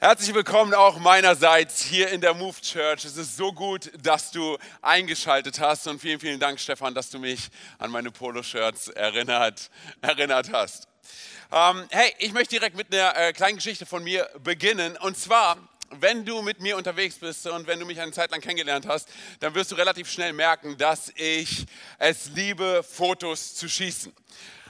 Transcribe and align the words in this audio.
Herzlich 0.00 0.32
willkommen 0.32 0.74
auch 0.74 1.00
meinerseits 1.00 1.82
hier 1.82 2.08
in 2.10 2.20
der 2.20 2.32
Move 2.32 2.54
Church. 2.60 3.04
Es 3.04 3.16
ist 3.16 3.36
so 3.36 3.52
gut, 3.52 3.90
dass 4.00 4.30
du 4.30 4.56
eingeschaltet 4.80 5.58
hast 5.58 5.88
und 5.88 6.00
vielen, 6.00 6.20
vielen 6.20 6.38
Dank, 6.38 6.60
Stefan, 6.60 6.94
dass 6.94 7.10
du 7.10 7.18
mich 7.18 7.48
an 7.78 7.90
meine 7.90 8.12
Poloshirts 8.12 8.86
erinnert, 8.90 9.72
erinnert 10.00 10.52
hast. 10.52 10.86
Ähm, 11.50 11.84
hey, 11.90 12.14
ich 12.20 12.32
möchte 12.32 12.50
direkt 12.50 12.76
mit 12.76 12.94
einer 12.94 13.16
äh, 13.16 13.32
kleinen 13.32 13.56
Geschichte 13.56 13.86
von 13.86 14.04
mir 14.04 14.30
beginnen. 14.44 14.96
Und 14.98 15.18
zwar, 15.18 15.56
wenn 15.90 16.24
du 16.24 16.42
mit 16.42 16.60
mir 16.60 16.76
unterwegs 16.76 17.16
bist 17.16 17.48
und 17.48 17.66
wenn 17.66 17.80
du 17.80 17.84
mich 17.84 18.00
eine 18.00 18.12
Zeit 18.12 18.30
lang 18.30 18.40
kennengelernt 18.40 18.86
hast, 18.86 19.08
dann 19.40 19.52
wirst 19.56 19.72
du 19.72 19.74
relativ 19.74 20.08
schnell 20.08 20.32
merken, 20.32 20.78
dass 20.78 21.12
ich 21.16 21.66
es 21.98 22.28
liebe, 22.36 22.84
Fotos 22.88 23.56
zu 23.56 23.68
schießen. 23.68 24.14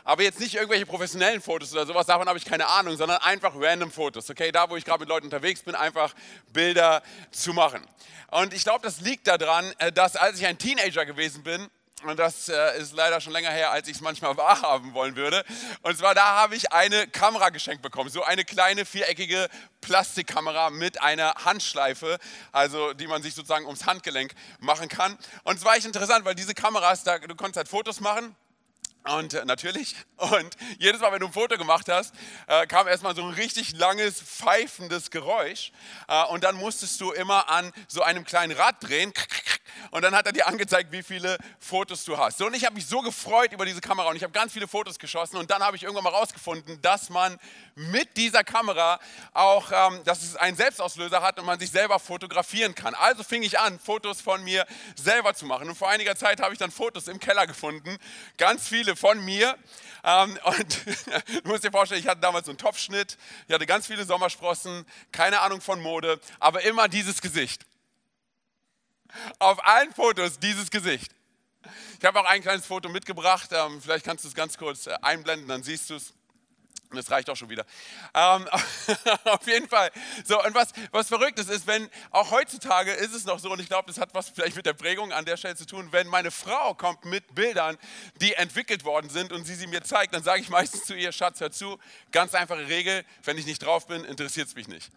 Aber 0.09 0.23
jetzt 0.23 0.41
nicht 0.41 0.55
irgendwelche 0.55 0.87
professionellen 0.87 1.43
Fotos 1.43 1.71
oder 1.75 1.85
sowas, 1.85 2.07
davon 2.07 2.27
habe 2.27 2.39
ich 2.39 2.47
keine 2.47 2.67
Ahnung, 2.67 2.97
sondern 2.97 3.19
einfach 3.19 3.53
random 3.55 3.93
Fotos. 3.93 4.31
Okay, 4.31 4.51
da 4.51 4.71
wo 4.71 4.75
ich 4.75 4.87
gerade 4.87 5.01
mit 5.01 5.09
Leuten 5.11 5.27
unterwegs 5.27 5.61
bin, 5.61 5.75
einfach 5.75 6.15
Bilder 6.51 7.03
zu 7.31 7.53
machen. 7.53 7.87
Und 8.31 8.55
ich 8.55 8.63
glaube, 8.63 8.81
das 8.83 9.03
liegt 9.03 9.27
daran, 9.27 9.71
äh, 9.77 9.93
dass 9.93 10.17
als 10.17 10.41
ich 10.41 10.47
ein 10.47 10.57
Teenager 10.57 11.05
gewesen 11.05 11.43
bin, 11.43 11.69
und 12.05 12.19
das 12.19 12.49
äh, 12.49 12.79
ist 12.81 12.95
leider 12.95 13.21
schon 13.21 13.35
länger 13.35 13.51
her, 13.51 13.71
als 13.71 13.87
ich 13.87 13.97
es 13.97 14.01
manchmal 14.01 14.35
wahrhaben 14.39 14.95
wollen 14.95 15.15
würde. 15.15 15.45
Und 15.83 15.99
zwar 15.99 16.15
da 16.15 16.37
habe 16.37 16.57
ich 16.57 16.73
eine 16.73 17.07
Kamera 17.09 17.51
geschenkt 17.51 17.83
bekommen, 17.83 18.09
so 18.09 18.23
eine 18.23 18.47
kleine 18.47 18.87
viereckige 18.87 19.51
Plastikkamera 19.83 20.71
mit 20.71 21.03
einer 21.03 21.35
Handschleife, 21.45 22.17
also 22.51 22.95
die 22.95 23.09
man 23.09 23.23
sich 23.23 23.35
sozusagen 23.35 23.67
ums 23.67 23.85
Handgelenk 23.85 24.33
machen 24.59 24.89
kann. 24.89 25.19
Und 25.45 25.59
es 25.59 25.67
war 25.67 25.77
echt 25.77 25.85
interessant, 25.85 26.25
weil 26.25 26.35
diese 26.35 26.55
Kameras, 26.55 27.05
da, 27.05 27.19
du 27.19 27.35
konntest 27.35 27.59
halt 27.59 27.69
Fotos 27.69 28.01
machen 28.01 28.35
und 29.05 29.35
äh, 29.35 29.45
natürlich, 29.45 29.97
und 30.17 30.57
jedes 30.79 31.01
Mal, 31.01 31.13
wenn 31.13 31.21
du 31.21 31.27
ein 31.27 31.33
Foto 31.33 31.57
gemacht 31.57 31.89
hast, 31.89 32.15
äh, 32.47 32.67
kam 32.67 32.87
erstmal 32.87 33.15
so 33.15 33.23
ein 33.23 33.33
richtig 33.35 33.77
langes, 33.77 34.21
pfeifendes 34.21 35.11
Geräusch. 35.11 35.73
Äh, 36.09 36.25
und 36.25 36.45
dann 36.45 36.57
musstest 36.57 37.01
du 37.01 37.13
immer 37.13 37.49
an 37.49 37.73
so 37.87 38.03
einem 38.03 38.25
kleinen 38.25 38.53
Rad 38.53 38.77
drehen. 38.81 39.13
Und 39.91 40.03
dann 40.03 40.15
hat 40.15 40.27
er 40.27 40.33
dir 40.33 40.47
angezeigt, 40.47 40.93
wie 40.93 41.03
viele 41.03 41.39
Fotos 41.59 42.05
du 42.05 42.17
hast. 42.19 42.41
Und 42.43 42.55
ich 42.55 42.65
habe 42.65 42.75
mich 42.75 42.87
so 42.87 43.01
gefreut 43.01 43.53
über 43.53 43.65
diese 43.65 43.81
Kamera 43.81 44.09
und 44.09 44.17
ich 44.17 44.23
habe 44.23 44.33
ganz 44.33 44.53
viele 44.53 44.69
Fotos 44.69 44.99
geschossen. 44.99 45.37
Und 45.37 45.51
dann 45.51 45.63
habe 45.63 45.77
ich 45.77 45.83
irgendwann 45.83 46.05
mal 46.05 46.11
rausgefunden, 46.11 46.81
dass 46.83 47.11
man 47.11 47.39
mit 47.75 48.17
dieser 48.17 48.45
Kamera 48.45 48.99
auch, 49.33 49.71
ähm, 49.73 50.03
dass 50.05 50.23
es 50.23 50.37
einen 50.37 50.57
Selbstauslöser 50.57 51.23
hat 51.23 51.39
und 51.39 51.47
man 51.47 51.59
sich 51.59 51.71
selber 51.71 51.99
fotografieren 51.99 52.75
kann. 52.75 52.95
Also 52.95 53.23
fing 53.23 53.43
ich 53.43 53.59
an, 53.59 53.79
Fotos 53.79 54.21
von 54.21 54.43
mir 54.45 54.67
selber 54.97 55.35
zu 55.35 55.47
machen. 55.47 55.69
Und 55.69 55.77
vor 55.77 55.89
einiger 55.89 56.17
Zeit 56.17 56.41
habe 56.41 56.53
ich 56.53 56.59
dann 56.59 56.71
Fotos 56.71 57.09
im 57.09 57.21
Keller 57.21 57.47
gefunden. 57.47 57.97
Ganz 58.37 58.69
viele 58.69 58.97
von 58.97 59.25
mir. 59.25 59.57
Ähm, 60.05 60.39
und 60.45 60.87
du 61.45 61.49
musst 61.49 61.65
dir 61.65 61.71
vorstellen, 61.71 62.01
ich 62.01 62.09
hatte 62.09 62.21
damals 62.21 62.47
so 62.47 62.53
einen 62.53 62.59
Topfschnitt, 62.59 63.17
ich 63.47 63.55
hatte 63.55 63.67
ganz 63.67 63.87
viele 63.87 64.05
Sommersprossen, 64.05 64.87
keine 65.13 65.41
Ahnung 65.41 65.61
von 65.61 65.81
Mode, 65.81 66.21
aber 66.39 66.63
immer 66.63 66.89
dieses 66.89 67.21
Gesicht. 67.21 67.68
Auf 69.39 69.65
allen 69.67 69.93
Fotos 69.93 70.39
dieses 70.39 70.71
Gesicht. 70.71 71.13
Ich 71.99 72.05
habe 72.05 72.21
auch 72.21 72.25
ein 72.25 72.43
kleines 72.43 72.67
Foto 72.67 72.89
mitgebracht, 72.89 73.51
ähm, 73.53 73.81
vielleicht 73.83 74.05
kannst 74.05 74.25
du 74.25 74.29
es 74.29 74.35
ganz 74.35 74.57
kurz 74.57 74.87
äh, 74.87 74.95
einblenden, 75.03 75.49
dann 75.49 75.63
siehst 75.63 75.91
du 75.91 75.97
es. 75.97 76.15
Das 76.91 77.11
reicht 77.11 77.29
auch 77.29 77.37
schon 77.37 77.51
wieder. 77.51 77.67
Ähm, 78.15 78.49
auf 79.25 79.47
jeden 79.47 79.69
Fall. 79.69 79.91
So, 80.25 80.43
und 80.43 80.55
was, 80.55 80.73
was 80.91 81.09
verrückt 81.09 81.39
ist, 81.39 81.51
ist, 81.51 81.67
wenn 81.67 81.89
auch 82.11 82.31
heutzutage 82.31 82.93
ist 82.93 83.15
es 83.15 83.25
noch 83.25 83.39
so, 83.39 83.51
und 83.51 83.61
ich 83.61 83.69
glaube, 83.69 83.89
das 83.89 83.99
hat 83.99 84.15
was 84.15 84.31
vielleicht 84.31 84.57
mit 84.57 84.65
der 84.65 84.73
Prägung 84.73 85.13
an 85.13 85.25
der 85.25 85.37
Stelle 85.37 85.57
zu 85.57 85.67
tun, 85.67 85.89
wenn 85.91 86.07
meine 86.07 86.31
Frau 86.31 86.75
kommt 86.75 87.05
mit 87.05 87.35
Bildern, 87.35 87.77
die 88.21 88.35
entwickelt 88.35 88.85
worden 88.85 89.11
sind 89.11 89.33
und 89.33 89.45
sie 89.45 89.55
sie 89.55 89.67
mir 89.67 89.83
zeigt, 89.83 90.15
dann 90.15 90.23
sage 90.23 90.41
ich 90.41 90.49
meistens 90.49 90.85
zu 90.85 90.95
ihr, 90.95 91.13
Schatz, 91.13 91.41
hör 91.41 91.51
zu, 91.51 91.79
ganz 92.11 92.35
einfache 92.35 92.67
Regel, 92.69 93.05
wenn 93.25 93.37
ich 93.37 93.47
nicht 93.47 93.65
drauf 93.65 93.87
bin, 93.87 94.05
interessiert 94.05 94.49
es 94.49 94.55
mich 94.55 94.69
nicht. 94.69 94.91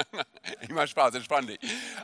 ich 0.60 0.68
mache 0.68 0.88
Spaß, 0.88 1.14
entspann 1.14 1.46
dich. 1.46 1.58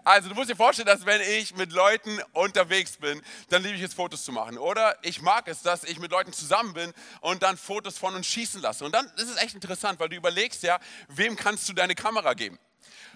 Also, 0.04 0.28
du 0.28 0.34
musst 0.34 0.50
dir 0.50 0.56
vorstellen, 0.56 0.86
dass 0.86 1.04
wenn 1.04 1.20
ich 1.20 1.54
mit 1.56 1.72
Leuten 1.72 2.20
unterwegs 2.32 2.96
bin, 2.96 3.20
dann 3.50 3.62
liebe 3.62 3.76
ich 3.76 3.82
es, 3.82 3.94
Fotos 3.94 4.24
zu 4.24 4.32
machen. 4.32 4.58
Oder 4.58 4.96
ich 5.02 5.20
mag 5.20 5.48
es, 5.48 5.62
dass 5.62 5.84
ich 5.84 5.98
mit 5.98 6.10
Leuten 6.10 6.32
zusammen 6.32 6.72
bin 6.72 6.92
und 7.20 7.42
dann 7.42 7.56
Fotos 7.56 7.98
von 7.98 8.14
uns 8.14 8.26
schießen 8.26 8.62
lasse. 8.62 8.84
Und 8.84 8.92
dann 8.92 9.10
das 9.18 9.28
ist 9.28 9.42
echt 9.42 9.54
interessant, 9.54 10.00
weil 10.00 10.08
du 10.08 10.16
überlegst 10.16 10.62
ja, 10.62 10.78
wem 11.08 11.36
kannst 11.36 11.68
du 11.68 11.72
deine 11.72 11.94
Kamera 11.94 12.34
geben? 12.34 12.58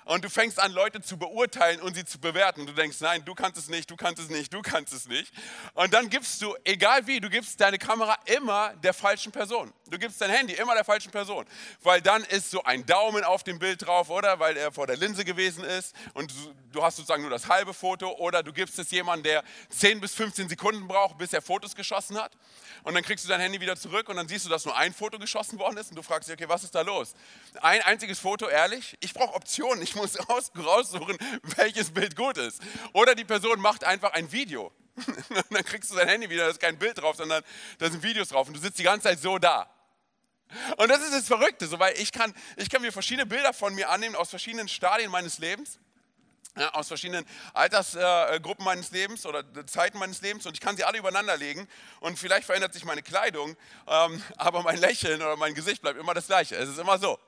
Und 0.04 0.24
du 0.24 0.30
fängst 0.30 0.58
an, 0.58 0.72
Leute 0.72 1.00
zu 1.00 1.16
beurteilen 1.16 1.80
und 1.80 1.94
sie 1.94 2.04
zu 2.04 2.18
bewerten. 2.18 2.66
Du 2.66 2.72
denkst, 2.72 2.98
nein, 3.00 3.24
du 3.24 3.34
kannst 3.34 3.58
es 3.58 3.68
nicht, 3.68 3.90
du 3.90 3.96
kannst 3.96 4.20
es 4.20 4.28
nicht, 4.28 4.52
du 4.52 4.62
kannst 4.62 4.92
es 4.92 5.06
nicht. 5.06 5.32
Und 5.74 5.94
dann 5.94 6.10
gibst 6.10 6.42
du, 6.42 6.56
egal 6.64 7.06
wie, 7.06 7.20
du 7.20 7.30
gibst 7.30 7.60
deine 7.60 7.78
Kamera 7.78 8.16
immer 8.26 8.74
der 8.82 8.94
falschen 8.94 9.30
Person. 9.30 9.72
Du 9.91 9.98
gibst 9.98 10.20
dein 10.20 10.30
Handy 10.30 10.54
immer 10.54 10.74
der 10.74 10.84
falschen 10.84 11.12
Person. 11.12 11.46
Weil 11.82 12.00
dann 12.00 12.24
ist 12.24 12.50
so 12.50 12.62
ein 12.64 12.84
Daumen 12.86 13.24
auf 13.24 13.44
dem 13.44 13.58
Bild 13.58 13.86
drauf, 13.86 14.10
oder? 14.10 14.38
Weil 14.41 14.56
er 14.56 14.72
vor 14.72 14.86
der 14.86 14.96
Linse 14.96 15.24
gewesen 15.24 15.64
ist 15.64 15.94
und 16.14 16.32
du 16.72 16.82
hast 16.82 16.96
sozusagen 16.96 17.22
nur 17.22 17.30
das 17.30 17.48
halbe 17.48 17.74
Foto. 17.74 18.10
Oder 18.16 18.42
du 18.42 18.52
gibst 18.52 18.78
es 18.78 18.91
jemandem, 18.91 19.24
der 19.24 19.44
10 19.68 20.00
bis 20.00 20.14
15 20.14 20.48
Sekunden 20.48 20.88
braucht, 20.88 21.18
bis 21.18 21.32
er 21.32 21.42
Fotos 21.42 21.74
geschossen 21.74 22.18
hat. 22.18 22.32
Und 22.82 22.94
dann 22.94 23.04
kriegst 23.04 23.24
du 23.24 23.28
dein 23.28 23.41
Handy 23.41 23.60
wieder 23.60 23.76
zurück 23.76 24.08
und 24.08 24.16
dann 24.16 24.26
siehst 24.28 24.46
du, 24.46 24.50
dass 24.50 24.64
nur 24.64 24.76
ein 24.76 24.92
Foto 24.92 25.18
geschossen 25.18 25.58
worden 25.58 25.76
ist. 25.76 25.91
Und 25.91 25.96
du 25.96 26.02
fragst 26.02 26.28
dich, 26.28 26.34
okay, 26.34 26.48
was 26.48 26.64
ist 26.64 26.74
da 26.74 26.80
los? 26.80 27.14
Ein 27.60 27.82
einziges 27.82 28.18
Foto, 28.18 28.48
ehrlich? 28.48 28.96
Ich 29.00 29.14
brauche 29.14 29.34
Optionen. 29.34 29.82
Ich 29.82 29.91
ich 29.92 29.97
muss 29.97 30.19
raussuchen, 30.56 31.16
welches 31.56 31.91
Bild 31.91 32.16
gut 32.16 32.38
ist. 32.38 32.60
Oder 32.92 33.14
die 33.14 33.25
Person 33.25 33.60
macht 33.60 33.84
einfach 33.84 34.12
ein 34.12 34.30
Video. 34.32 34.72
Und 34.94 35.44
dann 35.50 35.64
kriegst 35.64 35.91
du 35.91 35.97
dein 35.97 36.08
Handy 36.08 36.28
wieder, 36.28 36.44
da 36.44 36.50
ist 36.50 36.60
kein 36.60 36.78
Bild 36.78 36.98
drauf, 36.98 37.16
sondern 37.16 37.42
da 37.78 37.91
sind 37.91 38.03
Videos 38.03 38.28
drauf 38.28 38.47
und 38.47 38.54
du 38.54 38.60
sitzt 38.60 38.78
die 38.78 38.82
ganze 38.82 39.08
Zeit 39.08 39.20
so 39.20 39.38
da. 39.38 39.69
Und 40.76 40.91
das 40.91 41.00
ist 41.03 41.14
das 41.14 41.26
Verrückte, 41.26 41.66
so, 41.66 41.78
weil 41.78 41.98
ich 41.98 42.12
kann, 42.12 42.34
ich 42.56 42.69
kann 42.69 42.82
mir 42.82 42.92
verschiedene 42.92 43.25
Bilder 43.25 43.54
von 43.54 43.75
mir 43.75 43.88
annehmen 43.88 44.14
aus 44.14 44.28
verschiedenen 44.28 44.69
Stadien 44.69 45.10
meines 45.10 45.38
Lebens. 45.38 45.78
Ja, 46.54 46.74
aus 46.74 46.88
verschiedenen 46.88 47.24
Altersgruppen 47.54 48.62
äh, 48.62 48.64
meines 48.64 48.91
Lebens 48.91 49.24
oder 49.24 49.42
Zeiten 49.64 49.97
meines 49.97 50.20
Lebens 50.20 50.44
und 50.44 50.53
ich 50.53 50.60
kann 50.60 50.76
sie 50.76 50.84
alle 50.84 50.98
übereinander 50.98 51.34
legen 51.38 51.66
und 52.00 52.19
vielleicht 52.19 52.44
verändert 52.44 52.74
sich 52.74 52.84
meine 52.84 53.03
Kleidung, 53.03 53.56
ähm, 53.86 54.22
aber 54.36 54.62
mein 54.62 54.76
Lächeln 54.76 55.22
oder 55.22 55.36
mein 55.36 55.54
Gesicht 55.54 55.80
bleibt 55.80 55.98
immer 55.98 56.12
das 56.12 56.26
gleiche. 56.26 56.56
Es 56.56 56.69
ist 56.69 56.78
immer 56.78 56.98
so. 56.98 57.19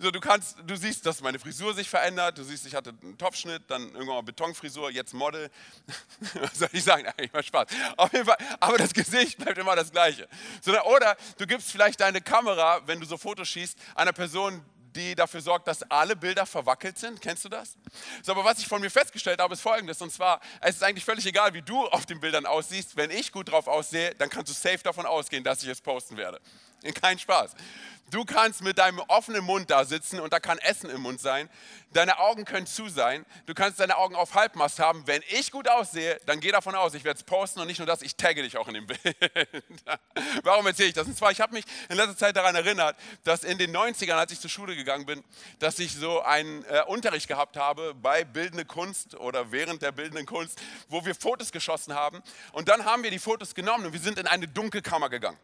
So, 0.00 0.10
du, 0.10 0.20
kannst, 0.20 0.56
du 0.66 0.76
siehst, 0.76 1.06
dass 1.06 1.20
meine 1.20 1.38
Frisur 1.38 1.74
sich 1.74 1.88
verändert. 1.88 2.38
Du 2.38 2.44
siehst, 2.44 2.66
ich 2.66 2.74
hatte 2.74 2.94
einen 3.02 3.18
Topfschnitt, 3.18 3.62
dann 3.68 3.82
irgendwann 3.92 4.16
mal 4.16 4.22
Betonfrisur, 4.22 4.90
jetzt 4.90 5.14
Model. 5.14 5.50
Was 6.34 6.58
soll 6.58 6.68
ich 6.72 6.84
sagen? 6.84 7.06
Eigentlich 7.06 7.32
mal 7.32 7.42
Spaß. 7.42 7.68
Auf 7.96 8.12
jeden 8.12 8.24
Fall, 8.24 8.38
aber 8.60 8.78
das 8.78 8.92
Gesicht 8.92 9.38
bleibt 9.42 9.58
immer 9.58 9.76
das 9.76 9.90
Gleiche. 9.90 10.28
So, 10.62 10.72
oder 10.84 11.16
du 11.38 11.46
gibst 11.46 11.70
vielleicht 11.70 12.00
deine 12.00 12.20
Kamera, 12.20 12.80
wenn 12.86 13.00
du 13.00 13.06
so 13.06 13.16
Fotos 13.16 13.48
schießt, 13.48 13.78
einer 13.94 14.12
Person, 14.12 14.64
die 14.96 15.14
dafür 15.14 15.40
sorgt, 15.40 15.68
dass 15.68 15.82
alle 15.90 16.16
Bilder 16.16 16.46
verwackelt 16.46 16.98
sind. 16.98 17.20
Kennst 17.20 17.44
du 17.44 17.48
das? 17.48 17.76
So, 18.22 18.32
aber 18.32 18.44
was 18.44 18.58
ich 18.58 18.66
von 18.66 18.80
mir 18.80 18.90
festgestellt 18.90 19.40
habe, 19.40 19.54
ist 19.54 19.60
folgendes. 19.60 20.00
Und 20.00 20.10
zwar, 20.10 20.40
es 20.60 20.76
ist 20.76 20.82
eigentlich 20.82 21.04
völlig 21.04 21.26
egal, 21.26 21.54
wie 21.54 21.62
du 21.62 21.86
auf 21.86 22.06
den 22.06 22.18
Bildern 22.18 22.46
aussiehst. 22.46 22.96
Wenn 22.96 23.10
ich 23.10 23.30
gut 23.30 23.50
drauf 23.50 23.68
aussehe, 23.68 24.14
dann 24.14 24.30
kannst 24.30 24.50
du 24.50 24.54
safe 24.54 24.82
davon 24.82 25.06
ausgehen, 25.06 25.44
dass 25.44 25.62
ich 25.62 25.68
es 25.68 25.80
posten 25.80 26.16
werde. 26.16 26.40
Kein 26.94 27.18
Spaß. 27.18 27.52
Du 28.10 28.24
kannst 28.24 28.62
mit 28.62 28.78
deinem 28.78 29.00
offenen 29.08 29.44
Mund 29.44 29.68
da 29.68 29.84
sitzen 29.84 30.20
und 30.20 30.32
da 30.32 30.38
kann 30.38 30.58
Essen 30.58 30.88
im 30.90 31.00
Mund 31.00 31.20
sein. 31.20 31.50
Deine 31.92 32.20
Augen 32.20 32.44
können 32.44 32.66
zu 32.66 32.88
sein. 32.88 33.26
Du 33.46 33.54
kannst 33.54 33.80
deine 33.80 33.96
Augen 33.96 34.14
auf 34.14 34.34
Halbmast 34.34 34.78
haben. 34.78 35.04
Wenn 35.06 35.22
ich 35.28 35.50
gut 35.50 35.68
aussehe, 35.68 36.20
dann 36.24 36.38
geh 36.38 36.52
davon 36.52 36.76
aus, 36.76 36.94
ich 36.94 37.02
werde 37.02 37.18
es 37.18 37.24
posten 37.24 37.60
und 37.60 37.66
nicht 37.66 37.78
nur 37.78 37.86
das, 37.86 38.02
ich 38.02 38.14
tagge 38.14 38.42
dich 38.42 38.56
auch 38.56 38.68
in 38.68 38.74
dem 38.74 38.86
Bild. 38.86 39.00
Warum 40.44 40.66
erzähle 40.68 40.90
ich 40.90 40.94
das? 40.94 41.08
Und 41.08 41.16
zwar, 41.16 41.32
ich 41.32 41.40
habe 41.40 41.54
mich 41.54 41.64
in 41.88 41.96
letzter 41.96 42.16
Zeit 42.16 42.36
daran 42.36 42.54
erinnert, 42.54 42.96
dass 43.24 43.42
in 43.42 43.58
den 43.58 43.74
90ern, 43.76 44.14
als 44.14 44.30
ich 44.30 44.38
zur 44.38 44.50
Schule 44.50 44.76
gegangen 44.76 45.04
bin, 45.04 45.24
dass 45.58 45.80
ich 45.80 45.92
so 45.92 46.22
einen 46.22 46.64
äh, 46.66 46.82
Unterricht 46.86 47.26
gehabt 47.26 47.56
habe 47.56 47.92
bei 47.94 48.22
Bildende 48.22 48.64
Kunst 48.64 49.16
oder 49.16 49.50
während 49.50 49.82
der 49.82 49.90
Bildenden 49.90 50.26
Kunst, 50.26 50.60
wo 50.88 51.04
wir 51.04 51.14
Fotos 51.16 51.50
geschossen 51.50 51.94
haben. 51.94 52.22
Und 52.52 52.68
dann 52.68 52.84
haben 52.84 53.02
wir 53.02 53.10
die 53.10 53.18
Fotos 53.18 53.52
genommen 53.54 53.86
und 53.86 53.92
wir 53.92 54.00
sind 54.00 54.18
in 54.18 54.28
eine 54.28 54.46
Dunkelkammer 54.46 55.08
gegangen. 55.08 55.38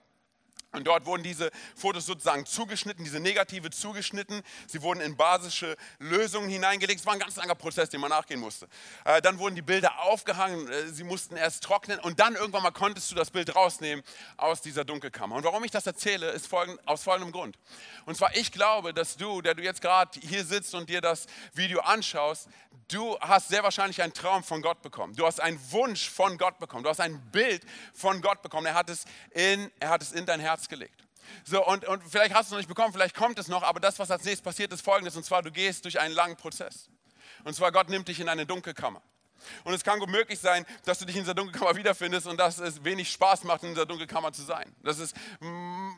Und 0.73 0.87
dort 0.87 1.05
wurden 1.05 1.23
diese 1.23 1.51
Fotos 1.77 2.07
sozusagen 2.07 2.47
zugeschnitten, 2.47 3.05
diese 3.05 3.21
Negative 3.21 3.69
zugeschnitten. 3.71 4.43
Sie 4.67 4.81
wurden 4.81 5.01
in 5.01 5.17
basische 5.17 5.77
Lösungen 5.99 6.49
hineingelegt. 6.49 7.01
Es 7.01 7.07
war 7.07 7.13
ein 7.13 7.19
ganz 7.19 7.37
langer 7.37 7.55
Prozess, 7.55 7.91
den 7.91 8.01
man 8.01 8.09
nachgehen 8.09 8.41
musste. 8.41 8.69
Äh, 9.05 9.21
dann 9.21 9.39
wurden 9.39 9.55
die 9.55 9.63
Bilder 9.63 10.01
aufgehangen, 10.01 10.67
äh, 10.69 10.89
sie 10.89 11.05
mussten 11.05 11.37
erst 11.37 11.63
trocknen 11.63 11.99
und 11.99 12.21
dann 12.21 12.37
irgendwann 12.37 12.63
mal 12.63 12.71
konntest 12.71 13.11
du 13.11 13.15
das 13.15 13.31
Bild 13.31 13.55
rausnehmen 13.55 14.03
aus 14.39 14.63
dieser 14.63 14.85
Dunkelkammer. 14.85 15.37
Und 15.37 15.45
warum 15.45 15.63
ich 15.63 15.71
das 15.71 15.87
erzähle, 15.87 16.31
ist 16.31 16.47
folgend, 16.47 16.81
aus 16.89 17.03
folgendem 17.03 17.33
Grund. 17.33 17.59
Und 18.07 18.17
zwar, 18.17 18.35
ich 18.35 18.51
glaube, 18.51 18.95
dass 18.95 19.19
du, 19.19 19.43
der 19.43 19.55
du 19.55 19.63
jetzt 19.63 19.83
gerade 19.83 20.19
hier 20.21 20.45
sitzt 20.45 20.75
und 20.75 20.89
dir 20.89 21.03
das 21.03 21.27
Video 21.53 21.81
anschaust, 21.81 22.49
du 22.89 23.19
hast 23.21 23.49
sehr 23.49 23.63
wahrscheinlich 23.63 24.03
einen 24.03 24.13
Traum 24.13 24.43
von 24.43 24.63
Gott 24.63 24.83
bekommen. 24.83 25.15
Du 25.15 25.27
hast 25.27 25.41
einen 25.41 25.61
Wunsch 25.71 26.09
von 26.09 26.39
Gott 26.39 26.59
bekommen. 26.59 26.85
Du 26.85 26.91
hast 26.91 27.01
ein 27.01 27.21
Bild 27.31 27.65
von 27.95 28.21
Gott 28.21 28.43
bekommen. 28.43 28.67
Er 28.67 28.75
hat 28.75 28.91
es 28.91 29.05
in, 29.31 29.71
er 29.81 29.91
hat 29.91 30.03
es 30.03 30.13
in 30.13 30.27
dein 30.27 30.41
Herz 30.41 30.62
Herz 30.63 30.69
gelegt. 30.69 31.05
So, 31.45 31.65
und, 31.67 31.85
und 31.87 32.03
vielleicht 32.03 32.35
hast 32.35 32.43
du 32.43 32.47
es 32.47 32.51
noch 32.53 32.59
nicht 32.59 32.69
bekommen, 32.69 32.93
vielleicht 32.93 33.15
kommt 33.15 33.39
es 33.39 33.49
noch, 33.49 33.63
aber 33.63 33.81
das, 33.81 33.99
was 33.99 34.11
als 34.11 34.25
nächstes 34.25 34.43
passiert, 34.43 34.73
ist 34.73 34.83
folgendes: 34.83 35.17
Und 35.17 35.25
zwar, 35.25 35.43
du 35.43 35.51
gehst 35.51 35.85
durch 35.85 35.99
einen 36.01 36.15
langen 36.15 36.37
Prozess. 36.37 36.89
Und 37.45 37.55
zwar, 37.55 37.73
Gott 37.73 37.89
nimmt 37.89 38.09
dich 38.09 38.21
in 38.21 38.29
eine 38.29 38.47
Dunkelkammer. 38.47 39.03
Und 39.65 39.75
es 39.75 39.83
kann 39.83 39.99
gut 39.99 40.09
möglich 40.09 40.39
sein, 40.39 40.65
dass 40.85 41.01
du 41.01 41.05
dich 41.05 41.17
in 41.17 41.23
dieser 41.23 41.35
Dunkelkammer 41.35 41.75
wiederfindest 41.75 42.29
und 42.29 42.37
dass 42.37 42.59
es 42.59 42.85
wenig 42.85 43.11
Spaß 43.11 43.43
macht, 43.43 43.65
in 43.65 43.71
dieser 43.71 43.87
Dunkelkammer 43.87 44.33
zu 44.33 44.43
sein. 44.43 44.73
Dass 44.85 44.99
es, 44.99 45.13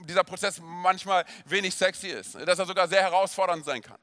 dieser 0.09 0.25
Prozess 0.25 0.61
manchmal 0.63 1.27
wenig 1.45 1.75
sexy 1.75 2.09
ist, 2.09 2.37
dass 2.37 2.59
er 2.59 2.65
sogar 2.65 2.89
sehr 2.89 3.03
herausfordernd 3.03 3.65
sein 3.67 3.83
kann. 3.83 3.99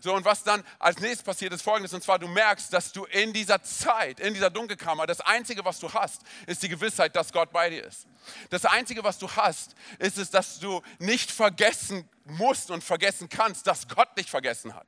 So, 0.00 0.14
und 0.14 0.24
was 0.24 0.42
dann 0.42 0.64
als 0.78 0.98
nächstes 0.98 1.22
passiert, 1.22 1.52
ist 1.52 1.62
folgendes: 1.62 1.92
Und 1.92 2.02
zwar, 2.02 2.18
du 2.18 2.28
merkst, 2.28 2.72
dass 2.72 2.92
du 2.92 3.04
in 3.04 3.32
dieser 3.32 3.62
Zeit, 3.62 4.20
in 4.20 4.34
dieser 4.34 4.50
Dunkelkammer, 4.50 5.06
das 5.06 5.20
Einzige, 5.20 5.64
was 5.64 5.78
du 5.78 5.92
hast, 5.92 6.22
ist 6.46 6.62
die 6.62 6.68
Gewissheit, 6.68 7.14
dass 7.16 7.32
Gott 7.32 7.52
bei 7.52 7.70
dir 7.70 7.84
ist. 7.84 8.06
Das 8.50 8.64
Einzige, 8.64 9.04
was 9.04 9.18
du 9.18 9.30
hast, 9.30 9.74
ist 9.98 10.18
es, 10.18 10.30
dass 10.30 10.58
du 10.58 10.82
nicht 10.98 11.30
vergessen 11.30 12.08
musst 12.24 12.70
und 12.70 12.82
vergessen 12.82 13.28
kannst, 13.28 13.66
dass 13.66 13.88
Gott 13.88 14.16
dich 14.18 14.30
vergessen 14.30 14.74
hat. 14.74 14.86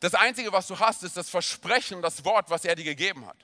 Das 0.00 0.14
Einzige, 0.14 0.52
was 0.52 0.66
du 0.66 0.78
hast, 0.78 1.02
ist 1.02 1.16
das 1.16 1.28
Versprechen, 1.28 2.02
das 2.02 2.24
Wort, 2.24 2.50
was 2.50 2.64
er 2.64 2.74
dir 2.74 2.84
gegeben 2.84 3.26
hat. 3.26 3.36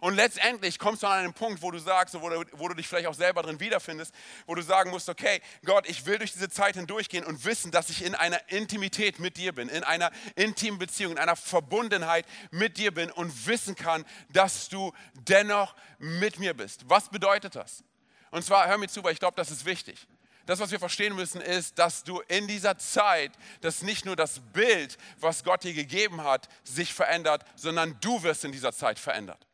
Und 0.00 0.14
letztendlich 0.14 0.78
kommst 0.78 1.02
du 1.02 1.06
an 1.06 1.24
einen 1.24 1.32
Punkt, 1.32 1.62
wo 1.62 1.70
du 1.70 1.78
sagst, 1.78 2.20
wo 2.20 2.28
du, 2.28 2.44
wo 2.52 2.68
du 2.68 2.74
dich 2.74 2.88
vielleicht 2.88 3.06
auch 3.06 3.14
selber 3.14 3.42
drin 3.42 3.60
wiederfindest, 3.60 4.14
wo 4.46 4.54
du 4.54 4.62
sagen 4.62 4.90
musst, 4.90 5.08
okay, 5.08 5.40
Gott, 5.64 5.88
ich 5.88 6.06
will 6.06 6.18
durch 6.18 6.32
diese 6.32 6.48
Zeit 6.48 6.76
hindurchgehen 6.76 7.24
und 7.24 7.44
wissen, 7.44 7.70
dass 7.70 7.90
ich 7.90 8.04
in 8.04 8.14
einer 8.14 8.40
Intimität 8.50 9.18
mit 9.18 9.36
dir 9.36 9.52
bin, 9.52 9.68
in 9.68 9.84
einer 9.84 10.10
intimen 10.36 10.78
Beziehung, 10.78 11.12
in 11.12 11.18
einer 11.18 11.36
Verbundenheit 11.36 12.26
mit 12.50 12.78
dir 12.78 12.92
bin 12.92 13.10
und 13.10 13.46
wissen 13.46 13.74
kann, 13.74 14.04
dass 14.30 14.68
du 14.68 14.92
dennoch 15.14 15.74
mit 15.98 16.38
mir 16.38 16.54
bist. 16.54 16.88
Was 16.88 17.08
bedeutet 17.08 17.54
das? 17.54 17.84
Und 18.30 18.44
zwar, 18.44 18.68
hör 18.68 18.78
mir 18.78 18.88
zu, 18.88 19.02
weil 19.02 19.12
ich 19.12 19.18
glaube, 19.18 19.36
das 19.36 19.50
ist 19.50 19.64
wichtig. 19.64 20.06
Das, 20.46 20.58
was 20.58 20.70
wir 20.70 20.80
verstehen 20.80 21.14
müssen, 21.14 21.40
ist, 21.40 21.78
dass 21.78 22.02
du 22.02 22.20
in 22.26 22.48
dieser 22.48 22.76
Zeit, 22.78 23.32
dass 23.60 23.82
nicht 23.82 24.04
nur 24.04 24.16
das 24.16 24.40
Bild, 24.52 24.96
was 25.20 25.44
Gott 25.44 25.62
dir 25.62 25.74
gegeben 25.74 26.24
hat, 26.24 26.48
sich 26.64 26.92
verändert, 26.92 27.44
sondern 27.54 27.96
du 28.00 28.22
wirst 28.22 28.44
in 28.44 28.52
dieser 28.52 28.72
Zeit 28.72 28.98
verändert. 28.98 29.46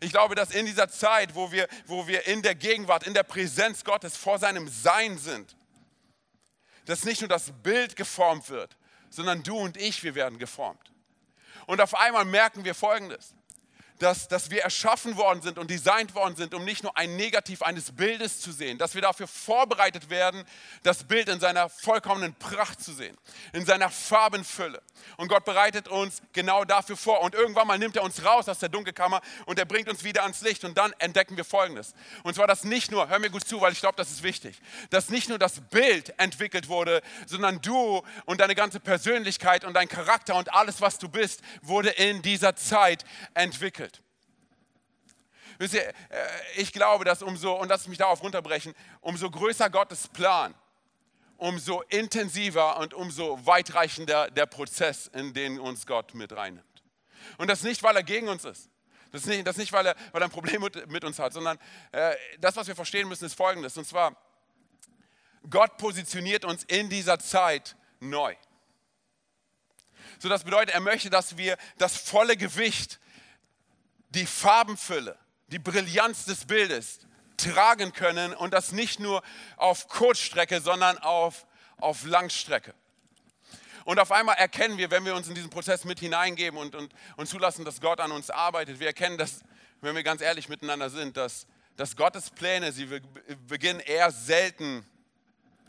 Ich 0.00 0.10
glaube, 0.10 0.34
dass 0.34 0.50
in 0.50 0.66
dieser 0.66 0.88
Zeit, 0.88 1.34
wo 1.34 1.50
wir, 1.52 1.68
wo 1.86 2.06
wir 2.06 2.26
in 2.26 2.42
der 2.42 2.54
Gegenwart, 2.54 3.06
in 3.06 3.14
der 3.14 3.22
Präsenz 3.22 3.84
Gottes 3.84 4.16
vor 4.16 4.38
seinem 4.38 4.68
Sein 4.68 5.18
sind, 5.18 5.56
dass 6.86 7.04
nicht 7.04 7.20
nur 7.20 7.28
das 7.28 7.52
Bild 7.62 7.96
geformt 7.96 8.50
wird, 8.50 8.76
sondern 9.10 9.42
du 9.42 9.56
und 9.56 9.76
ich, 9.76 10.02
wir 10.02 10.14
werden 10.14 10.38
geformt. 10.38 10.92
Und 11.66 11.80
auf 11.80 11.94
einmal 11.94 12.24
merken 12.24 12.64
wir 12.64 12.74
Folgendes 12.74 13.34
dass, 13.98 14.28
dass 14.28 14.50
wir 14.50 14.62
erschaffen 14.62 15.16
worden 15.16 15.40
sind 15.42 15.58
und 15.58 15.70
designt 15.70 16.14
worden 16.14 16.36
sind, 16.36 16.54
um 16.54 16.64
nicht 16.64 16.82
nur 16.82 16.96
ein 16.96 17.16
Negativ 17.16 17.62
eines 17.62 17.92
Bildes 17.92 18.40
zu 18.40 18.52
sehen, 18.52 18.76
dass 18.78 18.94
wir 18.94 19.02
dafür 19.02 19.28
vorbereitet 19.28 20.10
werden, 20.10 20.44
das 20.82 21.04
Bild 21.04 21.28
in 21.28 21.40
seiner 21.40 21.68
vollkommenen 21.68 22.34
Pracht 22.34 22.82
zu 22.82 22.92
sehen, 22.92 23.16
in 23.52 23.64
seiner 23.64 23.90
Farbenfülle. 23.90 24.82
Und 25.16 25.28
Gott 25.28 25.44
bereitet 25.44 25.88
uns 25.88 26.22
genau 26.32 26.64
dafür 26.64 26.96
vor. 26.96 27.20
Und 27.22 27.34
irgendwann 27.34 27.66
mal 27.66 27.78
nimmt 27.78 27.96
er 27.96 28.02
uns 28.02 28.24
raus 28.24 28.48
aus 28.48 28.58
der 28.58 28.68
Dunkelkammer 28.68 29.20
und 29.46 29.58
er 29.58 29.64
bringt 29.64 29.88
uns 29.88 30.02
wieder 30.02 30.22
ans 30.22 30.40
Licht. 30.40 30.64
Und 30.64 30.76
dann 30.76 30.92
entdecken 30.98 31.36
wir 31.36 31.44
Folgendes. 31.44 31.94
Und 32.22 32.34
zwar, 32.34 32.46
dass 32.46 32.64
nicht 32.64 32.90
nur, 32.90 33.08
hör 33.08 33.18
mir 33.18 33.30
gut 33.30 33.46
zu, 33.46 33.60
weil 33.60 33.72
ich 33.72 33.80
glaube, 33.80 33.96
das 33.96 34.10
ist 34.10 34.22
wichtig, 34.22 34.60
dass 34.90 35.08
nicht 35.08 35.28
nur 35.28 35.38
das 35.38 35.60
Bild 35.60 36.18
entwickelt 36.18 36.68
wurde, 36.68 37.02
sondern 37.26 37.60
du 37.60 38.02
und 38.24 38.40
deine 38.40 38.54
ganze 38.54 38.80
Persönlichkeit 38.80 39.64
und 39.64 39.74
dein 39.74 39.88
Charakter 39.88 40.34
und 40.34 40.52
alles, 40.52 40.80
was 40.80 40.98
du 40.98 41.08
bist, 41.08 41.42
wurde 41.62 41.90
in 41.90 42.22
dieser 42.22 42.56
Zeit 42.56 43.04
entwickelt. 43.34 43.93
Wisst 45.58 45.74
ihr, 45.74 45.88
äh, 45.88 45.92
ich 46.56 46.72
glaube, 46.72 47.04
dass 47.04 47.22
umso, 47.22 47.54
und 47.54 47.68
lass 47.68 47.86
mich 47.86 47.98
darauf 47.98 48.22
runterbrechen, 48.22 48.74
umso 49.00 49.30
größer 49.30 49.70
Gottes 49.70 50.08
Plan, 50.08 50.54
umso 51.36 51.82
intensiver 51.82 52.78
und 52.78 52.94
umso 52.94 53.44
weitreichender 53.46 54.30
der 54.30 54.46
Prozess, 54.46 55.08
in 55.08 55.34
den 55.34 55.58
uns 55.58 55.86
Gott 55.86 56.14
mit 56.14 56.32
reinnimmt. 56.32 56.82
Und 57.38 57.48
das 57.48 57.62
nicht, 57.62 57.82
weil 57.82 57.96
er 57.96 58.02
gegen 58.02 58.28
uns 58.28 58.44
ist. 58.44 58.70
Das 59.12 59.26
nicht, 59.26 59.46
das 59.46 59.56
nicht 59.56 59.72
weil, 59.72 59.86
er, 59.86 59.96
weil 60.12 60.22
er 60.22 60.26
ein 60.26 60.30
Problem 60.30 60.60
mit, 60.60 60.90
mit 60.90 61.04
uns 61.04 61.18
hat, 61.18 61.32
sondern 61.32 61.58
äh, 61.92 62.14
das, 62.40 62.56
was 62.56 62.66
wir 62.66 62.74
verstehen 62.74 63.08
müssen, 63.08 63.24
ist 63.24 63.34
Folgendes. 63.34 63.76
Und 63.76 63.86
zwar, 63.86 64.16
Gott 65.48 65.76
positioniert 65.76 66.44
uns 66.44 66.64
in 66.64 66.88
dieser 66.88 67.18
Zeit 67.18 67.76
neu. 68.00 68.34
So, 70.18 70.28
das 70.28 70.44
bedeutet, 70.44 70.74
er 70.74 70.80
möchte, 70.80 71.10
dass 71.10 71.36
wir 71.36 71.56
das 71.78 71.96
volle 71.96 72.36
Gewicht, 72.36 72.98
die 74.10 74.26
Farbenfülle, 74.26 75.18
die 75.48 75.58
Brillanz 75.58 76.24
des 76.24 76.46
Bildes 76.46 77.00
tragen 77.36 77.92
können 77.92 78.32
und 78.32 78.52
das 78.54 78.72
nicht 78.72 79.00
nur 79.00 79.22
auf 79.56 79.88
Kurzstrecke, 79.88 80.60
sondern 80.60 80.98
auf, 80.98 81.46
auf 81.78 82.04
Langstrecke. 82.04 82.74
Und 83.84 83.98
auf 83.98 84.12
einmal 84.12 84.36
erkennen 84.36 84.78
wir, 84.78 84.90
wenn 84.90 85.04
wir 85.04 85.14
uns 85.14 85.28
in 85.28 85.34
diesen 85.34 85.50
Prozess 85.50 85.84
mit 85.84 86.00
hineingeben 86.00 86.58
und, 86.58 86.74
und, 86.74 86.94
und 87.16 87.28
zulassen, 87.28 87.64
dass 87.64 87.80
Gott 87.80 88.00
an 88.00 88.12
uns 88.12 88.30
arbeitet, 88.30 88.80
wir 88.80 88.86
erkennen, 88.86 89.18
dass, 89.18 89.40
wenn 89.82 89.94
wir 89.94 90.02
ganz 90.02 90.22
ehrlich 90.22 90.48
miteinander 90.48 90.88
sind, 90.88 91.16
dass, 91.16 91.46
dass 91.76 91.94
Gottes 91.96 92.30
Pläne, 92.30 92.72
sie 92.72 92.88
beginnen 93.46 93.80
eher 93.80 94.10
selten 94.10 94.86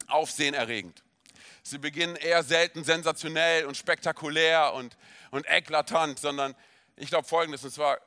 aufsehenerregend. 0.07 1.03
Sie 1.61 1.77
beginnen 1.77 2.15
eher 2.15 2.43
selten 2.43 2.83
sensationell 2.83 3.65
und 3.65 3.75
spektakulär 3.75 4.73
und, 4.73 4.95
und 5.31 5.45
eklatant, 5.47 6.19
sondern 6.19 6.55
ich 6.95 7.09
glaube 7.09 7.27
Folgendes, 7.27 7.65
und 7.65 7.71
zwar 7.71 7.99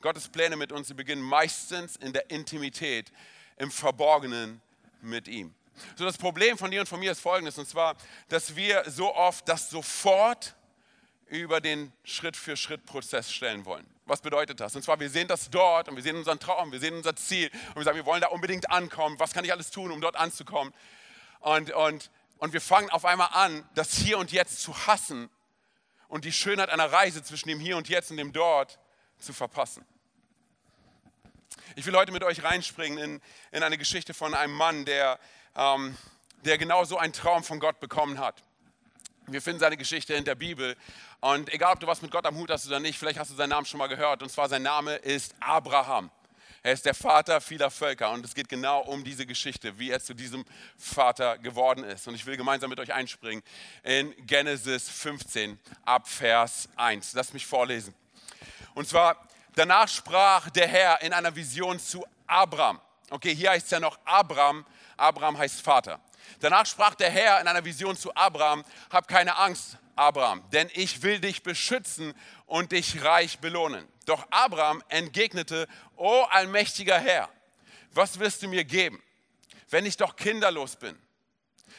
Gottes 0.00 0.28
Pläne 0.28 0.56
mit 0.56 0.70
uns, 0.70 0.88
sie 0.88 0.94
beginnen 0.94 1.22
meistens 1.22 1.96
in 1.96 2.12
der 2.12 2.30
Intimität, 2.30 3.10
im 3.56 3.70
Verborgenen 3.70 4.60
mit 5.00 5.26
ihm. 5.26 5.54
So 5.96 6.04
das 6.04 6.18
Problem 6.18 6.56
von 6.56 6.70
dir 6.70 6.80
und 6.80 6.88
von 6.88 7.00
mir 7.00 7.12
ist 7.12 7.20
folgendes, 7.20 7.58
und 7.58 7.68
zwar, 7.68 7.96
dass 8.28 8.54
wir 8.54 8.84
so 8.86 9.14
oft 9.14 9.48
das 9.48 9.70
sofort 9.70 10.54
über 11.26 11.60
den 11.60 11.92
Schritt-für-Schritt-Prozess 12.04 13.32
stellen 13.32 13.64
wollen. 13.64 13.86
Was 14.06 14.20
bedeutet 14.20 14.60
das? 14.60 14.74
Und 14.74 14.82
zwar, 14.82 14.98
wir 15.00 15.10
sehen 15.10 15.28
das 15.28 15.50
dort 15.50 15.88
und 15.88 15.96
wir 15.96 16.02
sehen 16.02 16.16
unseren 16.16 16.40
Traum, 16.40 16.72
wir 16.72 16.80
sehen 16.80 16.94
unser 16.94 17.14
Ziel 17.14 17.50
und 17.70 17.76
wir 17.76 17.84
sagen, 17.84 17.96
wir 17.96 18.06
wollen 18.06 18.22
da 18.22 18.28
unbedingt 18.28 18.70
ankommen. 18.70 19.18
Was 19.18 19.32
kann 19.32 19.44
ich 19.44 19.52
alles 19.52 19.70
tun, 19.70 19.90
um 19.90 20.00
dort 20.00 20.16
anzukommen? 20.16 20.72
Und, 21.40 21.72
und, 21.72 22.10
und 22.38 22.52
wir 22.52 22.60
fangen 22.60 22.88
auf 22.90 23.04
einmal 23.04 23.30
an, 23.32 23.68
das 23.74 23.94
Hier 23.94 24.18
und 24.18 24.32
Jetzt 24.32 24.62
zu 24.62 24.86
hassen 24.86 25.28
und 26.06 26.24
die 26.24 26.32
Schönheit 26.32 26.70
einer 26.70 26.90
Reise 26.90 27.22
zwischen 27.22 27.48
dem 27.48 27.60
Hier 27.60 27.76
und 27.76 27.88
Jetzt 27.88 28.10
und 28.10 28.16
dem 28.16 28.32
Dort 28.32 28.78
zu 29.18 29.32
verpassen. 29.32 29.84
Ich 31.76 31.86
will 31.86 31.94
heute 31.94 32.12
mit 32.12 32.24
euch 32.24 32.42
reinspringen 32.42 32.98
in, 32.98 33.20
in 33.52 33.62
eine 33.62 33.78
Geschichte 33.78 34.14
von 34.14 34.34
einem 34.34 34.54
Mann, 34.54 34.84
der, 34.84 35.18
ähm, 35.54 35.96
der 36.44 36.58
genau 36.58 36.84
so 36.84 36.98
einen 36.98 37.12
Traum 37.12 37.44
von 37.44 37.60
Gott 37.60 37.80
bekommen 37.80 38.18
hat. 38.18 38.42
Wir 39.26 39.42
finden 39.42 39.60
seine 39.60 39.76
Geschichte 39.76 40.14
in 40.14 40.24
der 40.24 40.34
Bibel. 40.34 40.76
Und 41.20 41.52
egal, 41.52 41.74
ob 41.74 41.80
du 41.80 41.86
was 41.86 42.00
mit 42.00 42.10
Gott 42.10 42.24
am 42.26 42.36
Hut 42.36 42.50
hast 42.50 42.66
oder 42.66 42.80
nicht, 42.80 42.98
vielleicht 42.98 43.18
hast 43.18 43.30
du 43.30 43.34
seinen 43.34 43.50
Namen 43.50 43.66
schon 43.66 43.78
mal 43.78 43.88
gehört. 43.88 44.22
Und 44.22 44.30
zwar 44.30 44.48
sein 44.48 44.62
Name 44.62 44.94
ist 44.96 45.34
Abraham. 45.40 46.10
Er 46.62 46.72
ist 46.72 46.86
der 46.86 46.94
Vater 46.94 47.40
vieler 47.40 47.70
Völker 47.70 48.10
und 48.10 48.24
es 48.24 48.34
geht 48.34 48.48
genau 48.48 48.80
um 48.80 49.04
diese 49.04 49.26
Geschichte, 49.26 49.78
wie 49.78 49.90
er 49.90 50.00
zu 50.00 50.14
diesem 50.14 50.44
Vater 50.76 51.38
geworden 51.38 51.84
ist. 51.84 52.08
Und 52.08 52.14
ich 52.14 52.26
will 52.26 52.36
gemeinsam 52.36 52.70
mit 52.70 52.80
euch 52.80 52.92
einspringen 52.92 53.44
in 53.84 54.14
Genesis 54.26 54.88
15 54.88 55.58
ab 55.84 56.08
Vers 56.08 56.68
1. 56.76 57.12
Lass 57.12 57.32
mich 57.32 57.46
vorlesen. 57.46 57.94
Und 58.78 58.88
zwar, 58.88 59.26
danach 59.56 59.88
sprach 59.88 60.50
der 60.50 60.68
Herr 60.68 61.02
in 61.02 61.12
einer 61.12 61.34
Vision 61.34 61.80
zu 61.80 62.06
Abraham. 62.28 62.80
Okay, 63.10 63.34
hier 63.34 63.50
heißt 63.50 63.64
es 63.64 63.72
ja 63.72 63.80
noch 63.80 63.98
Abraham. 64.04 64.64
Abraham 64.96 65.36
heißt 65.36 65.62
Vater. 65.62 65.98
Danach 66.38 66.64
sprach 66.64 66.94
der 66.94 67.10
Herr 67.10 67.40
in 67.40 67.48
einer 67.48 67.64
Vision 67.64 67.96
zu 67.96 68.14
Abraham, 68.14 68.64
hab 68.88 69.08
keine 69.08 69.36
Angst, 69.36 69.78
Abraham, 69.96 70.48
denn 70.52 70.70
ich 70.74 71.02
will 71.02 71.18
dich 71.18 71.42
beschützen 71.42 72.14
und 72.46 72.70
dich 72.70 73.02
reich 73.02 73.40
belohnen. 73.40 73.84
Doch 74.06 74.24
Abraham 74.30 74.80
entgegnete, 74.86 75.66
o 75.96 76.22
allmächtiger 76.30 77.00
Herr, 77.00 77.28
was 77.90 78.20
wirst 78.20 78.44
du 78.44 78.48
mir 78.48 78.64
geben, 78.64 79.02
wenn 79.70 79.86
ich 79.86 79.96
doch 79.96 80.14
kinderlos 80.14 80.76
bin? 80.76 80.96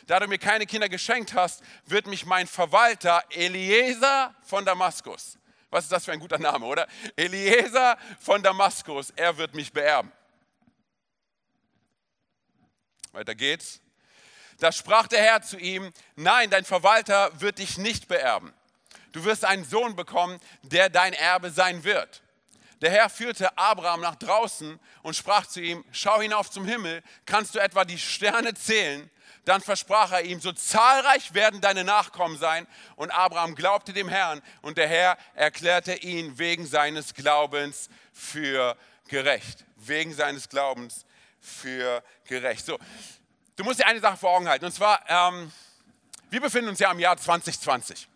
Da 0.05 0.19
du 0.19 0.27
mir 0.27 0.37
keine 0.37 0.65
Kinder 0.65 0.89
geschenkt 0.89 1.33
hast, 1.33 1.63
wird 1.85 2.07
mich 2.07 2.25
mein 2.25 2.45
Verwalter 2.45 3.23
Eliezer 3.29 4.35
von 4.41 4.65
Damaskus 4.65 5.38
was 5.69 5.85
ist 5.85 5.91
das 5.91 6.05
für 6.05 6.11
ein 6.11 6.19
guter 6.19 6.39
Name, 6.39 6.65
oder? 6.65 6.87
Eliezer 7.15 7.97
von 8.19 8.41
Damaskus, 8.41 9.11
er 9.15 9.37
wird 9.37 9.53
mich 9.53 9.71
beerben. 9.71 10.11
Weiter 13.11 13.35
geht's. 13.35 13.81
Da 14.59 14.71
sprach 14.71 15.07
der 15.07 15.21
Herr 15.21 15.41
zu 15.41 15.57
ihm, 15.57 15.91
nein, 16.15 16.49
dein 16.49 16.65
Verwalter 16.65 17.31
wird 17.39 17.59
dich 17.59 17.77
nicht 17.77 18.07
beerben. 18.07 18.53
Du 19.11 19.23
wirst 19.23 19.45
einen 19.45 19.63
Sohn 19.63 19.95
bekommen, 19.95 20.39
der 20.63 20.89
dein 20.89 21.13
Erbe 21.13 21.49
sein 21.49 21.83
wird. 21.83 22.21
Der 22.81 22.91
Herr 22.91 23.09
führte 23.09 23.57
Abraham 23.57 24.01
nach 24.01 24.15
draußen 24.15 24.79
und 25.01 25.15
sprach 25.15 25.45
zu 25.45 25.61
ihm, 25.61 25.83
schau 25.91 26.21
hinauf 26.21 26.49
zum 26.49 26.65
Himmel, 26.65 27.03
kannst 27.25 27.55
du 27.55 27.59
etwa 27.59 27.85
die 27.85 27.97
Sterne 27.97 28.53
zählen? 28.53 29.09
Dann 29.45 29.61
versprach 29.61 30.11
er 30.11 30.23
ihm, 30.23 30.39
so 30.39 30.51
zahlreich 30.51 31.33
werden 31.33 31.61
deine 31.61 31.83
Nachkommen 31.83 32.37
sein. 32.37 32.67
Und 32.95 33.11
Abraham 33.11 33.55
glaubte 33.55 33.93
dem 33.93 34.09
Herrn 34.09 34.41
und 34.61 34.77
der 34.77 34.87
Herr 34.87 35.17
erklärte 35.33 35.95
ihn 35.95 36.37
wegen 36.37 36.67
seines 36.67 37.13
Glaubens 37.13 37.89
für 38.13 38.77
gerecht. 39.07 39.65
Wegen 39.75 40.13
seines 40.13 40.49
Glaubens 40.49 41.05
für 41.39 42.03
gerecht. 42.25 42.65
So, 42.65 42.77
du 43.55 43.63
musst 43.63 43.79
dir 43.79 43.87
eine 43.87 43.99
Sache 43.99 44.17
vor 44.17 44.31
Augen 44.31 44.47
halten. 44.47 44.65
Und 44.65 44.73
zwar, 44.73 45.01
ähm, 45.07 45.51
wir 46.29 46.41
befinden 46.41 46.69
uns 46.69 46.79
ja 46.79 46.91
im 46.91 46.99
Jahr 46.99 47.17
2020. 47.17 48.07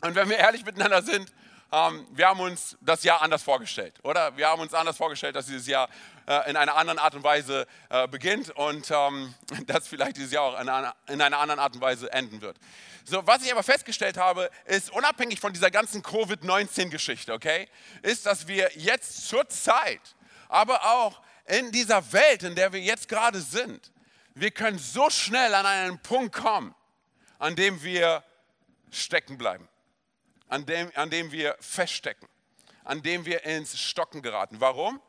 Und 0.00 0.14
wenn 0.14 0.28
wir 0.28 0.36
ehrlich 0.36 0.64
miteinander 0.64 1.02
sind, 1.02 1.32
ähm, 1.72 2.06
wir 2.12 2.28
haben 2.28 2.40
uns 2.40 2.76
das 2.82 3.02
Jahr 3.02 3.22
anders 3.22 3.42
vorgestellt, 3.42 3.98
oder? 4.02 4.36
Wir 4.36 4.48
haben 4.48 4.60
uns 4.60 4.74
anders 4.74 4.96
vorgestellt, 4.98 5.34
dass 5.34 5.46
dieses 5.46 5.66
Jahr 5.66 5.88
äh, 6.26 6.50
in 6.50 6.56
einer 6.56 6.76
anderen 6.76 6.98
Art 6.98 7.14
und 7.14 7.24
Weise 7.24 7.66
äh, 7.88 8.06
beginnt 8.06 8.50
und 8.50 8.90
ähm, 8.90 9.34
dass 9.66 9.88
vielleicht 9.88 10.18
dieses 10.18 10.32
Jahr 10.32 10.44
auch 10.44 10.60
in 10.60 10.68
einer, 10.68 10.94
in 11.08 11.20
einer 11.20 11.38
anderen 11.38 11.60
Art 11.60 11.74
und 11.74 11.80
Weise 11.80 12.12
enden 12.12 12.42
wird. 12.42 12.58
So, 13.04 13.26
was 13.26 13.42
ich 13.42 13.50
aber 13.50 13.62
festgestellt 13.62 14.18
habe, 14.18 14.50
ist 14.66 14.92
unabhängig 14.92 15.40
von 15.40 15.52
dieser 15.52 15.70
ganzen 15.70 16.02
Covid-19-Geschichte, 16.02 17.32
okay, 17.32 17.68
ist, 18.02 18.26
dass 18.26 18.46
wir 18.46 18.70
jetzt 18.76 19.26
zur 19.26 19.48
Zeit, 19.48 20.14
aber 20.48 20.84
auch 20.84 21.20
in 21.46 21.72
dieser 21.72 22.12
Welt, 22.12 22.42
in 22.42 22.54
der 22.54 22.72
wir 22.72 22.80
jetzt 22.80 23.08
gerade 23.08 23.40
sind, 23.40 23.90
wir 24.34 24.50
können 24.50 24.78
so 24.78 25.10
schnell 25.10 25.54
an 25.54 25.66
einen 25.66 25.98
Punkt 26.00 26.34
kommen, 26.34 26.74
an 27.38 27.56
dem 27.56 27.82
wir 27.82 28.22
stecken 28.90 29.38
bleiben, 29.38 29.68
an 30.52 30.66
dem, 30.66 30.92
an 30.94 31.08
dem 31.08 31.32
wir 31.32 31.56
feststecken, 31.60 32.28
an 32.84 33.02
dem 33.02 33.24
wir 33.24 33.42
ins 33.44 33.80
Stocken 33.80 34.20
geraten. 34.20 34.60
Warum? 34.60 35.00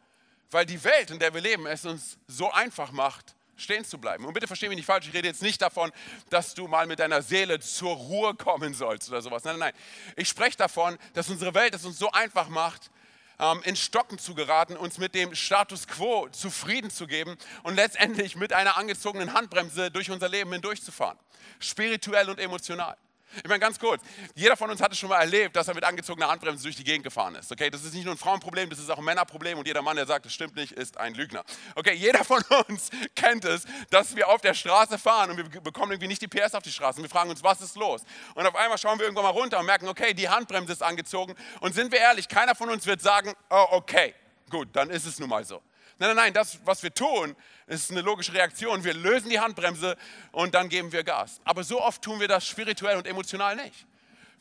Weil 0.50 0.66
die 0.66 0.82
Welt, 0.86 1.12
in 1.12 1.20
der 1.20 1.34
wir 1.34 1.42
leben, 1.42 1.68
es 1.68 1.86
uns 1.86 2.18
so 2.28 2.50
einfach 2.50 2.94
macht, 2.94 3.36
stehen 3.58 3.84
zu 3.84 3.98
bleiben. 3.98 4.24
Und 4.24 4.34
bitte 4.34 4.48
versteh 4.48 4.70
mich 4.70 4.78
nicht 4.78 4.86
falsch, 4.86 5.06
ich 5.08 5.14
rede 5.14 5.28
jetzt 5.28 5.42
nicht 5.42 5.62
davon, 5.62 5.92
dass 6.30 6.54
du 6.54 6.68
mal 6.70 6.88
mit 6.88 7.00
deiner 7.00 7.22
Seele 7.22 7.60
zur 7.60 7.94
Ruhe 7.94 8.36
kommen 8.36 8.74
sollst 8.74 9.10
oder 9.10 9.22
sowas. 9.22 9.44
Nein, 9.44 9.60
nein, 9.60 9.74
nein. 9.74 9.82
Ich 10.16 10.30
spreche 10.30 10.56
davon, 10.56 10.98
dass 11.14 11.30
unsere 11.30 11.54
Welt 11.54 11.76
es 11.76 11.84
uns 11.84 12.00
so 12.00 12.10
einfach 12.12 12.48
macht, 12.48 12.90
ähm, 13.38 13.62
in 13.66 13.76
Stocken 13.76 14.20
zu 14.20 14.36
geraten, 14.36 14.78
uns 14.78 14.98
mit 14.98 15.14
dem 15.14 15.36
Status 15.36 15.88
quo 15.88 16.30
zufrieden 16.30 16.90
zu 16.90 17.06
geben 17.06 17.36
und 17.64 17.76
letztendlich 17.76 18.38
mit 18.38 18.54
einer 18.54 18.78
angezogenen 18.78 19.34
Handbremse 19.34 19.92
durch 19.92 20.10
unser 20.10 20.30
Leben 20.30 20.54
hindurchzufahren. 20.54 21.20
Spirituell 21.60 22.30
und 22.30 22.40
emotional. 22.40 22.96
Ich 23.38 23.50
meine, 23.50 23.60
ganz 23.60 23.80
kurz, 23.80 24.02
jeder 24.36 24.56
von 24.56 24.70
uns 24.70 24.82
hatte 24.82 24.96
schon 24.96 25.10
mal 25.10 25.20
erlebt, 25.20 25.56
dass 25.56 25.68
er 25.68 25.74
mit 25.74 25.84
angezogener 25.84 26.30
Handbremse 26.30 26.64
durch 26.64 26.76
die 26.76 26.84
Gegend 26.84 27.04
gefahren 27.04 27.36
ist. 27.36 27.52
Okay, 27.52 27.70
das 27.70 27.84
ist 27.84 27.94
nicht 27.94 28.06
nur 28.06 28.14
ein 28.14 28.18
Frauenproblem, 28.18 28.70
das 28.70 28.80
ist 28.80 28.92
auch 28.92 28.98
ein 28.98 29.04
Männerproblem 29.04 29.58
und 29.58 29.68
jeder 29.68 29.82
Mann, 29.82 29.96
der 29.96 30.06
sagt, 30.06 30.26
das 30.26 30.34
stimmt 30.34 30.56
nicht, 30.56 30.74
ist 30.74 30.98
ein 30.98 31.14
Lügner. 31.16 31.44
Okay, 31.76 31.94
jeder 31.94 32.24
von 32.24 32.44
uns 32.68 32.90
kennt 33.16 33.46
es, 33.46 33.66
dass 33.90 34.16
wir 34.16 34.28
auf 34.30 34.42
der 34.42 34.54
Straße 34.54 34.98
fahren 34.98 35.32
und 35.32 35.38
wir 35.38 35.62
bekommen 35.62 35.92
irgendwie 35.92 36.08
nicht 36.08 36.22
die 36.22 36.28
PS 36.28 36.54
auf 36.54 36.64
die 36.64 36.72
Straße 36.72 36.98
und 36.98 37.04
wir 37.04 37.10
fragen 37.10 37.30
uns, 37.30 37.44
was 37.44 37.62
ist 37.62 37.76
los? 37.76 38.04
Und 38.36 38.46
auf 38.46 38.56
einmal 38.56 38.78
schauen 38.78 39.00
wir 39.00 39.06
irgendwann 39.06 39.26
mal 39.26 39.32
runter 39.32 39.60
und 39.60 39.66
merken, 39.66 39.88
okay, 39.88 40.14
die 40.14 40.30
Handbremse 40.30 40.74
ist 40.74 40.84
angezogen 40.84 41.36
und 41.62 41.74
sind 41.74 41.92
wir 41.92 42.00
ehrlich, 42.00 42.28
keiner 42.28 42.56
von 42.56 42.70
uns 42.70 42.86
wird 42.86 43.02
sagen, 43.02 43.34
oh, 43.50 43.66
okay, 43.72 44.14
gut, 44.50 44.70
dann 44.74 44.90
ist 44.90 45.06
es 45.06 45.20
nun 45.20 45.30
mal 45.30 45.44
so. 45.44 45.62
Nein, 46.04 46.18
nein, 46.18 46.26
nein, 46.26 46.34
das, 46.34 46.60
was 46.66 46.84
wir 46.84 46.94
tun, 46.94 47.34
ist 47.66 47.90
eine 47.90 48.02
logische 48.02 48.34
Reaktion. 48.34 48.84
Wir 48.84 48.94
lösen 48.94 49.30
die 49.30 49.40
Handbremse 49.40 49.96
und 50.34 50.54
dann 50.54 50.68
geben 50.68 50.92
wir 50.92 51.02
Gas. 51.02 51.40
Aber 51.46 51.64
so 51.64 51.82
oft 51.82 52.02
tun 52.02 52.20
wir 52.20 52.28
das 52.28 52.46
spirituell 52.46 52.98
und 52.98 53.08
emotional 53.08 53.56
nicht. 53.56 53.88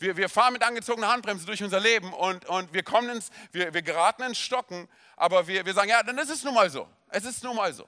Wir, 0.00 0.16
wir 0.16 0.28
fahren 0.28 0.54
mit 0.54 0.64
angezogener 0.64 1.06
Handbremse 1.06 1.46
durch 1.46 1.62
unser 1.62 1.78
Leben 1.78 2.12
und, 2.14 2.46
und 2.46 2.72
wir, 2.72 2.82
kommen 2.82 3.10
ins, 3.10 3.30
wir, 3.52 3.72
wir 3.72 3.82
geraten 3.82 4.24
ins 4.24 4.38
Stocken, 4.38 4.88
aber 5.16 5.46
wir, 5.46 5.64
wir 5.64 5.72
sagen, 5.72 5.88
ja, 5.88 6.02
dann 6.02 6.18
ist 6.18 6.30
es 6.30 6.42
nun 6.42 6.52
mal 6.52 6.68
so. 6.68 6.88
Es 7.10 7.24
ist 7.24 7.44
nun 7.44 7.54
mal 7.54 7.72
so. 7.72 7.86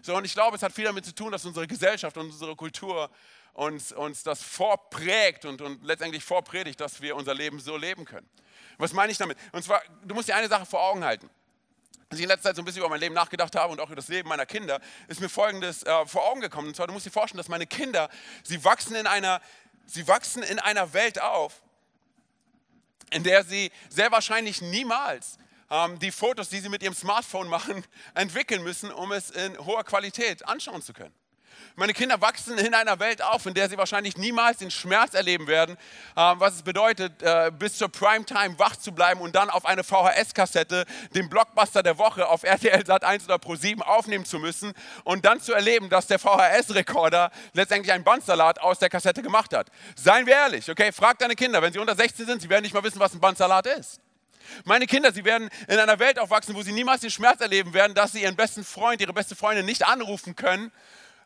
So, 0.00 0.14
und 0.14 0.24
ich 0.24 0.32
glaube, 0.32 0.54
es 0.54 0.62
hat 0.62 0.70
viel 0.70 0.84
damit 0.84 1.04
zu 1.04 1.12
tun, 1.12 1.32
dass 1.32 1.44
unsere 1.44 1.66
Gesellschaft 1.66 2.16
und 2.16 2.26
unsere 2.26 2.54
Kultur 2.54 3.10
uns, 3.54 3.90
uns 3.90 4.22
das 4.22 4.40
vorprägt 4.40 5.46
und, 5.46 5.60
und 5.62 5.82
letztendlich 5.82 6.22
vorpredigt, 6.22 6.80
dass 6.80 7.00
wir 7.00 7.16
unser 7.16 7.34
Leben 7.34 7.58
so 7.58 7.76
leben 7.76 8.04
können. 8.04 8.30
Was 8.76 8.92
meine 8.92 9.10
ich 9.10 9.18
damit? 9.18 9.36
Und 9.50 9.64
zwar, 9.64 9.82
du 10.04 10.14
musst 10.14 10.28
dir 10.28 10.36
eine 10.36 10.46
Sache 10.46 10.64
vor 10.64 10.80
Augen 10.80 11.02
halten 11.04 11.28
als 12.10 12.18
ich 12.18 12.22
in 12.22 12.28
letzter 12.28 12.48
Zeit 12.48 12.56
so 12.56 12.62
ein 12.62 12.64
bisschen 12.64 12.80
über 12.80 12.88
mein 12.88 13.00
Leben 13.00 13.14
nachgedacht 13.14 13.54
habe 13.54 13.72
und 13.72 13.80
auch 13.80 13.86
über 13.86 13.96
das 13.96 14.08
Leben 14.08 14.28
meiner 14.28 14.46
Kinder, 14.46 14.80
ist 15.08 15.20
mir 15.20 15.28
Folgendes 15.28 15.82
äh, 15.82 16.06
vor 16.06 16.24
Augen 16.24 16.40
gekommen. 16.40 16.68
Und 16.68 16.74
zwar, 16.74 16.86
du 16.86 16.92
musst 16.94 17.04
dir 17.04 17.10
vorstellen, 17.10 17.38
dass 17.38 17.48
meine 17.48 17.66
Kinder, 17.66 18.08
sie 18.42 18.64
wachsen 18.64 18.96
in 18.96 19.06
einer, 19.06 19.42
sie 19.86 20.08
wachsen 20.08 20.42
in 20.42 20.58
einer 20.58 20.94
Welt 20.94 21.20
auf, 21.20 21.60
in 23.10 23.24
der 23.24 23.44
sie 23.44 23.70
sehr 23.90 24.10
wahrscheinlich 24.10 24.62
niemals 24.62 25.38
ähm, 25.70 25.98
die 25.98 26.10
Fotos, 26.10 26.48
die 26.48 26.60
sie 26.60 26.70
mit 26.70 26.82
ihrem 26.82 26.94
Smartphone 26.94 27.48
machen, 27.48 27.84
entwickeln 28.14 28.62
müssen, 28.62 28.90
um 28.90 29.12
es 29.12 29.30
in 29.30 29.58
hoher 29.58 29.84
Qualität 29.84 30.46
anschauen 30.48 30.80
zu 30.80 30.94
können. 30.94 31.14
Meine 31.76 31.92
Kinder 31.92 32.20
wachsen 32.20 32.58
in 32.58 32.74
einer 32.74 32.98
Welt 32.98 33.22
auf, 33.22 33.46
in 33.46 33.54
der 33.54 33.68
sie 33.68 33.78
wahrscheinlich 33.78 34.16
niemals 34.16 34.58
den 34.58 34.70
Schmerz 34.70 35.14
erleben 35.14 35.46
werden, 35.46 35.76
ähm, 36.16 36.40
was 36.40 36.54
es 36.54 36.62
bedeutet, 36.62 37.22
äh, 37.22 37.52
bis 37.56 37.78
zur 37.78 37.88
Primetime 37.88 38.58
wach 38.58 38.76
zu 38.76 38.92
bleiben 38.92 39.20
und 39.20 39.34
dann 39.34 39.50
auf 39.50 39.64
eine 39.64 39.84
VHS-Kassette 39.84 40.86
den 41.14 41.28
Blockbuster 41.28 41.82
der 41.82 41.98
Woche 41.98 42.28
auf 42.28 42.42
RTL 42.42 42.84
Sat 42.84 43.04
1 43.04 43.24
oder 43.24 43.38
Pro 43.38 43.54
7 43.54 43.82
aufnehmen 43.82 44.24
zu 44.24 44.38
müssen 44.38 44.72
und 45.04 45.24
dann 45.24 45.40
zu 45.40 45.52
erleben, 45.52 45.88
dass 45.88 46.06
der 46.06 46.18
VHS-Rekorder 46.18 47.30
letztendlich 47.52 47.92
einen 47.92 48.04
Bandsalat 48.04 48.60
aus 48.60 48.78
der 48.78 48.88
Kassette 48.88 49.22
gemacht 49.22 49.54
hat. 49.54 49.68
Seien 49.94 50.26
wir 50.26 50.34
ehrlich, 50.34 50.70
okay? 50.70 50.92
Frag 50.92 51.18
deine 51.18 51.34
Kinder, 51.36 51.62
wenn 51.62 51.72
sie 51.72 51.78
unter 51.78 51.94
16 51.94 52.26
sind, 52.26 52.42
sie 52.42 52.48
werden 52.48 52.62
nicht 52.62 52.74
mal 52.74 52.82
wissen, 52.82 53.00
was 53.00 53.14
ein 53.14 53.20
Bandsalat 53.20 53.66
ist. 53.66 54.00
Meine 54.64 54.86
Kinder, 54.86 55.12
sie 55.12 55.24
werden 55.24 55.48
in 55.68 55.78
einer 55.78 55.98
Welt 55.98 56.18
aufwachsen, 56.18 56.54
wo 56.54 56.62
sie 56.62 56.72
niemals 56.72 57.02
den 57.02 57.10
Schmerz 57.10 57.40
erleben 57.40 57.74
werden, 57.74 57.94
dass 57.94 58.12
sie 58.12 58.22
ihren 58.22 58.36
besten 58.36 58.64
Freund, 58.64 59.00
ihre 59.00 59.12
beste 59.12 59.36
Freundin 59.36 59.66
nicht 59.66 59.86
anrufen 59.86 60.36
können, 60.36 60.72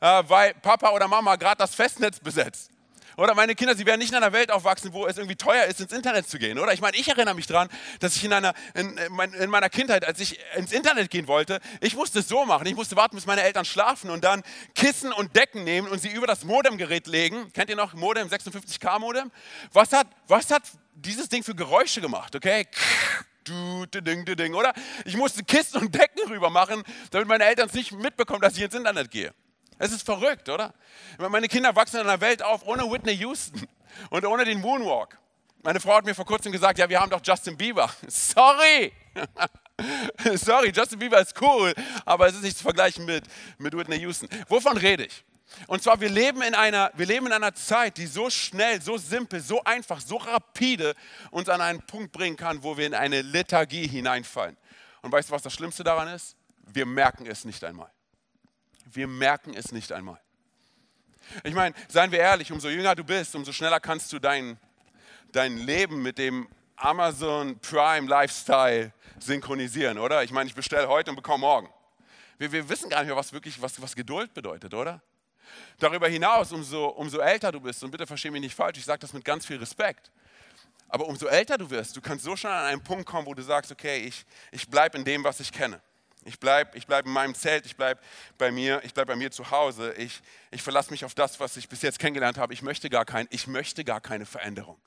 äh, 0.02 0.22
weil 0.26 0.52
Papa 0.54 0.90
oder 0.90 1.08
Mama 1.08 1.36
gerade 1.36 1.58
das 1.58 1.74
Festnetz 1.74 2.18
besetzt. 2.18 2.70
Oder 3.16 3.34
meine 3.34 3.54
Kinder, 3.54 3.76
sie 3.76 3.84
werden 3.84 4.00
nicht 4.00 4.10
in 4.10 4.16
einer 4.16 4.32
Welt 4.32 4.50
aufwachsen, 4.50 4.92
wo 4.92 5.06
es 5.06 5.18
irgendwie 5.18 5.36
teuer 5.36 5.66
ist, 5.66 5.80
ins 5.80 5.92
Internet 5.92 6.28
zu 6.28 6.38
gehen. 6.38 6.58
Oder 6.58 6.72
ich 6.72 6.80
meine, 6.80 6.96
ich 6.96 7.06
erinnere 7.08 7.34
mich 7.34 7.46
daran, 7.46 7.68
dass 8.00 8.16
ich 8.16 8.24
in, 8.24 8.32
einer, 8.32 8.54
in, 8.74 8.96
in, 8.96 9.50
meiner 9.50 9.68
Kindheit, 9.68 10.06
als 10.06 10.18
ich 10.18 10.38
ins 10.56 10.72
Internet 10.72 11.10
gehen 11.10 11.28
wollte, 11.28 11.60
ich 11.80 11.94
musste 11.94 12.20
es 12.20 12.28
so 12.28 12.44
machen. 12.46 12.66
Ich 12.66 12.74
musste 12.74 12.96
warten, 12.96 13.14
bis 13.14 13.26
meine 13.26 13.42
Eltern 13.42 13.66
schlafen 13.66 14.10
und 14.10 14.24
dann 14.24 14.42
Kissen 14.74 15.12
und 15.12 15.36
Decken 15.36 15.62
nehmen 15.62 15.88
und 15.88 16.00
sie 16.00 16.08
über 16.08 16.26
das 16.26 16.44
Modemgerät 16.44 17.06
legen. 17.06 17.52
Kennt 17.52 17.68
ihr 17.68 17.76
noch 17.76 17.92
Modem, 17.92 18.28
56K 18.28 18.98
Modem? 18.98 19.30
Was 19.72 19.92
hat, 19.92 20.06
was 20.26 20.50
hat 20.50 20.62
dieses 20.94 21.28
Ding 21.28 21.42
für 21.42 21.54
Geräusche 21.54 22.00
gemacht? 22.00 22.34
Okay? 22.34 22.66
Du, 23.44 23.86
ding, 23.86 24.24
ding, 24.24 24.54
oder? 24.54 24.72
Ich 25.04 25.16
musste 25.16 25.42
Kissen 25.42 25.80
und 25.80 25.94
Decken 25.94 26.28
rüber 26.28 26.48
machen, 26.48 26.82
damit 27.10 27.28
meine 27.28 27.44
Eltern 27.44 27.68
es 27.68 27.74
nicht 27.74 27.92
mitbekommen, 27.92 28.40
dass 28.40 28.56
ich 28.56 28.62
ins 28.62 28.74
Internet 28.74 29.10
gehe. 29.10 29.34
Es 29.78 29.92
ist 29.92 30.04
verrückt, 30.04 30.48
oder? 30.48 30.72
Meine 31.18 31.48
Kinder 31.48 31.74
wachsen 31.74 32.00
in 32.00 32.06
einer 32.06 32.20
Welt 32.20 32.42
auf 32.42 32.66
ohne 32.66 32.90
Whitney 32.90 33.14
Houston 33.16 33.66
und 34.10 34.24
ohne 34.24 34.44
den 34.44 34.60
Moonwalk. 34.60 35.18
Meine 35.62 35.78
Frau 35.80 35.94
hat 35.96 36.04
mir 36.04 36.14
vor 36.14 36.26
kurzem 36.26 36.50
gesagt, 36.50 36.78
ja, 36.78 36.88
wir 36.88 37.00
haben 37.00 37.10
doch 37.10 37.20
Justin 37.22 37.56
Bieber. 37.56 37.88
Sorry! 38.08 38.92
Sorry, 40.34 40.72
Justin 40.74 40.98
Bieber 40.98 41.20
ist 41.20 41.40
cool, 41.40 41.74
aber 42.04 42.26
es 42.26 42.34
ist 42.34 42.42
nicht 42.42 42.56
zu 42.56 42.64
vergleichen 42.64 43.04
mit, 43.04 43.24
mit 43.58 43.76
Whitney 43.76 43.98
Houston. 44.00 44.28
Wovon 44.48 44.76
rede 44.76 45.04
ich? 45.04 45.24
Und 45.66 45.82
zwar, 45.82 46.00
wir 46.00 46.08
leben, 46.08 46.42
in 46.42 46.54
einer, 46.54 46.90
wir 46.94 47.06
leben 47.06 47.26
in 47.26 47.32
einer 47.32 47.54
Zeit, 47.54 47.98
die 47.98 48.06
so 48.06 48.30
schnell, 48.30 48.80
so 48.80 48.96
simpel, 48.96 49.40
so 49.40 49.62
einfach, 49.64 50.00
so 50.00 50.16
rapide 50.16 50.94
uns 51.30 51.48
an 51.48 51.60
einen 51.60 51.82
Punkt 51.82 52.12
bringen 52.12 52.36
kann, 52.36 52.62
wo 52.62 52.76
wir 52.76 52.86
in 52.86 52.94
eine 52.94 53.22
Lethargie 53.22 53.86
hineinfallen. 53.86 54.56
Und 55.02 55.12
weißt 55.12 55.28
du, 55.28 55.34
was 55.34 55.42
das 55.42 55.52
Schlimmste 55.52 55.84
daran 55.84 56.08
ist? 56.08 56.36
Wir 56.72 56.86
merken 56.86 57.26
es 57.26 57.44
nicht 57.44 57.62
einmal. 57.64 57.90
Wir 58.86 59.06
merken 59.06 59.54
es 59.54 59.72
nicht 59.72 59.92
einmal. 59.92 60.20
Ich 61.44 61.54
meine, 61.54 61.74
seien 61.88 62.10
wir 62.10 62.18
ehrlich, 62.18 62.52
umso 62.52 62.68
jünger 62.68 62.94
du 62.94 63.04
bist, 63.04 63.34
umso 63.34 63.52
schneller 63.52 63.80
kannst 63.80 64.12
du 64.12 64.18
dein, 64.18 64.58
dein 65.32 65.56
Leben 65.58 66.02
mit 66.02 66.18
dem 66.18 66.48
Amazon 66.76 67.58
Prime 67.60 68.08
Lifestyle 68.08 68.92
synchronisieren, 69.18 69.98
oder? 69.98 70.22
Ich 70.24 70.32
meine, 70.32 70.48
ich 70.48 70.54
bestelle 70.54 70.88
heute 70.88 71.10
und 71.10 71.16
bekomme 71.16 71.38
morgen. 71.38 71.68
Wir, 72.38 72.50
wir 72.50 72.68
wissen 72.68 72.90
gar 72.90 73.00
nicht 73.00 73.08
mehr, 73.08 73.16
was 73.16 73.32
wirklich 73.32 73.60
was, 73.62 73.80
was 73.80 73.94
Geduld 73.94 74.34
bedeutet, 74.34 74.74
oder? 74.74 75.00
Darüber 75.78 76.08
hinaus, 76.08 76.52
umso, 76.52 76.88
umso 76.88 77.18
älter 77.18 77.52
du 77.52 77.60
bist, 77.60 77.82
und 77.84 77.90
bitte 77.90 78.06
verstehe 78.06 78.30
mich 78.30 78.40
nicht 78.40 78.54
falsch, 78.54 78.78
ich 78.78 78.84
sage 78.84 79.00
das 79.00 79.12
mit 79.12 79.24
ganz 79.24 79.46
viel 79.46 79.58
Respekt, 79.58 80.10
aber 80.88 81.06
umso 81.06 81.26
älter 81.26 81.56
du 81.56 81.70
wirst, 81.70 81.96
du 81.96 82.00
kannst 82.00 82.24
so 82.24 82.36
schnell 82.36 82.52
an 82.52 82.66
einen 82.66 82.82
Punkt 82.82 83.06
kommen, 83.06 83.26
wo 83.26 83.34
du 83.34 83.42
sagst, 83.42 83.70
okay, 83.70 83.98
ich, 83.98 84.24
ich 84.50 84.68
bleibe 84.68 84.98
in 84.98 85.04
dem, 85.04 85.24
was 85.24 85.40
ich 85.40 85.52
kenne. 85.52 85.80
Ich 86.24 86.38
bleibe 86.38 86.76
ich 86.76 86.86
bleib 86.86 87.06
in 87.06 87.12
meinem 87.12 87.34
Zelt, 87.34 87.66
ich 87.66 87.76
bleibe 87.76 88.00
bei 88.38 88.52
mir, 88.52 88.80
ich 88.84 88.94
bleibe 88.94 89.12
bei 89.12 89.16
mir 89.16 89.30
zu 89.30 89.50
Hause. 89.50 89.92
Ich, 89.94 90.20
ich 90.50 90.62
verlasse 90.62 90.90
mich 90.90 91.04
auf 91.04 91.14
das, 91.14 91.40
was 91.40 91.56
ich 91.56 91.68
bis 91.68 91.82
jetzt 91.82 91.98
kennengelernt 91.98 92.38
habe. 92.38 92.54
Ich 92.54 92.62
möchte 92.62 92.88
gar, 92.90 93.04
kein, 93.04 93.26
ich 93.30 93.46
möchte 93.46 93.84
gar 93.84 94.00
keine 94.00 94.26
Veränderung. 94.26 94.80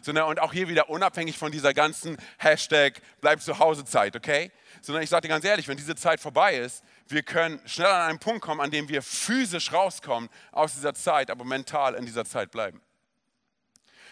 Sondern, 0.00 0.26
und 0.28 0.40
auch 0.40 0.52
hier 0.52 0.68
wieder 0.68 0.88
unabhängig 0.88 1.38
von 1.38 1.52
dieser 1.52 1.74
ganzen 1.74 2.16
Hashtag 2.38 3.00
Bleib 3.20 3.40
zu 3.40 3.58
Hause 3.58 3.84
Zeit, 3.84 4.16
okay? 4.16 4.50
Sondern 4.80 5.04
ich 5.04 5.10
sage 5.10 5.22
dir 5.22 5.28
ganz 5.28 5.44
ehrlich, 5.44 5.68
wenn 5.68 5.76
diese 5.76 5.94
Zeit 5.94 6.20
vorbei 6.20 6.56
ist, 6.56 6.82
wir 7.06 7.22
können 7.22 7.60
schnell 7.66 7.88
an 7.88 8.08
einen 8.08 8.18
Punkt 8.18 8.40
kommen, 8.40 8.60
an 8.60 8.70
dem 8.70 8.88
wir 8.88 9.02
physisch 9.02 9.72
rauskommen 9.72 10.28
aus 10.50 10.74
dieser 10.74 10.94
Zeit, 10.94 11.30
aber 11.30 11.44
mental 11.44 11.94
in 11.94 12.06
dieser 12.06 12.24
Zeit 12.24 12.50
bleiben. 12.50 12.80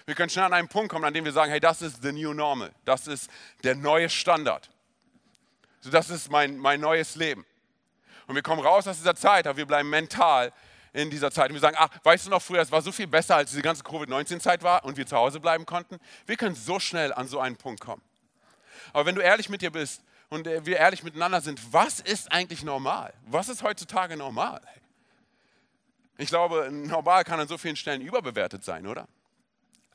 Wir 0.07 0.15
können 0.15 0.31
schnell 0.31 0.45
an 0.45 0.53
einen 0.53 0.69
Punkt 0.69 0.91
kommen, 0.91 1.05
an 1.05 1.15
dem 1.15 1.25
wir 1.25 1.33
sagen, 1.33 1.51
hey, 1.51 1.61
das 1.61 1.83
ist 1.83 2.03
the 2.03 2.13
new 2.13 2.35
normal, 2.35 2.73
das 2.85 3.07
ist 3.07 3.31
der 3.65 3.75
neue 3.75 4.09
Standard. 4.09 4.71
So, 5.81 5.91
das 5.91 6.11
ist 6.11 6.31
mein, 6.31 6.59
mein 6.59 6.81
neues 6.81 7.17
Leben. 7.17 7.45
Und 8.27 8.35
wir 8.35 8.43
kommen 8.43 8.63
raus 8.63 8.87
aus 8.87 8.99
dieser 8.99 9.17
Zeit, 9.17 9.47
aber 9.47 9.57
wir 9.57 9.67
bleiben 9.67 9.91
mental 9.91 10.53
in 10.93 11.11
dieser 11.11 11.31
Zeit. 11.31 11.49
Und 11.49 11.55
wir 11.55 11.61
sagen, 11.61 11.77
ach, 11.79 11.89
weißt 12.03 12.27
du 12.27 12.31
noch 12.31 12.43
früher, 12.43 12.61
es 12.61 12.71
war 12.71 12.83
so 12.83 12.93
viel 12.93 13.07
besser, 13.07 13.37
als 13.37 13.51
diese 13.51 13.63
ganze 13.63 13.83
Covid-19-Zeit 13.83 14.63
war 14.63 14.85
und 14.85 14.97
wir 14.97 15.07
zu 15.07 15.17
Hause 15.17 15.41
bleiben 15.41 15.67
konnten. 15.67 15.99
Wir 16.27 16.37
können 16.37 16.55
so 16.55 16.79
schnell 16.79 17.13
an 17.13 17.29
so 17.29 17.41
einen 17.41 17.57
Punkt 17.57 17.81
kommen. 17.81 18.03
Aber 18.93 19.07
wenn 19.07 19.15
du 19.15 19.21
ehrlich 19.21 19.49
mit 19.49 19.63
dir 19.63 19.71
bist 19.71 20.03
und 20.29 20.47
äh, 20.47 20.65
wir 20.67 20.77
ehrlich 20.77 21.03
miteinander 21.03 21.41
sind, 21.41 21.61
was 21.73 22.01
ist 22.01 22.31
eigentlich 22.31 22.63
normal? 22.63 23.13
Was 23.27 23.49
ist 23.49 23.63
heutzutage 23.63 24.17
normal? 24.17 24.61
Ich 26.19 26.29
glaube, 26.29 26.69
normal 26.71 27.25
kann 27.25 27.41
an 27.41 27.49
so 27.49 27.57
vielen 27.57 27.77
Stellen 27.77 28.03
überbewertet 28.03 28.65
sein, 28.65 28.87
oder? 28.87 29.09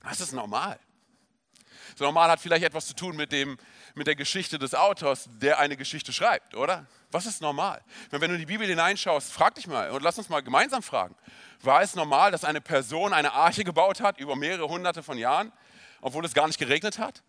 Was 0.01 0.21
ist 0.21 0.33
normal? 0.33 0.79
So 1.95 2.03
normal 2.03 2.29
hat 2.29 2.41
vielleicht 2.41 2.65
etwas 2.65 2.87
zu 2.87 2.93
tun 2.93 3.15
mit, 3.15 3.31
dem, 3.31 3.57
mit 3.93 4.05
der 4.05 4.15
Geschichte 4.15 4.59
des 4.59 4.75
Autors, 4.75 5.29
der 5.31 5.59
eine 5.59 5.77
Geschichte 5.77 6.11
schreibt, 6.11 6.53
oder? 6.53 6.85
Was 7.09 7.25
ist 7.25 7.41
normal? 7.41 7.81
Wenn 8.09 8.19
du 8.19 8.33
in 8.33 8.39
die 8.39 8.45
Bibel 8.45 8.67
hineinschaust, 8.67 9.31
frag 9.31 9.55
dich 9.55 9.65
mal 9.67 9.89
und 9.91 10.03
lass 10.03 10.17
uns 10.17 10.27
mal 10.27 10.43
gemeinsam 10.43 10.83
fragen. 10.83 11.15
War 11.61 11.81
es 11.81 11.95
normal, 11.95 12.31
dass 12.31 12.43
eine 12.43 12.59
Person 12.59 13.13
eine 13.13 13.31
Arche 13.31 13.63
gebaut 13.63 14.01
hat 14.01 14.19
über 14.19 14.35
mehrere 14.35 14.67
hunderte 14.67 15.03
von 15.03 15.17
Jahren, 15.17 15.53
obwohl 16.01 16.25
es 16.25 16.33
gar 16.33 16.47
nicht 16.47 16.59
geregnet 16.59 16.99
hat? 16.99 17.23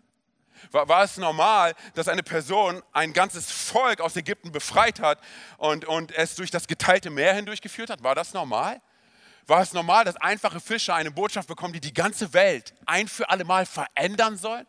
War, 0.72 0.88
war, 0.88 1.04
es 1.04 1.16
normal, 1.16 1.74
dass 1.94 2.08
eine 2.08 2.24
Person 2.24 2.82
ein 2.92 3.12
ganzes 3.12 3.52
Volk 3.52 4.00
aus 4.00 4.16
Ägypten 4.16 4.50
befreit 4.50 5.00
hat 5.00 5.20
und, 5.58 5.84
und 5.84 6.12
es 6.12 6.34
durch 6.34 6.50
das 6.50 6.66
geteilte 6.66 7.10
Meer 7.10 7.34
hindurchgeführt 7.34 7.90
hat? 7.90 8.02
War 8.02 8.16
das 8.16 8.34
normal? 8.34 8.80
War 9.46 9.60
es 9.60 9.72
normal, 9.72 10.04
dass 10.04 10.16
einfache 10.16 10.60
Fischer 10.60 10.94
eine 10.94 11.10
Botschaft 11.10 11.48
bekommen, 11.48 11.72
die 11.72 11.80
die 11.80 11.94
ganze 11.94 12.32
Welt 12.32 12.74
ein 12.84 13.06
für 13.06 13.30
alle 13.30 13.44
Mal 13.44 13.64
verändern 13.64 14.36
soll? 14.36 14.66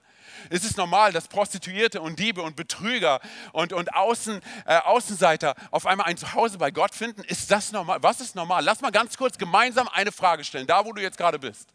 Ist 0.50 0.66
es 0.66 0.78
normal, 0.78 1.14
dass 1.14 1.28
Prostituierte 1.28 2.00
und 2.00 2.20
Diebe 2.20 2.44
und 2.44 2.56
Betrüger 2.56 3.20
und, 3.54 3.74
und 3.74 3.96
Außen, 3.96 4.40
äh, 4.66 4.78
Außenseiter 4.78 5.56
auf 5.72 5.88
einmal 5.88 6.06
ein 6.06 6.18
Zuhause 6.18 6.60
bei 6.60 6.70
Gott 6.70 6.94
finden? 6.94 7.24
Ist 7.24 7.50
das 7.50 7.72
normal? 7.72 8.04
Was 8.04 8.22
ist 8.22 8.36
normal? 8.36 8.64
Lass 8.64 8.82
mal 8.82 8.92
ganz 8.92 9.18
kurz 9.18 9.38
gemeinsam 9.38 9.88
eine 9.88 10.12
Frage 10.12 10.44
stellen, 10.44 10.68
da 10.68 10.86
wo 10.86 10.94
du 10.94 11.02
jetzt 11.02 11.18
gerade 11.18 11.40
bist. 11.40 11.70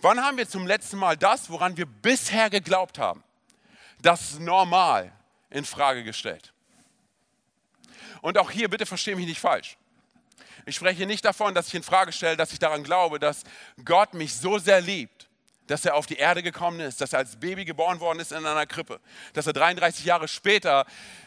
Wann 0.00 0.20
haben 0.20 0.36
wir 0.36 0.48
zum 0.48 0.66
letzten 0.66 0.96
Mal 0.96 1.16
das, 1.16 1.50
woran 1.50 1.76
wir 1.76 1.86
bisher 1.86 2.50
geglaubt 2.50 2.98
haben, 2.98 3.22
das 4.00 4.38
normal 4.38 5.12
in 5.50 5.64
Frage 5.64 6.02
gestellt? 6.02 6.52
Und 8.22 8.38
auch 8.38 8.50
hier, 8.50 8.68
bitte 8.68 8.86
verstehe 8.86 9.14
mich 9.14 9.26
nicht 9.26 9.40
falsch. 9.40 9.76
Ich 10.68 10.76
spreche 10.76 11.06
nicht 11.06 11.24
davon, 11.24 11.54
dass 11.54 11.68
ich 11.68 11.74
in 11.74 11.82
Frage 11.82 12.12
stelle, 12.12 12.36
dass 12.36 12.52
ich 12.52 12.58
daran 12.58 12.82
glaube, 12.82 13.18
dass 13.18 13.42
Gott 13.86 14.12
mich 14.12 14.34
so 14.34 14.58
sehr 14.58 14.82
liebt, 14.82 15.26
dass 15.66 15.86
er 15.86 15.94
auf 15.94 16.04
die 16.04 16.16
Erde 16.16 16.42
gekommen 16.42 16.80
ist, 16.80 17.00
dass 17.00 17.14
er 17.14 17.20
als 17.20 17.36
Baby 17.36 17.64
geboren 17.64 18.00
worden 18.00 18.20
ist 18.20 18.32
in 18.32 18.44
einer 18.44 18.66
Krippe, 18.66 19.00
dass 19.32 19.46
er 19.46 19.54
33 19.54 20.04
Jahre 20.04 20.28
später 20.28 20.84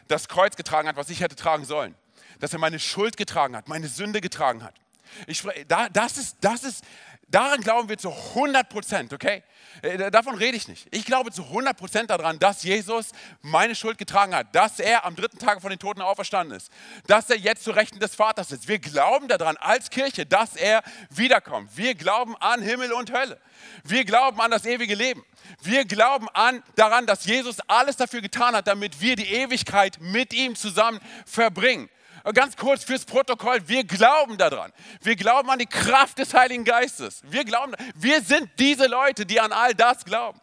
das 0.08 0.28
Kreuz 0.28 0.56
getragen 0.56 0.88
hat, 0.88 0.96
was 0.96 1.10
ich 1.10 1.22
hätte 1.22 1.36
tragen 1.36 1.66
sollen, 1.66 1.96
dass 2.40 2.54
er 2.54 2.60
meine 2.60 2.78
Schuld 2.78 3.18
getragen 3.18 3.56
hat, 3.56 3.68
meine 3.68 3.88
Sünde 3.88 4.22
getragen 4.22 4.64
hat. 4.64 4.76
Ich 5.26 5.40
spreche, 5.40 5.66
das, 5.66 6.18
ist, 6.18 6.38
das 6.42 6.64
ist 6.64 6.84
Daran 7.32 7.62
glauben 7.62 7.88
wir 7.88 7.98
zu 7.98 8.12
100 8.12 8.68
Prozent, 8.68 9.14
okay? 9.14 9.42
Äh, 9.82 10.12
davon 10.12 10.36
rede 10.36 10.58
ich 10.58 10.68
nicht. 10.68 10.86
Ich 10.92 11.06
glaube 11.06 11.32
zu 11.32 11.44
100 11.44 11.78
Prozent 11.78 12.10
daran, 12.10 12.38
dass 12.40 12.64
Jesus 12.64 13.12
meine 13.42 13.74
Schuld 13.74 13.98
getragen 13.98 14.36
hat, 14.36 14.54
dass 14.54 14.82
er 14.82 15.06
am 15.06 15.16
dritten 15.16 15.40
Tag 15.40 15.62
von 15.62 15.70
den 15.70 15.80
Toten 15.80 16.02
auferstanden 16.02 16.58
ist, 16.58 16.70
dass 17.08 17.30
er 17.30 17.38
jetzt 17.38 17.64
zu 17.64 17.72
Rechten 17.72 18.00
des 18.00 18.16
Vaters 18.16 18.52
ist. 18.52 18.68
Wir 18.68 18.80
glauben 18.80 19.30
daran 19.30 19.56
als 19.56 19.90
Kirche, 19.90 20.26
dass 20.26 20.58
er 20.58 20.84
wiederkommt. 21.10 21.78
Wir 21.78 21.96
glauben 21.96 22.36
an 22.36 22.62
Himmel 22.62 22.92
und 22.92 23.14
Hölle. 23.14 23.40
Wir 23.86 24.04
glauben 24.04 24.42
an 24.42 24.52
das 24.52 24.66
ewige 24.66 24.96
Leben. 24.96 25.24
Wir 25.62 25.86
glauben 25.86 26.28
an, 26.34 26.62
daran, 26.76 27.06
dass 27.06 27.26
Jesus 27.26 27.62
alles 27.68 27.96
dafür 27.96 28.20
getan 28.20 28.56
hat, 28.56 28.68
damit 28.68 29.00
wir 29.00 29.16
die 29.16 29.32
Ewigkeit 29.32 30.00
mit 30.02 30.34
ihm 30.34 30.56
zusammen 30.56 31.00
verbringen. 31.26 31.90
Ganz 32.34 32.56
kurz 32.56 32.84
fürs 32.84 33.06
Protokoll, 33.06 33.68
wir 33.68 33.84
glauben 33.84 34.38
daran. 34.38 34.72
Wir 35.02 35.16
glauben 35.16 35.50
an 35.50 35.60
die 35.60 35.66
Kraft 35.66 36.20
des 36.20 36.34
Heiligen 36.34 36.64
Geistes. 36.64 37.22
Wir 37.24 37.44
glauben, 37.44 37.74
wir 37.96 38.22
sind 38.22 38.50
diese 38.60 38.88
Leute, 38.88 39.26
die 39.26 39.40
an 39.40 39.52
all 39.52 39.74
das 39.74 40.06
glauben. 40.06 40.40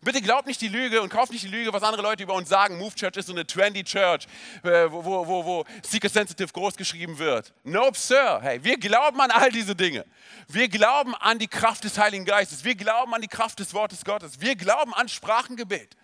Bitte 0.00 0.22
glaubt 0.22 0.46
nicht 0.46 0.60
die 0.60 0.68
Lüge 0.68 1.02
und 1.02 1.08
kauft 1.08 1.32
nicht 1.32 1.42
die 1.42 1.48
Lüge, 1.48 1.72
was 1.72 1.82
andere 1.82 2.02
Leute 2.02 2.22
über 2.22 2.34
uns 2.34 2.48
sagen. 2.48 2.78
Move 2.78 2.94
Church 2.94 3.16
ist 3.16 3.26
so 3.26 3.32
eine 3.32 3.44
trendy 3.44 3.82
Church, 3.82 4.26
äh, 4.62 4.90
wo, 4.90 5.04
wo, 5.04 5.26
wo, 5.26 5.44
wo 5.44 5.64
Seeker 5.82 6.08
Sensitive 6.08 6.52
groß 6.52 6.76
geschrieben 6.76 7.18
wird. 7.18 7.52
Nope, 7.64 7.98
Sir. 7.98 8.38
Hey, 8.40 8.62
wir 8.62 8.78
glauben 8.78 9.20
an 9.20 9.30
all 9.32 9.50
diese 9.50 9.74
Dinge. 9.74 10.04
Wir 10.46 10.68
glauben 10.68 11.14
an 11.16 11.38
die 11.40 11.48
Kraft 11.48 11.82
des 11.82 11.98
Heiligen 11.98 12.24
Geistes. 12.24 12.62
Wir 12.62 12.76
glauben 12.76 13.12
an 13.12 13.22
die 13.22 13.28
Kraft 13.28 13.58
des 13.58 13.74
Wortes 13.74 14.04
Gottes. 14.04 14.40
Wir 14.40 14.54
glauben 14.54 14.94
an 14.94 15.08
Sprachengebet. 15.08 15.96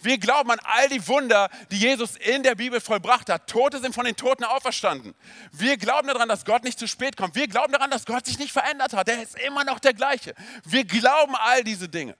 Wir 0.00 0.18
glauben 0.18 0.50
an 0.50 0.58
all 0.62 0.88
die 0.88 1.06
Wunder, 1.08 1.50
die 1.70 1.78
Jesus 1.78 2.16
in 2.16 2.42
der 2.42 2.54
Bibel 2.54 2.80
vollbracht 2.80 3.30
hat. 3.30 3.48
Tote 3.48 3.80
sind 3.80 3.94
von 3.94 4.04
den 4.04 4.16
Toten 4.16 4.44
auferstanden. 4.44 5.14
Wir 5.52 5.76
glauben 5.76 6.08
daran, 6.08 6.28
dass 6.28 6.44
Gott 6.44 6.64
nicht 6.64 6.78
zu 6.78 6.88
spät 6.88 7.16
kommt. 7.16 7.34
Wir 7.34 7.48
glauben 7.48 7.72
daran, 7.72 7.90
dass 7.90 8.06
Gott 8.06 8.26
sich 8.26 8.38
nicht 8.38 8.52
verändert 8.52 8.92
hat. 8.92 9.08
Er 9.08 9.22
ist 9.22 9.38
immer 9.40 9.64
noch 9.64 9.78
der 9.78 9.94
gleiche. 9.94 10.34
Wir 10.64 10.84
glauben 10.84 11.34
all 11.36 11.64
diese 11.64 11.88
Dinge. 11.88 12.16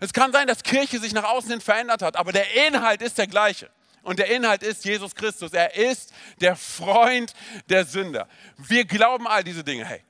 Es 0.00 0.12
kann 0.12 0.32
sein, 0.32 0.46
dass 0.46 0.62
Kirche 0.62 0.98
sich 0.98 1.12
nach 1.12 1.24
außen 1.24 1.50
hin 1.50 1.60
verändert 1.60 2.02
hat, 2.02 2.16
aber 2.16 2.32
der 2.32 2.66
Inhalt 2.66 3.02
ist 3.02 3.18
der 3.18 3.26
gleiche. 3.26 3.70
Und 4.02 4.18
der 4.18 4.30
Inhalt 4.30 4.62
ist 4.62 4.84
Jesus 4.84 5.14
Christus. 5.14 5.52
Er 5.52 5.74
ist 5.74 6.12
der 6.40 6.56
Freund 6.56 7.32
der 7.68 7.84
Sünder. 7.84 8.28
Wir 8.58 8.84
glauben 8.84 9.26
all 9.26 9.42
diese 9.42 9.64
Dinge. 9.64 9.84
Hey, 9.86 10.02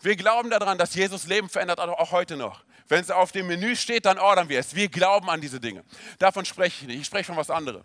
wir 0.00 0.16
glauben 0.16 0.50
daran, 0.50 0.78
dass 0.78 0.94
Jesus 0.94 1.26
Leben 1.26 1.48
verändert, 1.48 1.78
auch 1.78 2.12
heute 2.12 2.36
noch. 2.36 2.64
Wenn 2.92 3.00
es 3.00 3.10
auf 3.10 3.32
dem 3.32 3.46
Menü 3.46 3.74
steht, 3.74 4.04
dann 4.04 4.18
ordern 4.18 4.50
wir 4.50 4.60
es. 4.60 4.74
Wir 4.74 4.86
glauben 4.90 5.30
an 5.30 5.40
diese 5.40 5.58
Dinge. 5.58 5.82
Davon 6.18 6.44
spreche 6.44 6.82
ich 6.82 6.88
nicht. 6.88 7.00
Ich 7.00 7.06
spreche 7.06 7.24
von 7.24 7.38
was 7.38 7.48
anderem. 7.48 7.82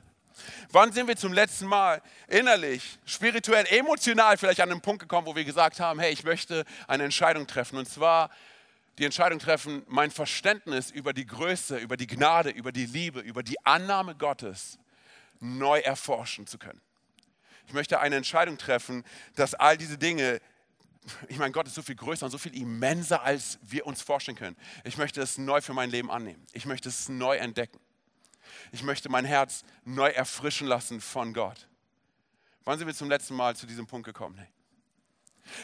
Wann 0.74 0.92
sind 0.92 1.08
wir 1.08 1.16
zum 1.16 1.32
letzten 1.32 1.66
Mal 1.66 2.02
innerlich, 2.28 3.00
spirituell, 3.06 3.66
emotional 3.70 4.38
vielleicht 4.38 4.60
an 4.60 4.70
einen 4.70 4.82
Punkt 4.82 5.00
gekommen, 5.00 5.26
wo 5.26 5.34
wir 5.34 5.46
gesagt 5.46 5.80
haben, 5.80 6.02
hey, 6.02 6.12
ich 6.12 6.26
möchte 6.26 6.66
eine 6.90 7.06
Entscheidung 7.06 7.48
treffen. 7.48 7.78
Und 7.78 7.88
zwar 7.88 8.30
die 8.98 9.06
Entscheidung 9.06 9.40
treffen, 9.40 9.82
mein 9.88 10.12
Verständnis 10.12 10.92
über 10.92 11.14
die 11.14 11.26
Größe, 11.26 11.78
über 11.78 11.96
die 11.96 12.08
Gnade, 12.08 12.50
über 12.50 12.74
die 12.74 12.86
Liebe, 12.86 13.22
über 13.22 13.44
die 13.44 13.66
Annahme 13.66 14.14
Gottes 14.14 14.78
neu 15.40 15.80
erforschen 15.80 16.48
zu 16.48 16.58
können. 16.58 16.82
Ich 17.66 17.72
möchte 17.72 18.02
eine 18.02 18.18
Entscheidung 18.18 18.58
treffen, 18.58 19.06
dass 19.38 19.54
all 19.54 19.78
diese 19.78 19.98
Dinge 19.98 20.42
ich 21.28 21.38
meine, 21.38 21.52
Gott 21.52 21.68
ist 21.68 21.76
so 21.76 21.82
viel 21.82 21.96
größer 21.96 22.26
und 22.26 22.32
so 22.32 22.38
viel 22.38 22.56
immenser, 22.56 23.24
als 23.24 23.60
wir 23.62 23.86
uns 23.86 24.02
vorstellen 24.02 24.38
können. 24.38 24.58
Ich 24.84 24.98
möchte 24.98 25.22
es 25.22 25.38
neu 25.38 25.62
für 25.62 25.74
mein 25.74 25.90
Leben 25.90 26.12
annehmen. 26.12 26.46
Ich 26.54 26.66
möchte 26.66 26.90
es 26.90 27.10
neu 27.10 27.38
entdecken. 27.38 27.80
Ich 28.72 28.84
möchte 28.84 29.10
mein 29.10 29.26
Herz 29.26 29.64
neu 29.86 30.10
erfrischen 30.10 30.68
lassen 30.68 31.02
von 31.02 31.34
Gott. 31.34 31.68
Wann 32.64 32.78
sind 32.78 32.88
wir 32.88 32.94
zum 32.94 33.10
letzten 33.10 33.36
Mal 33.36 33.56
zu 33.56 33.66
diesem 33.66 33.88
Punkt 33.88 34.06
gekommen? 34.06 34.36
Nee. 34.38 34.48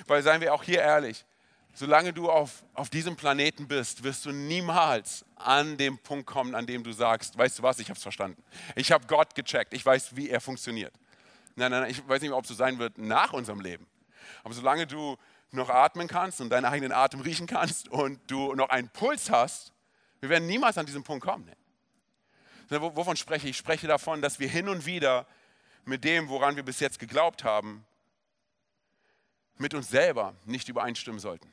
Weil 0.07 0.23
seien 0.23 0.41
wir 0.41 0.53
auch 0.53 0.63
hier 0.63 0.79
ehrlich, 0.79 1.25
solange 1.73 2.13
du 2.13 2.29
auf, 2.29 2.63
auf 2.73 2.89
diesem 2.89 3.15
Planeten 3.15 3.67
bist, 3.67 4.03
wirst 4.03 4.25
du 4.25 4.31
niemals 4.31 5.25
an 5.35 5.77
dem 5.77 5.97
Punkt 5.97 6.25
kommen, 6.25 6.55
an 6.55 6.65
dem 6.65 6.83
du 6.83 6.93
sagst, 6.93 7.37
weißt 7.37 7.59
du 7.59 7.63
was, 7.63 7.79
ich 7.79 7.89
habe 7.89 7.97
es 7.97 8.03
verstanden. 8.03 8.41
Ich 8.75 8.91
habe 8.91 9.05
Gott 9.07 9.35
gecheckt, 9.35 9.73
ich 9.73 9.85
weiß, 9.85 10.15
wie 10.15 10.29
er 10.29 10.39
funktioniert. 10.39 10.93
Nein, 11.55 11.71
nein, 11.71 11.81
nein, 11.81 11.91
ich 11.91 12.07
weiß 12.07 12.21
nicht, 12.21 12.31
ob 12.31 12.43
es 12.43 12.49
so 12.49 12.55
sein 12.55 12.79
wird 12.79 12.97
nach 12.97 13.33
unserem 13.33 13.59
Leben. 13.59 13.85
Aber 14.43 14.53
solange 14.53 14.87
du 14.87 15.17
noch 15.53 15.69
atmen 15.69 16.07
kannst 16.07 16.41
und 16.41 16.49
deinen 16.49 16.65
eigenen 16.65 16.91
Atem 16.91 17.21
riechen 17.21 17.47
kannst 17.47 17.89
und 17.89 18.19
du 18.29 18.53
noch 18.55 18.69
einen 18.69 18.89
Puls 18.89 19.29
hast, 19.29 19.71
wir 20.19 20.29
werden 20.29 20.47
niemals 20.47 20.77
an 20.77 20.85
diesen 20.85 21.03
Punkt 21.03 21.25
kommen. 21.25 21.49
Wovon 22.69 23.17
spreche 23.17 23.45
ich? 23.47 23.51
Ich 23.51 23.57
spreche 23.57 23.87
davon, 23.87 24.21
dass 24.21 24.39
wir 24.39 24.47
hin 24.47 24.69
und 24.69 24.85
wieder 24.85 25.27
mit 25.85 26.03
dem, 26.03 26.29
woran 26.29 26.55
wir 26.55 26.63
bis 26.63 26.79
jetzt 26.79 26.97
geglaubt 26.97 27.43
haben, 27.43 27.85
mit 29.57 29.73
uns 29.73 29.89
selber 29.89 30.33
nicht 30.45 30.69
übereinstimmen 30.69 31.19
sollten. 31.19 31.51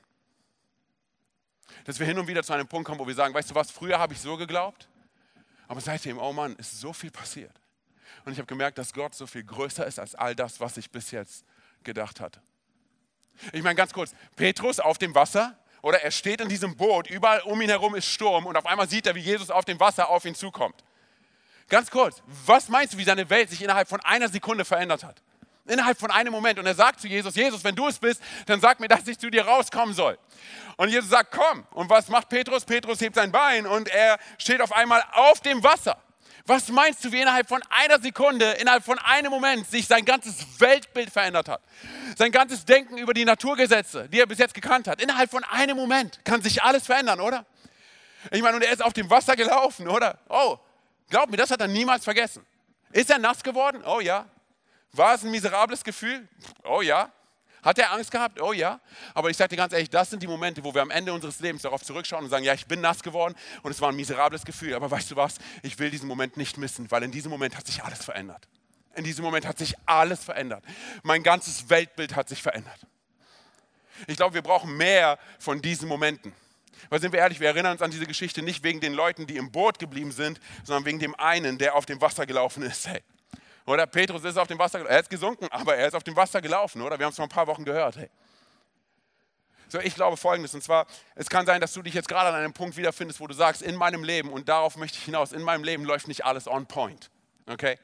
Dass 1.84 1.98
wir 1.98 2.06
hin 2.06 2.18
und 2.18 2.26
wieder 2.26 2.42
zu 2.42 2.52
einem 2.52 2.68
Punkt 2.68 2.86
kommen, 2.86 3.00
wo 3.00 3.06
wir 3.06 3.14
sagen, 3.14 3.34
weißt 3.34 3.50
du 3.50 3.54
was, 3.54 3.70
früher 3.70 3.98
habe 3.98 4.14
ich 4.14 4.20
so 4.20 4.36
geglaubt, 4.36 4.88
aber 5.68 5.80
seitdem, 5.80 6.18
oh 6.18 6.32
Mann, 6.32 6.56
ist 6.56 6.80
so 6.80 6.92
viel 6.92 7.10
passiert. 7.10 7.60
Und 8.24 8.32
ich 8.32 8.38
habe 8.38 8.46
gemerkt, 8.46 8.78
dass 8.78 8.92
Gott 8.92 9.14
so 9.14 9.26
viel 9.26 9.44
größer 9.44 9.86
ist 9.86 9.98
als 9.98 10.14
all 10.14 10.34
das, 10.34 10.60
was 10.60 10.76
ich 10.76 10.90
bis 10.90 11.10
jetzt 11.10 11.44
gedacht 11.82 12.20
hatte. 12.20 12.42
Ich 13.52 13.62
meine 13.62 13.74
ganz 13.74 13.92
kurz, 13.92 14.14
Petrus 14.36 14.80
auf 14.80 14.98
dem 14.98 15.14
Wasser 15.14 15.56
oder 15.82 16.02
er 16.02 16.10
steht 16.10 16.40
in 16.40 16.48
diesem 16.48 16.76
Boot, 16.76 17.08
überall 17.08 17.40
um 17.40 17.60
ihn 17.60 17.68
herum 17.68 17.94
ist 17.94 18.06
Sturm 18.06 18.46
und 18.46 18.56
auf 18.56 18.66
einmal 18.66 18.88
sieht 18.88 19.06
er, 19.06 19.14
wie 19.14 19.20
Jesus 19.20 19.50
auf 19.50 19.64
dem 19.64 19.80
Wasser 19.80 20.08
auf 20.08 20.24
ihn 20.24 20.34
zukommt. 20.34 20.84
Ganz 21.68 21.90
kurz, 21.90 22.22
was 22.46 22.68
meinst 22.68 22.94
du, 22.94 22.98
wie 22.98 23.04
seine 23.04 23.30
Welt 23.30 23.48
sich 23.48 23.62
innerhalb 23.62 23.88
von 23.88 24.00
einer 24.00 24.28
Sekunde 24.28 24.64
verändert 24.64 25.04
hat? 25.04 25.22
Innerhalb 25.66 25.98
von 25.98 26.10
einem 26.10 26.32
Moment. 26.32 26.58
Und 26.58 26.66
er 26.66 26.74
sagt 26.74 27.00
zu 27.00 27.06
Jesus, 27.06 27.36
Jesus, 27.36 27.62
wenn 27.62 27.76
du 27.76 27.86
es 27.86 27.98
bist, 27.98 28.20
dann 28.46 28.60
sag 28.60 28.80
mir, 28.80 28.88
dass 28.88 29.06
ich 29.06 29.18
zu 29.18 29.30
dir 29.30 29.46
rauskommen 29.46 29.94
soll. 29.94 30.18
Und 30.76 30.88
Jesus 30.88 31.10
sagt, 31.10 31.30
komm. 31.30 31.64
Und 31.70 31.88
was 31.88 32.08
macht 32.08 32.28
Petrus? 32.28 32.64
Petrus 32.64 33.00
hebt 33.00 33.14
sein 33.14 33.30
Bein 33.30 33.66
und 33.66 33.88
er 33.88 34.18
steht 34.36 34.60
auf 34.60 34.72
einmal 34.72 35.04
auf 35.12 35.40
dem 35.40 35.62
Wasser. 35.62 35.96
Was 36.46 36.68
meinst 36.68 37.04
du, 37.04 37.12
wie 37.12 37.20
innerhalb 37.20 37.48
von 37.48 37.62
einer 37.68 38.00
Sekunde, 38.00 38.52
innerhalb 38.52 38.84
von 38.84 38.98
einem 38.98 39.30
Moment 39.30 39.68
sich 39.70 39.86
sein 39.86 40.04
ganzes 40.04 40.60
Weltbild 40.60 41.10
verändert 41.10 41.48
hat? 41.48 41.60
Sein 42.16 42.32
ganzes 42.32 42.64
Denken 42.64 42.98
über 42.98 43.14
die 43.14 43.24
Naturgesetze, 43.24 44.08
die 44.08 44.20
er 44.20 44.26
bis 44.26 44.38
jetzt 44.38 44.54
gekannt 44.54 44.88
hat. 44.88 45.00
Innerhalb 45.00 45.30
von 45.30 45.44
einem 45.44 45.76
Moment 45.76 46.24
kann 46.24 46.42
sich 46.42 46.62
alles 46.62 46.86
verändern, 46.86 47.20
oder? 47.20 47.44
Ich 48.30 48.42
meine, 48.42 48.56
und 48.56 48.62
er 48.62 48.72
ist 48.72 48.82
auf 48.82 48.92
dem 48.92 49.08
Wasser 49.08 49.36
gelaufen, 49.36 49.88
oder? 49.88 50.18
Oh, 50.28 50.58
glaub 51.08 51.30
mir, 51.30 51.36
das 51.36 51.50
hat 51.50 51.60
er 51.60 51.68
niemals 51.68 52.04
vergessen. 52.04 52.44
Ist 52.92 53.10
er 53.10 53.18
nass 53.18 53.42
geworden? 53.42 53.82
Oh 53.84 54.00
ja. 54.00 54.26
War 54.92 55.14
es 55.14 55.22
ein 55.22 55.30
miserables 55.30 55.84
Gefühl? 55.84 56.26
Oh 56.64 56.82
ja. 56.82 57.10
Hat 57.62 57.78
er 57.78 57.92
Angst 57.92 58.10
gehabt? 58.10 58.40
Oh 58.40 58.52
ja. 58.52 58.80
Aber 59.14 59.30
ich 59.30 59.36
sage 59.36 59.50
dir 59.50 59.56
ganz 59.56 59.72
ehrlich, 59.72 59.90
das 59.90 60.10
sind 60.10 60.22
die 60.22 60.26
Momente, 60.26 60.64
wo 60.64 60.74
wir 60.74 60.82
am 60.82 60.90
Ende 60.90 61.12
unseres 61.12 61.40
Lebens 61.40 61.62
darauf 61.62 61.82
zurückschauen 61.82 62.24
und 62.24 62.30
sagen, 62.30 62.44
ja, 62.44 62.54
ich 62.54 62.66
bin 62.66 62.80
nass 62.80 63.02
geworden 63.02 63.34
und 63.62 63.70
es 63.70 63.80
war 63.80 63.90
ein 63.90 63.96
miserables 63.96 64.44
Gefühl. 64.44 64.74
Aber 64.74 64.90
weißt 64.90 65.10
du 65.10 65.16
was? 65.16 65.36
Ich 65.62 65.78
will 65.78 65.90
diesen 65.90 66.08
Moment 66.08 66.36
nicht 66.36 66.58
missen, 66.58 66.90
weil 66.90 67.02
in 67.02 67.12
diesem 67.12 67.30
Moment 67.30 67.56
hat 67.56 67.66
sich 67.66 67.82
alles 67.82 68.04
verändert. 68.04 68.48
In 68.94 69.04
diesem 69.04 69.24
Moment 69.24 69.46
hat 69.46 69.58
sich 69.58 69.74
alles 69.86 70.24
verändert. 70.24 70.64
Mein 71.02 71.22
ganzes 71.22 71.68
Weltbild 71.68 72.16
hat 72.16 72.28
sich 72.28 72.42
verändert. 72.42 72.86
Ich 74.06 74.16
glaube, 74.16 74.34
wir 74.34 74.42
brauchen 74.42 74.76
mehr 74.76 75.18
von 75.38 75.60
diesen 75.60 75.88
Momenten. 75.88 76.32
Weil 76.88 77.00
sind 77.00 77.12
wir 77.12 77.20
ehrlich, 77.20 77.40
wir 77.40 77.48
erinnern 77.48 77.72
uns 77.72 77.82
an 77.82 77.90
diese 77.90 78.06
Geschichte 78.06 78.42
nicht 78.42 78.64
wegen 78.64 78.80
den 78.80 78.94
Leuten, 78.94 79.26
die 79.26 79.36
im 79.36 79.52
Boot 79.52 79.78
geblieben 79.78 80.12
sind, 80.12 80.40
sondern 80.64 80.86
wegen 80.86 80.98
dem 80.98 81.14
einen, 81.16 81.58
der 81.58 81.74
auf 81.74 81.86
dem 81.86 82.00
Wasser 82.00 82.26
gelaufen 82.26 82.62
ist. 82.62 82.88
Hey. 82.88 83.02
Oder 83.66 83.86
Petrus 83.86 84.24
ist 84.24 84.36
auf 84.36 84.48
dem 84.48 84.58
Wasser, 84.58 84.84
er 84.88 85.00
ist 85.00 85.10
gesunken, 85.10 85.46
aber 85.50 85.76
er 85.76 85.88
ist 85.88 85.94
auf 85.94 86.02
dem 86.02 86.16
Wasser 86.16 86.40
gelaufen, 86.40 86.82
oder? 86.82 86.98
Wir 86.98 87.06
haben 87.06 87.10
es 87.10 87.16
vor 87.16 87.26
ein 87.26 87.30
paar 87.30 87.46
Wochen 87.46 87.64
gehört. 87.64 87.96
Hey. 87.96 88.10
So, 89.68 89.78
ich 89.78 89.94
glaube 89.94 90.16
folgendes, 90.16 90.52
und 90.54 90.62
zwar, 90.62 90.86
es 91.14 91.28
kann 91.28 91.46
sein, 91.46 91.60
dass 91.60 91.72
du 91.72 91.82
dich 91.82 91.94
jetzt 91.94 92.08
gerade 92.08 92.30
an 92.30 92.34
einem 92.34 92.52
Punkt 92.52 92.76
wiederfindest, 92.76 93.20
wo 93.20 93.28
du 93.28 93.34
sagst, 93.34 93.62
in 93.62 93.76
meinem 93.76 94.02
Leben, 94.02 94.30
und 94.32 94.48
darauf 94.48 94.76
möchte 94.76 94.98
ich 94.98 95.04
hinaus, 95.04 95.32
in 95.32 95.42
meinem 95.42 95.62
Leben 95.62 95.84
läuft 95.84 96.08
nicht 96.08 96.24
alles 96.24 96.48
on 96.48 96.66
point. 96.66 97.10
Okay? 97.46 97.78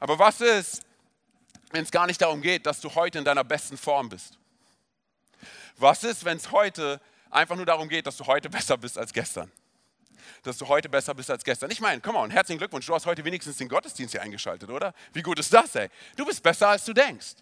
Aber 0.00 0.18
was 0.18 0.40
ist, 0.40 0.82
wenn 1.70 1.82
es 1.82 1.90
gar 1.90 2.06
nicht 2.06 2.22
darum 2.22 2.40
geht, 2.40 2.64
dass 2.64 2.80
du 2.80 2.94
heute 2.94 3.18
in 3.18 3.24
deiner 3.24 3.44
besten 3.44 3.76
Form 3.76 4.08
bist? 4.08 4.38
Was 5.76 6.02
ist, 6.02 6.24
wenn 6.24 6.38
es 6.38 6.50
heute 6.50 7.00
einfach 7.30 7.56
nur 7.56 7.66
darum 7.66 7.88
geht, 7.88 8.06
dass 8.06 8.16
du 8.16 8.26
heute 8.26 8.48
besser 8.48 8.78
bist 8.78 8.96
als 8.96 9.12
gestern? 9.12 9.52
Dass 10.42 10.58
du 10.58 10.68
heute 10.68 10.88
besser 10.88 11.14
bist 11.14 11.30
als 11.30 11.44
gestern. 11.44 11.70
Ich 11.70 11.80
meine, 11.80 12.00
komm 12.00 12.14
mal, 12.14 12.30
herzlichen 12.30 12.58
Glückwunsch, 12.58 12.86
du 12.86 12.94
hast 12.94 13.06
heute 13.06 13.24
wenigstens 13.24 13.56
den 13.56 13.68
Gottesdienst 13.68 14.12
hier 14.12 14.22
eingeschaltet, 14.22 14.70
oder? 14.70 14.94
Wie 15.12 15.22
gut 15.22 15.38
ist 15.38 15.52
das, 15.52 15.74
ey? 15.74 15.88
Du 16.16 16.24
bist 16.24 16.42
besser, 16.42 16.68
als 16.68 16.84
du 16.84 16.92
denkst. 16.92 17.36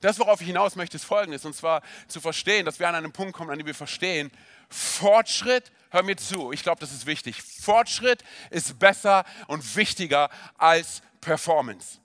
Das, 0.00 0.18
worauf 0.18 0.40
ich 0.40 0.46
hinaus 0.46 0.76
möchte, 0.76 0.96
ist 0.96 1.04
folgendes, 1.04 1.44
und 1.44 1.54
zwar 1.54 1.82
zu 2.08 2.20
verstehen, 2.20 2.64
dass 2.64 2.78
wir 2.78 2.88
an 2.88 2.94
einem 2.94 3.12
Punkt 3.12 3.34
kommen, 3.34 3.50
an 3.50 3.58
dem 3.58 3.66
wir 3.66 3.74
verstehen, 3.74 4.30
Fortschritt, 4.70 5.70
hör 5.90 6.02
mir 6.02 6.16
zu, 6.16 6.52
ich 6.52 6.62
glaube, 6.62 6.80
das 6.80 6.92
ist 6.92 7.04
wichtig, 7.04 7.42
Fortschritt 7.42 8.24
ist 8.50 8.78
besser 8.78 9.24
und 9.46 9.76
wichtiger 9.76 10.30
als 10.56 11.02
Performance. 11.20 11.98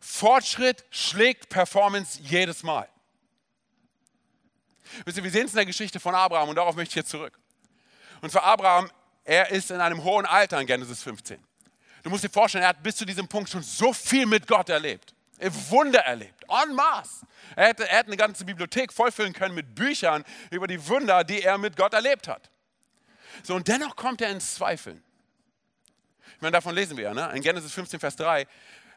Fortschritt 0.00 0.84
schlägt 0.90 1.48
Performance 1.50 2.18
jedes 2.22 2.62
Mal. 2.62 2.88
Wisst 5.04 5.18
ihr, 5.18 5.24
wir 5.24 5.30
sehen 5.30 5.46
es 5.46 5.52
in 5.52 5.56
der 5.56 5.66
Geschichte 5.66 6.00
von 6.00 6.14
Abraham 6.14 6.50
und 6.50 6.56
darauf 6.56 6.76
möchte 6.76 6.92
ich 6.92 6.96
jetzt 6.96 7.10
zurück. 7.10 7.38
Und 8.20 8.30
für 8.30 8.42
Abraham, 8.42 8.90
er 9.24 9.50
ist 9.50 9.70
in 9.70 9.80
einem 9.80 10.04
hohen 10.04 10.26
Alter 10.26 10.60
in 10.60 10.66
Genesis 10.66 11.02
15. 11.02 11.42
Du 12.02 12.10
musst 12.10 12.22
dir 12.22 12.28
vorstellen, 12.28 12.64
er 12.64 12.68
hat 12.68 12.82
bis 12.82 12.96
zu 12.96 13.04
diesem 13.04 13.26
Punkt 13.26 13.48
schon 13.48 13.62
so 13.62 13.92
viel 13.92 14.26
mit 14.26 14.46
Gott 14.46 14.68
erlebt. 14.68 15.14
Wunder 15.68 16.00
erlebt, 16.00 16.44
en 16.48 16.74
masse. 16.74 17.26
Er 17.56 17.68
hätte, 17.68 17.88
er 17.88 18.04
eine 18.04 18.16
ganze 18.16 18.44
Bibliothek 18.44 18.92
vollfüllen 18.92 19.32
können 19.32 19.54
mit 19.54 19.74
Büchern 19.74 20.24
über 20.50 20.66
die 20.66 20.86
Wunder, 20.88 21.24
die 21.24 21.42
er 21.42 21.58
mit 21.58 21.76
Gott 21.76 21.92
erlebt 21.92 22.28
hat. 22.28 22.50
So, 23.42 23.54
und 23.54 23.66
dennoch 23.66 23.96
kommt 23.96 24.20
er 24.20 24.30
ins 24.30 24.54
Zweifeln. 24.54 25.02
Ich 26.36 26.40
meine, 26.40 26.52
davon 26.52 26.74
lesen 26.74 26.96
wir 26.96 27.04
ja, 27.04 27.14
ne? 27.14 27.30
in 27.34 27.42
Genesis 27.42 27.72
15, 27.72 28.00
Vers 28.00 28.16
3. 28.16 28.46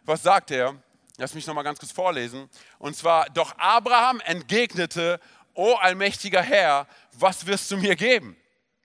Was 0.03 0.23
sagt 0.23 0.51
er? 0.51 0.75
Lass 1.17 1.33
mich 1.33 1.47
nochmal 1.47 1.63
ganz 1.63 1.79
kurz 1.79 1.91
vorlesen. 1.91 2.49
Und 2.77 2.95
zwar, 2.95 3.29
doch 3.31 3.57
Abraham 3.57 4.19
entgegnete 4.21 5.19
O 5.53 5.73
allmächtiger 5.73 6.41
Herr, 6.41 6.87
was 7.13 7.45
wirst 7.47 7.71
du 7.71 7.77
mir 7.77 7.95
geben, 7.95 8.37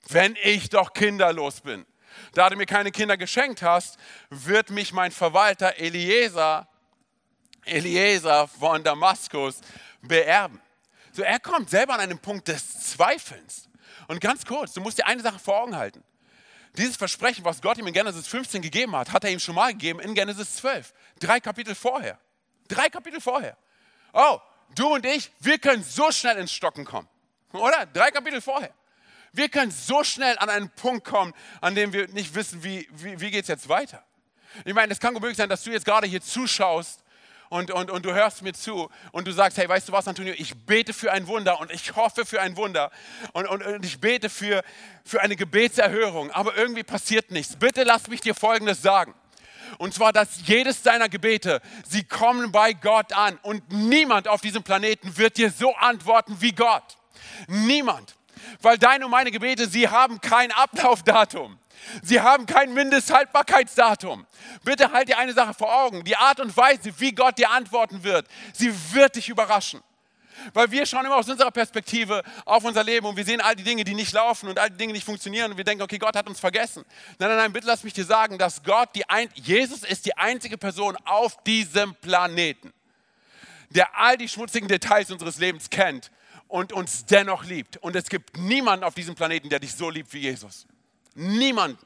wenn 0.08 0.36
ich 0.42 0.68
doch 0.70 0.92
kinderlos 0.92 1.60
bin? 1.60 1.86
Da 2.34 2.48
du 2.50 2.56
mir 2.56 2.66
keine 2.66 2.90
Kinder 2.90 3.16
geschenkt 3.16 3.62
hast, 3.62 3.98
wird 4.30 4.70
mich 4.70 4.92
mein 4.92 5.12
Verwalter 5.12 5.78
Eliezer, 5.78 6.68
Eliezer 7.64 8.48
von 8.48 8.82
Damaskus 8.82 9.60
beerben. 10.02 10.60
So, 11.12 11.22
er 11.22 11.40
kommt 11.40 11.70
selber 11.70 11.94
an 11.94 12.00
einen 12.00 12.18
Punkt 12.18 12.48
des 12.48 12.90
Zweifelns. 12.92 13.68
Und 14.08 14.20
ganz 14.20 14.44
kurz, 14.44 14.72
du 14.72 14.80
musst 14.80 14.98
dir 14.98 15.06
eine 15.06 15.22
Sache 15.22 15.38
vor 15.38 15.60
Augen 15.60 15.76
halten. 15.76 16.02
Dieses 16.76 16.96
Versprechen, 16.96 17.44
was 17.44 17.60
Gott 17.60 17.76
ihm 17.76 17.86
in 17.86 17.92
Genesis 17.92 18.26
15 18.26 18.62
gegeben 18.62 18.96
hat, 18.96 19.12
hat 19.12 19.24
er 19.24 19.30
ihm 19.30 19.40
schon 19.40 19.54
mal 19.54 19.72
gegeben 19.72 20.00
in 20.00 20.14
Genesis 20.14 20.56
12. 20.56 20.94
Drei 21.20 21.38
Kapitel 21.38 21.74
vorher. 21.74 22.18
Drei 22.66 22.88
Kapitel 22.88 23.20
vorher. 23.20 23.56
Oh, 24.14 24.38
du 24.74 24.94
und 24.94 25.04
ich, 25.04 25.30
wir 25.40 25.58
können 25.58 25.84
so 25.84 26.10
schnell 26.10 26.38
ins 26.38 26.52
Stocken 26.52 26.86
kommen. 26.86 27.08
Oder? 27.52 27.84
Drei 27.86 28.10
Kapitel 28.10 28.40
vorher. 28.40 28.72
Wir 29.32 29.48
können 29.48 29.70
so 29.70 30.04
schnell 30.04 30.36
an 30.38 30.50
einen 30.50 30.70
Punkt 30.70 31.06
kommen, 31.06 31.32
an 31.60 31.74
dem 31.74 31.92
wir 31.92 32.08
nicht 32.08 32.34
wissen, 32.34 32.62
wie, 32.62 32.88
wie, 32.92 33.20
wie 33.20 33.30
geht 33.30 33.42
es 33.42 33.48
jetzt 33.48 33.68
weiter. 33.68 34.04
Ich 34.64 34.74
meine, 34.74 34.92
es 34.92 35.00
kann 35.00 35.14
gut 35.14 35.22
möglich 35.22 35.38
sein, 35.38 35.48
dass 35.48 35.62
du 35.62 35.70
jetzt 35.70 35.86
gerade 35.86 36.06
hier 36.06 36.20
zuschaust 36.20 37.02
und, 37.48 37.70
und, 37.70 37.90
und 37.90 38.04
du 38.04 38.12
hörst 38.12 38.42
mir 38.42 38.52
zu 38.52 38.90
und 39.12 39.26
du 39.26 39.32
sagst, 39.32 39.58
hey, 39.58 39.68
weißt 39.68 39.88
du 39.88 39.92
was, 39.92 40.06
Antonio, 40.06 40.34
ich 40.36 40.54
bete 40.66 40.92
für 40.92 41.12
ein 41.12 41.26
Wunder 41.26 41.60
und 41.60 41.70
ich 41.70 41.96
hoffe 41.96 42.26
für 42.26 42.40
ein 42.40 42.56
Wunder 42.56 42.90
und, 43.32 43.46
und, 43.46 43.62
und 43.62 43.84
ich 43.84 44.00
bete 44.00 44.28
für, 44.28 44.62
für 45.04 45.20
eine 45.22 45.36
Gebetserhörung, 45.36 46.30
aber 46.30 46.56
irgendwie 46.56 46.82
passiert 46.82 47.30
nichts. 47.30 47.56
Bitte 47.56 47.84
lass 47.84 48.08
mich 48.08 48.20
dir 48.20 48.34
Folgendes 48.34 48.82
sagen. 48.82 49.14
Und 49.78 49.94
zwar, 49.94 50.12
dass 50.12 50.46
jedes 50.46 50.82
deiner 50.82 51.08
Gebete, 51.08 51.60
sie 51.88 52.04
kommen 52.04 52.52
bei 52.52 52.74
Gott 52.74 53.12
an. 53.12 53.38
Und 53.42 53.70
niemand 53.72 54.28
auf 54.28 54.40
diesem 54.42 54.62
Planeten 54.62 55.16
wird 55.16 55.38
dir 55.38 55.50
so 55.50 55.74
antworten 55.76 56.36
wie 56.40 56.52
Gott. 56.52 56.98
Niemand. 57.48 58.14
Weil 58.60 58.78
deine 58.78 59.04
und 59.04 59.10
meine 59.10 59.30
Gebete, 59.30 59.66
sie 59.68 59.88
haben 59.88 60.20
kein 60.20 60.52
Ablaufdatum. 60.52 61.58
Sie 62.02 62.20
haben 62.20 62.46
kein 62.46 62.72
Mindesthaltbarkeitsdatum. 62.74 64.26
Bitte 64.64 64.92
halt 64.92 65.08
dir 65.08 65.18
eine 65.18 65.32
Sache 65.32 65.54
vor 65.54 65.74
Augen. 65.74 66.04
Die 66.04 66.16
Art 66.16 66.40
und 66.40 66.56
Weise, 66.56 66.92
wie 66.98 67.12
Gott 67.12 67.38
dir 67.38 67.50
antworten 67.50 68.04
wird, 68.04 68.26
sie 68.52 68.72
wird 68.92 69.16
dich 69.16 69.28
überraschen. 69.28 69.80
Weil 70.54 70.70
wir 70.70 70.86
schauen 70.86 71.04
immer 71.04 71.16
aus 71.16 71.28
unserer 71.28 71.50
Perspektive 71.50 72.22
auf 72.44 72.64
unser 72.64 72.82
Leben 72.82 73.06
und 73.06 73.16
wir 73.16 73.24
sehen 73.24 73.40
all 73.40 73.54
die 73.54 73.62
Dinge, 73.62 73.84
die 73.84 73.94
nicht 73.94 74.12
laufen 74.12 74.48
und 74.48 74.58
all 74.58 74.70
die 74.70 74.76
Dinge 74.76 74.92
nicht 74.92 75.04
funktionieren 75.04 75.52
und 75.52 75.56
wir 75.56 75.64
denken, 75.64 75.82
okay, 75.82 75.98
Gott 75.98 76.16
hat 76.16 76.26
uns 76.26 76.40
vergessen. 76.40 76.84
Nein, 77.18 77.28
nein, 77.28 77.38
nein, 77.38 77.52
bitte 77.52 77.66
lass 77.66 77.84
mich 77.84 77.92
dir 77.92 78.04
sagen, 78.04 78.38
dass 78.38 78.62
Gott, 78.62 78.88
die 78.94 79.08
ein 79.08 79.28
Jesus 79.34 79.84
ist 79.84 80.06
die 80.06 80.16
einzige 80.16 80.58
Person 80.58 80.96
auf 81.04 81.42
diesem 81.44 81.94
Planeten, 81.96 82.72
der 83.70 83.96
all 83.96 84.16
die 84.16 84.28
schmutzigen 84.28 84.68
Details 84.68 85.10
unseres 85.10 85.38
Lebens 85.38 85.70
kennt 85.70 86.10
und 86.52 86.74
uns 86.74 87.06
dennoch 87.06 87.44
liebt. 87.44 87.78
Und 87.78 87.96
es 87.96 88.10
gibt 88.10 88.36
niemanden 88.36 88.84
auf 88.84 88.92
diesem 88.94 89.14
Planeten, 89.14 89.48
der 89.48 89.58
dich 89.58 89.72
so 89.74 89.88
liebt 89.88 90.12
wie 90.12 90.18
Jesus. 90.18 90.66
Niemand. 91.14 91.78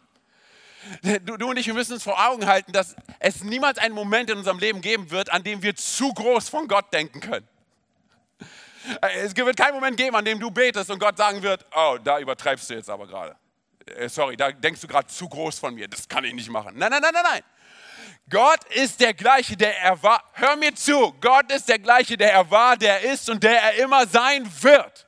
Du, 1.02 1.36
du, 1.36 1.50
und 1.50 1.56
ich, 1.56 1.68
wir 1.68 1.74
müssen 1.74 1.92
uns 1.92 2.02
vor 2.02 2.18
Augen 2.28 2.46
halten, 2.46 2.72
dass 2.72 2.96
es 3.20 3.44
niemals 3.44 3.78
einen 3.78 3.94
Moment 3.94 4.28
in 4.28 4.38
unserem 4.38 4.58
Leben 4.58 4.80
geben 4.80 5.12
wird, 5.12 5.32
an 5.32 5.44
dem 5.44 5.62
wir 5.62 5.76
zu 5.76 6.12
groß 6.12 6.48
von 6.48 6.66
Gott 6.66 6.92
denken 6.92 7.20
können. 7.20 7.46
Es 9.00 9.36
wird 9.36 9.56
keinen 9.56 9.74
Moment 9.74 9.96
geben, 9.96 10.16
an 10.16 10.24
dem 10.24 10.40
du 10.40 10.50
betest 10.50 10.90
und 10.90 10.98
Gott 10.98 11.16
sagen 11.16 11.42
wird, 11.42 11.64
oh, 11.74 11.98
da 12.02 12.18
übertreibst 12.18 12.68
du 12.68 12.74
jetzt 12.74 12.90
aber 12.90 13.06
gerade. 13.06 13.36
Äh, 13.86 14.08
sorry, 14.08 14.36
da 14.36 14.50
denkst 14.50 14.80
du 14.80 14.88
gerade 14.88 15.06
zu 15.06 15.28
groß 15.28 15.60
von 15.60 15.74
mir, 15.74 15.86
das 15.86 16.08
kann 16.08 16.24
ich 16.24 16.34
nicht 16.34 16.50
machen. 16.50 16.74
Nein, 16.76 16.90
nein, 16.90 17.02
nein, 17.02 17.12
nein, 17.14 17.24
nein. 17.24 17.42
Gott 18.28 18.64
ist 18.74 19.00
der 19.00 19.14
gleiche, 19.14 19.56
der 19.56 19.78
er 19.80 20.02
war. 20.02 20.22
Hör 20.32 20.56
mir 20.56 20.74
zu, 20.74 21.14
Gott 21.20 21.50
ist 21.52 21.68
der 21.68 21.78
gleiche, 21.78 22.16
der 22.16 22.32
er 22.32 22.50
war, 22.50 22.76
der 22.76 23.00
ist 23.02 23.30
und 23.30 23.42
der 23.42 23.62
er 23.62 23.74
immer 23.84 24.06
sein 24.06 24.50
wird. 24.62 25.05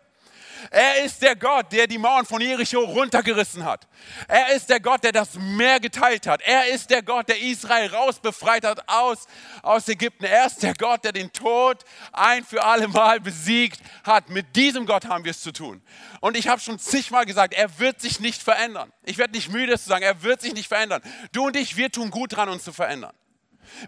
Er 0.71 1.05
ist 1.05 1.23
der 1.23 1.35
Gott, 1.37 1.73
der 1.73 1.87
die 1.87 1.99
Mauern 1.99 2.27
von 2.27 2.41
Jericho 2.41 2.81
runtergerissen 2.81 3.65
hat. 3.65 3.89
Er 4.27 4.55
ist 4.55 4.69
der 4.69 4.81
Gott, 4.81 5.03
der 5.03 5.13
das 5.13 5.35
Meer 5.35 5.81
geteilt 5.81 6.27
hat. 6.27 6.43
Er 6.43 6.67
ist 6.67 6.91
der 6.91 7.03
Gott, 7.03 7.29
der 7.29 7.41
Israel 7.41 7.89
rausbefreit 7.89 8.65
hat 8.65 8.89
aus, 8.89 9.27
aus 9.63 9.89
Ägypten. 9.89 10.25
Er 10.25 10.47
ist 10.47 10.63
der 10.63 10.75
Gott, 10.75 11.05
der 11.05 11.13
den 11.13 11.33
Tod 11.33 11.85
ein 12.13 12.45
für 12.45 12.63
alle 12.63 12.89
Mal 12.89 13.21
besiegt 13.21 13.81
hat. 14.05 14.29
Mit 14.29 14.57
diesem 14.57 14.85
Gott 14.85 15.07
haben 15.07 15.25
wir 15.25 15.31
es 15.31 15.41
zu 15.41 15.53
tun. 15.53 15.83
Und 16.21 16.37
ich 16.37 16.49
habe 16.49 16.61
schon 16.61 16.79
zigmal 16.79 17.25
gesagt, 17.25 17.55
er 17.55 17.79
wird 17.79 18.01
sich 18.01 18.21
nicht 18.21 18.43
verändern. 18.43 18.93
Ich 19.05 19.19
werde 19.19 19.35
nicht 19.35 19.51
müde, 19.51 19.73
es 19.73 19.85
zu 19.85 19.89
sagen, 19.89 20.05
er 20.05 20.23
wird 20.23 20.41
sich 20.41 20.53
nicht 20.53 20.69
verändern. 20.69 21.03
Du 21.33 21.47
und 21.47 21.57
ich, 21.57 21.77
wir 21.77 21.91
tun 21.91 22.11
gut 22.11 22.37
dran, 22.37 22.49
uns 22.49 22.65
zu 22.65 22.73
verändern. 22.73 23.15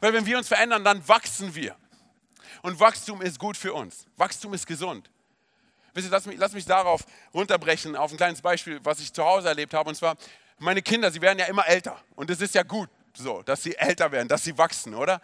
Weil 0.00 0.12
wenn 0.12 0.26
wir 0.26 0.38
uns 0.38 0.48
verändern, 0.48 0.84
dann 0.84 1.06
wachsen 1.08 1.54
wir. 1.54 1.76
Und 2.62 2.80
Wachstum 2.80 3.22
ist 3.22 3.38
gut 3.38 3.56
für 3.56 3.72
uns. 3.72 4.06
Wachstum 4.16 4.54
ist 4.54 4.66
gesund. 4.66 5.10
Wisst 5.94 6.08
ihr, 6.08 6.10
lass 6.10 6.26
mich, 6.26 6.38
lass 6.38 6.52
mich 6.52 6.64
darauf 6.64 7.02
runterbrechen, 7.34 7.96
auf 7.96 8.10
ein 8.10 8.16
kleines 8.16 8.42
Beispiel, 8.42 8.80
was 8.82 9.00
ich 9.00 9.12
zu 9.12 9.24
Hause 9.24 9.48
erlebt 9.48 9.74
habe. 9.74 9.88
Und 9.88 9.94
zwar, 9.94 10.16
meine 10.58 10.82
Kinder, 10.82 11.10
sie 11.10 11.20
werden 11.20 11.38
ja 11.38 11.46
immer 11.46 11.66
älter. 11.66 12.00
Und 12.16 12.30
es 12.30 12.40
ist 12.40 12.54
ja 12.54 12.62
gut 12.62 12.88
so, 13.14 13.42
dass 13.42 13.62
sie 13.62 13.76
älter 13.76 14.12
werden, 14.12 14.28
dass 14.28 14.44
sie 14.44 14.56
wachsen, 14.56 14.94
oder? 14.94 15.20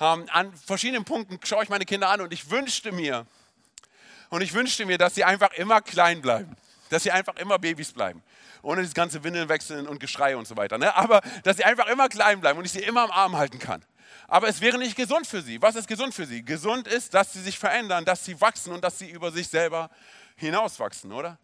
Ähm, 0.00 0.26
an 0.30 0.52
verschiedenen 0.56 1.04
Punkten 1.04 1.38
schaue 1.44 1.62
ich 1.62 1.68
meine 1.68 1.84
Kinder 1.84 2.08
an 2.08 2.20
und 2.20 2.32
ich 2.32 2.50
wünschte 2.50 2.92
mir, 2.92 3.26
und 4.34 4.40
ich 4.40 4.52
wünschte 4.52 4.84
mir, 4.84 4.98
dass 4.98 5.14
sie 5.14 5.22
einfach 5.22 5.52
immer 5.52 5.80
klein 5.80 6.20
bleiben. 6.20 6.56
Dass 6.90 7.04
sie 7.04 7.12
einfach 7.12 7.36
immer 7.36 7.56
Babys 7.58 7.92
bleiben. 7.92 8.20
Ohne 8.62 8.82
das 8.82 8.92
ganze 8.92 9.22
Windeln 9.22 9.48
wechseln 9.48 9.86
und 9.86 10.00
Geschrei 10.00 10.36
und 10.36 10.48
so 10.48 10.56
weiter. 10.56 10.76
Ne? 10.76 10.92
Aber 10.96 11.20
dass 11.44 11.56
sie 11.56 11.64
einfach 11.64 11.86
immer 11.86 12.08
klein 12.08 12.40
bleiben 12.40 12.58
und 12.58 12.64
ich 12.64 12.72
sie 12.72 12.80
immer 12.80 13.02
am 13.02 13.12
Arm 13.12 13.36
halten 13.36 13.60
kann. 13.60 13.84
Aber 14.28 14.48
es 14.48 14.60
wäre 14.60 14.78
nicht 14.78 14.96
gesund 14.96 15.26
für 15.26 15.42
sie. 15.42 15.60
Was 15.60 15.76
ist 15.76 15.88
gesund 15.88 16.14
für 16.14 16.26
sie? 16.26 16.44
Gesund 16.44 16.88
ist, 16.88 17.14
dass 17.14 17.32
sie 17.32 17.40
sich 17.40 17.58
verändern, 17.58 18.04
dass 18.04 18.24
sie 18.24 18.40
wachsen 18.40 18.72
und 18.72 18.82
dass 18.82 18.98
sie 18.98 19.10
über 19.10 19.30
sich 19.30 19.48
selber 19.48 19.90
hinauswachsen, 20.36 21.12
oder? 21.12 21.38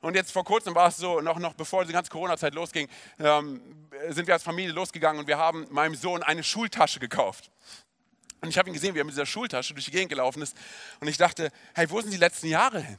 Und 0.00 0.16
jetzt 0.16 0.32
vor 0.32 0.44
kurzem 0.44 0.74
war 0.74 0.88
es 0.88 0.96
so, 0.96 1.20
noch, 1.20 1.38
noch 1.38 1.54
bevor 1.54 1.84
die 1.84 1.92
ganze 1.92 2.10
Corona-Zeit 2.10 2.54
losging, 2.54 2.88
ähm, 3.20 3.60
sind 4.08 4.26
wir 4.26 4.34
als 4.34 4.42
Familie 4.42 4.72
losgegangen 4.72 5.20
und 5.20 5.28
wir 5.28 5.38
haben 5.38 5.66
meinem 5.70 5.94
Sohn 5.94 6.22
eine 6.24 6.42
Schultasche 6.42 6.98
gekauft. 6.98 7.50
Und 8.40 8.48
ich 8.48 8.58
habe 8.58 8.68
ihn 8.68 8.72
gesehen, 8.72 8.94
wie 8.96 8.98
er 8.98 9.04
mit 9.04 9.14
dieser 9.14 9.26
Schultasche 9.26 9.72
durch 9.72 9.84
die 9.84 9.92
Gegend 9.92 10.08
gelaufen 10.08 10.42
ist. 10.42 10.56
Und 10.98 11.06
ich 11.06 11.16
dachte, 11.16 11.52
hey, 11.74 11.88
wo 11.88 12.00
sind 12.00 12.10
die 12.10 12.18
letzten 12.18 12.48
Jahre 12.48 12.80
hin? 12.80 12.98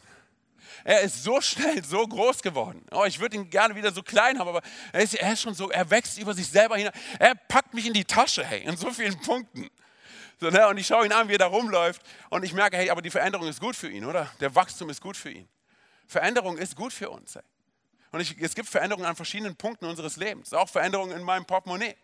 Er 0.83 1.01
ist 1.01 1.23
so 1.23 1.41
schnell 1.41 1.83
so 1.83 2.07
groß 2.07 2.41
geworden. 2.41 2.85
Oh, 2.91 3.05
ich 3.05 3.19
würde 3.19 3.35
ihn 3.35 3.49
gerne 3.49 3.75
wieder 3.75 3.91
so 3.91 4.03
klein 4.03 4.39
haben, 4.39 4.47
aber 4.47 4.61
er 4.91 5.01
ist, 5.01 5.13
er 5.15 5.33
ist 5.33 5.41
schon 5.41 5.53
so, 5.53 5.69
er 5.69 5.89
wächst 5.89 6.17
über 6.17 6.33
sich 6.33 6.47
selber 6.47 6.77
hinein. 6.77 6.93
Er 7.19 7.35
packt 7.35 7.73
mich 7.73 7.85
in 7.85 7.93
die 7.93 8.05
Tasche, 8.05 8.45
hey, 8.45 8.63
in 8.63 8.77
so 8.77 8.91
vielen 8.91 9.19
Punkten. 9.21 9.69
So, 10.39 10.49
ne? 10.49 10.67
Und 10.67 10.77
ich 10.77 10.87
schaue 10.87 11.05
ihn 11.05 11.11
an, 11.11 11.27
wie 11.29 11.33
er 11.33 11.39
da 11.39 11.47
rumläuft 11.47 12.01
und 12.29 12.43
ich 12.43 12.53
merke, 12.53 12.77
hey, 12.77 12.89
aber 12.89 13.01
die 13.01 13.09
Veränderung 13.09 13.47
ist 13.47 13.59
gut 13.59 13.75
für 13.75 13.89
ihn, 13.89 14.05
oder? 14.05 14.29
Der 14.39 14.53
Wachstum 14.55 14.89
ist 14.89 15.01
gut 15.01 15.15
für 15.15 15.31
ihn. 15.31 15.47
Veränderung 16.07 16.57
ist 16.57 16.75
gut 16.75 16.91
für 16.91 17.09
uns. 17.09 17.35
Hey. 17.35 17.43
Und 18.11 18.19
ich, 18.19 18.39
es 18.39 18.53
gibt 18.53 18.69
Veränderungen 18.69 19.07
an 19.07 19.15
verschiedenen 19.15 19.55
Punkten 19.55 19.85
unseres 19.85 20.17
Lebens, 20.17 20.53
auch 20.53 20.69
Veränderungen 20.69 21.17
in 21.17 21.23
meinem 21.23 21.45
Portemonnaie. 21.45 21.95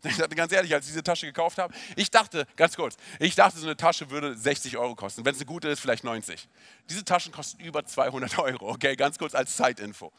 Ich 0.04 0.16
dachte 0.16 0.34
ganz 0.34 0.52
ehrlich, 0.52 0.72
als 0.74 0.86
ich 0.86 0.92
diese 0.92 1.02
Tasche 1.02 1.26
gekauft 1.26 1.58
habe, 1.58 1.74
ich 1.96 2.10
dachte, 2.10 2.46
ganz 2.56 2.76
kurz, 2.76 2.96
ich 3.18 3.34
dachte, 3.34 3.58
so 3.58 3.66
eine 3.66 3.76
Tasche 3.76 4.10
würde 4.10 4.36
60 4.36 4.76
Euro 4.78 4.94
kosten. 4.94 5.24
Wenn 5.24 5.34
es 5.34 5.40
eine 5.40 5.46
gute 5.46 5.68
ist, 5.68 5.80
vielleicht 5.80 6.04
90. 6.04 6.48
Diese 6.88 7.04
Taschen 7.04 7.32
kosten 7.32 7.60
über 7.60 7.84
200 7.84 8.38
Euro, 8.38 8.70
okay, 8.70 8.96
ganz 8.96 9.18
kurz 9.18 9.34
als 9.34 9.56
Zeitinfo. 9.56 10.12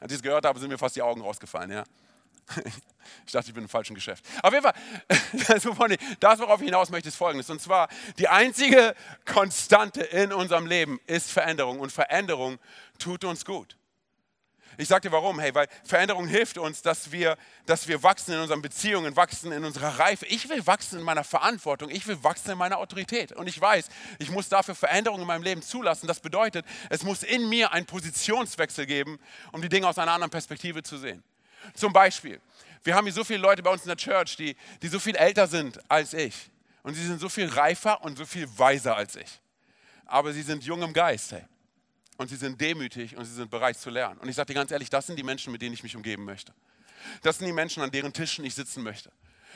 Als 0.00 0.12
ich 0.12 0.16
es 0.16 0.22
gehört 0.22 0.44
habe, 0.44 0.58
sind 0.58 0.70
mir 0.70 0.78
fast 0.78 0.96
die 0.96 1.02
Augen 1.02 1.20
rausgefallen, 1.20 1.70
ja. 1.70 1.84
Ich 3.24 3.32
dachte, 3.32 3.48
ich 3.48 3.54
bin 3.54 3.62
im 3.64 3.68
falschen 3.68 3.94
Geschäft. 3.94 4.24
Auf 4.42 4.52
jeden 4.52 4.64
Fall, 4.64 4.74
das, 6.20 6.40
worauf 6.40 6.60
ich 6.60 6.66
hinaus 6.66 6.90
möchte, 6.90 7.08
ist 7.08 7.14
folgendes. 7.14 7.48
Und 7.50 7.60
zwar, 7.60 7.88
die 8.18 8.26
einzige 8.26 8.96
Konstante 9.24 10.02
in 10.02 10.32
unserem 10.32 10.66
Leben 10.66 10.98
ist 11.06 11.30
Veränderung. 11.30 11.78
Und 11.78 11.92
Veränderung 11.92 12.58
tut 12.98 13.24
uns 13.24 13.44
gut. 13.44 13.76
Ich 14.78 14.88
sage 14.88 15.08
dir 15.08 15.12
warum. 15.12 15.38
Hey, 15.40 15.54
weil 15.54 15.68
Veränderung 15.84 16.26
hilft 16.26 16.58
uns, 16.58 16.82
dass 16.82 17.10
wir, 17.10 17.36
dass 17.64 17.88
wir 17.88 18.02
wachsen 18.02 18.34
in 18.34 18.40
unseren 18.40 18.60
Beziehungen, 18.60 19.16
wachsen 19.16 19.52
in 19.52 19.64
unserer 19.64 19.98
Reife. 19.98 20.26
Ich 20.26 20.48
will 20.48 20.66
wachsen 20.66 20.98
in 20.98 21.04
meiner 21.04 21.24
Verantwortung. 21.24 21.88
Ich 21.88 22.06
will 22.06 22.22
wachsen 22.22 22.52
in 22.52 22.58
meiner 22.58 22.78
Autorität. 22.78 23.32
Und 23.32 23.46
ich 23.46 23.60
weiß, 23.60 23.88
ich 24.18 24.30
muss 24.30 24.48
dafür 24.48 24.74
Veränderungen 24.74 25.22
in 25.22 25.26
meinem 25.26 25.42
Leben 25.42 25.62
zulassen. 25.62 26.06
Das 26.06 26.20
bedeutet, 26.20 26.66
es 26.90 27.02
muss 27.02 27.22
in 27.22 27.48
mir 27.48 27.72
einen 27.72 27.86
Positionswechsel 27.86 28.86
geben, 28.86 29.18
um 29.52 29.62
die 29.62 29.68
Dinge 29.68 29.88
aus 29.88 29.98
einer 29.98 30.12
anderen 30.12 30.30
Perspektive 30.30 30.82
zu 30.82 30.98
sehen. 30.98 31.22
Zum 31.74 31.92
Beispiel, 31.92 32.40
wir 32.84 32.94
haben 32.94 33.04
hier 33.04 33.14
so 33.14 33.24
viele 33.24 33.40
Leute 33.40 33.62
bei 33.62 33.70
uns 33.70 33.82
in 33.82 33.88
der 33.88 33.96
Church, 33.96 34.36
die, 34.36 34.56
die 34.82 34.88
so 34.88 34.98
viel 34.98 35.16
älter 35.16 35.46
sind 35.46 35.80
als 35.90 36.12
ich. 36.12 36.50
Und 36.82 36.94
sie 36.94 37.04
sind 37.04 37.18
so 37.18 37.28
viel 37.28 37.48
reifer 37.48 38.02
und 38.04 38.18
so 38.18 38.26
viel 38.26 38.46
weiser 38.58 38.94
als 38.96 39.16
ich. 39.16 39.40
Aber 40.04 40.32
sie 40.32 40.42
sind 40.42 40.62
jung 40.64 40.82
im 40.82 40.92
Geist. 40.92 41.32
Hey 41.32 41.44
und 42.16 42.28
sie 42.28 42.36
sind 42.36 42.60
demütig 42.60 43.16
und 43.16 43.24
sie 43.24 43.34
sind 43.34 43.50
bereit 43.50 43.78
zu 43.78 43.90
lernen. 43.90 44.18
Und 44.20 44.28
ich 44.28 44.36
sage 44.36 44.48
dir 44.48 44.54
ganz 44.54 44.70
ehrlich, 44.70 44.90
das 44.90 45.06
sind 45.06 45.18
die 45.18 45.22
Menschen, 45.22 45.52
mit 45.52 45.62
denen 45.62 45.74
ich 45.74 45.82
mich 45.82 45.96
umgeben 45.96 46.24
möchte. 46.24 46.52
Das 47.22 47.38
sind 47.38 47.46
die 47.46 47.52
Menschen, 47.52 47.82
an 47.82 47.90
deren 47.90 48.12
Tischen 48.12 48.44
ich 48.44 48.54
sitzen 48.54 48.82
möchte. 48.82 49.10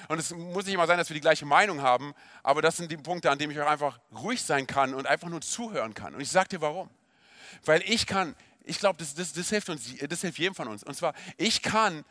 Und 0.08 0.18
es 0.18 0.30
muss 0.30 0.64
nicht 0.64 0.74
immer 0.74 0.86
sein, 0.86 0.98
dass 0.98 1.10
wir 1.10 1.14
die 1.14 1.20
gleiche 1.20 1.46
Meinung 1.46 1.82
haben, 1.82 2.14
aber 2.42 2.62
das 2.62 2.76
sind 2.76 2.90
die 2.90 2.96
Punkte, 2.96 3.30
an 3.30 3.38
denen 3.38 3.52
ich 3.52 3.60
auch 3.60 3.66
einfach 3.66 3.98
ruhig 4.12 4.42
sein 4.42 4.66
kann 4.66 4.94
und 4.94 5.06
einfach 5.06 5.28
nur 5.28 5.40
zuhören 5.40 5.94
kann. 5.94 6.14
Und 6.14 6.20
ich 6.20 6.30
sage 6.30 6.48
dir 6.48 6.60
warum. 6.60 6.88
Weil 7.64 7.82
ich 7.82 8.06
kann, 8.06 8.34
ich 8.64 8.78
glaube, 8.78 8.98
das, 8.98 9.14
das, 9.14 9.32
das, 9.32 9.50
hilft 9.50 9.68
uns, 9.68 9.94
das 10.08 10.20
hilft 10.20 10.38
jedem 10.38 10.54
von 10.54 10.68
uns. 10.68 10.82
Und 10.82 10.96
zwar, 10.96 11.14
ich 11.36 11.62
kann 11.62 12.04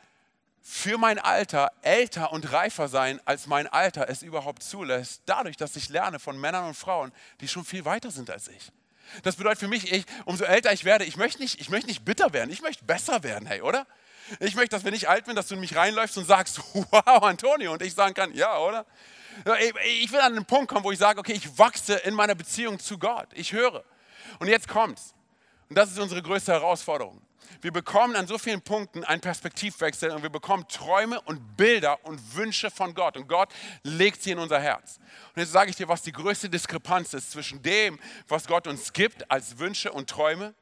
für 0.61 0.97
mein 0.97 1.19
Alter 1.19 1.71
älter 1.81 2.31
und 2.31 2.51
reifer 2.51 2.89
sein, 2.89 3.19
als 3.25 3.47
mein 3.47 3.67
Alter 3.67 4.09
es 4.09 4.21
überhaupt 4.21 4.61
zulässt, 4.61 5.23
dadurch, 5.25 5.57
dass 5.57 5.75
ich 5.75 5.89
lerne 5.89 6.19
von 6.19 6.39
Männern 6.39 6.65
und 6.65 6.75
Frauen, 6.75 7.11
die 7.39 7.47
schon 7.47 7.65
viel 7.65 7.85
weiter 7.85 8.11
sind 8.11 8.29
als 8.29 8.49
ich. 8.49 8.71
Das 9.23 9.35
bedeutet 9.35 9.59
für 9.59 9.67
mich, 9.67 9.91
ich, 9.91 10.05
umso 10.25 10.43
älter 10.43 10.71
ich 10.73 10.85
werde, 10.85 11.05
ich 11.05 11.17
möchte, 11.17 11.41
nicht, 11.41 11.59
ich 11.59 11.69
möchte 11.69 11.87
nicht 11.87 12.05
bitter 12.05 12.33
werden, 12.33 12.49
ich 12.49 12.61
möchte 12.61 12.85
besser 12.85 13.23
werden, 13.23 13.47
hey, 13.47 13.61
oder? 13.61 13.87
Ich 14.39 14.55
möchte, 14.55 14.75
dass 14.75 14.83
wenn 14.83 14.93
ich 14.93 15.09
alt 15.09 15.25
bin, 15.25 15.35
dass 15.35 15.47
du 15.47 15.55
in 15.55 15.61
mich 15.61 15.75
reinläufst 15.75 16.17
und 16.17 16.25
sagst, 16.25 16.61
wow, 16.73 17.23
Antonio, 17.23 17.73
und 17.73 17.81
ich 17.81 17.93
sagen 17.93 18.13
kann, 18.13 18.33
ja, 18.33 18.57
oder? 18.59 18.85
Ich 19.99 20.11
will 20.11 20.19
an 20.19 20.35
den 20.35 20.45
Punkt 20.45 20.69
kommen, 20.69 20.83
wo 20.83 20.91
ich 20.91 20.99
sage, 20.99 21.19
okay, 21.19 21.33
ich 21.33 21.57
wachse 21.57 21.95
in 21.95 22.13
meiner 22.13 22.35
Beziehung 22.35 22.77
zu 22.79 22.97
Gott. 22.97 23.27
Ich 23.33 23.53
höre. 23.53 23.83
Und 24.39 24.47
jetzt 24.47 24.67
kommt's. 24.67 25.13
Und 25.69 25.77
das 25.77 25.91
ist 25.91 25.99
unsere 25.99 26.21
größte 26.21 26.51
Herausforderung. 26.51 27.21
Wir 27.61 27.71
bekommen 27.71 28.15
an 28.15 28.27
so 28.27 28.37
vielen 28.37 28.61
Punkten 28.61 29.03
einen 29.03 29.21
Perspektivwechsel 29.21 30.11
und 30.11 30.23
wir 30.23 30.29
bekommen 30.29 30.67
Träume 30.67 31.19
und 31.21 31.57
Bilder 31.57 32.03
und 32.05 32.35
Wünsche 32.35 32.71
von 32.71 32.93
Gott. 32.93 33.17
Und 33.17 33.27
Gott 33.27 33.49
legt 33.83 34.21
sie 34.23 34.31
in 34.31 34.39
unser 34.39 34.59
Herz. 34.61 34.99
Und 35.35 35.41
jetzt 35.41 35.51
sage 35.51 35.69
ich 35.69 35.75
dir, 35.75 35.87
was 35.87 36.01
die 36.01 36.11
größte 36.11 36.49
Diskrepanz 36.49 37.13
ist 37.13 37.31
zwischen 37.31 37.61
dem, 37.61 37.99
was 38.27 38.47
Gott 38.47 38.67
uns 38.67 38.93
gibt 38.93 39.29
als 39.29 39.59
Wünsche 39.59 39.91
und 39.91 40.09
Träume, 40.09 40.53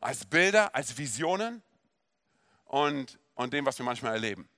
als 0.00 0.24
Bilder, 0.24 0.74
als 0.74 0.98
Visionen 0.98 1.62
und, 2.64 3.18
und 3.34 3.52
dem, 3.52 3.64
was 3.64 3.78
wir 3.78 3.84
manchmal 3.84 4.14
erleben. 4.14 4.48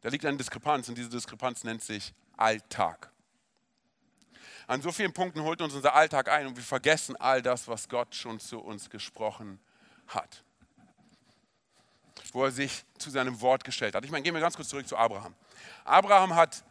Da 0.00 0.08
liegt 0.08 0.24
eine 0.24 0.36
Diskrepanz 0.36 0.88
und 0.88 0.98
diese 0.98 1.10
Diskrepanz 1.10 1.64
nennt 1.64 1.82
sich 1.82 2.12
Alltag. 2.36 3.10
An 4.66 4.82
so 4.82 4.90
vielen 4.90 5.12
Punkten 5.12 5.42
holt 5.42 5.60
uns 5.60 5.74
unser 5.74 5.94
Alltag 5.94 6.28
ein 6.28 6.46
und 6.46 6.56
wir 6.56 6.64
vergessen 6.64 7.14
all 7.16 7.40
das, 7.40 7.68
was 7.68 7.88
Gott 7.88 8.14
schon 8.14 8.40
zu 8.40 8.58
uns 8.60 8.90
gesprochen 8.90 9.60
hat 10.06 10.43
wo 12.34 12.44
er 12.44 12.50
sich 12.50 12.84
zu 12.98 13.10
seinem 13.10 13.40
Wort 13.40 13.64
gestellt 13.64 13.94
hat. 13.94 14.04
Ich 14.04 14.10
meine, 14.10 14.22
gehen 14.22 14.34
wir 14.34 14.40
ganz 14.40 14.56
kurz 14.56 14.68
zurück 14.68 14.86
zu 14.86 14.96
Abraham. 14.96 15.34
Abraham 15.84 16.34
hat, 16.34 16.64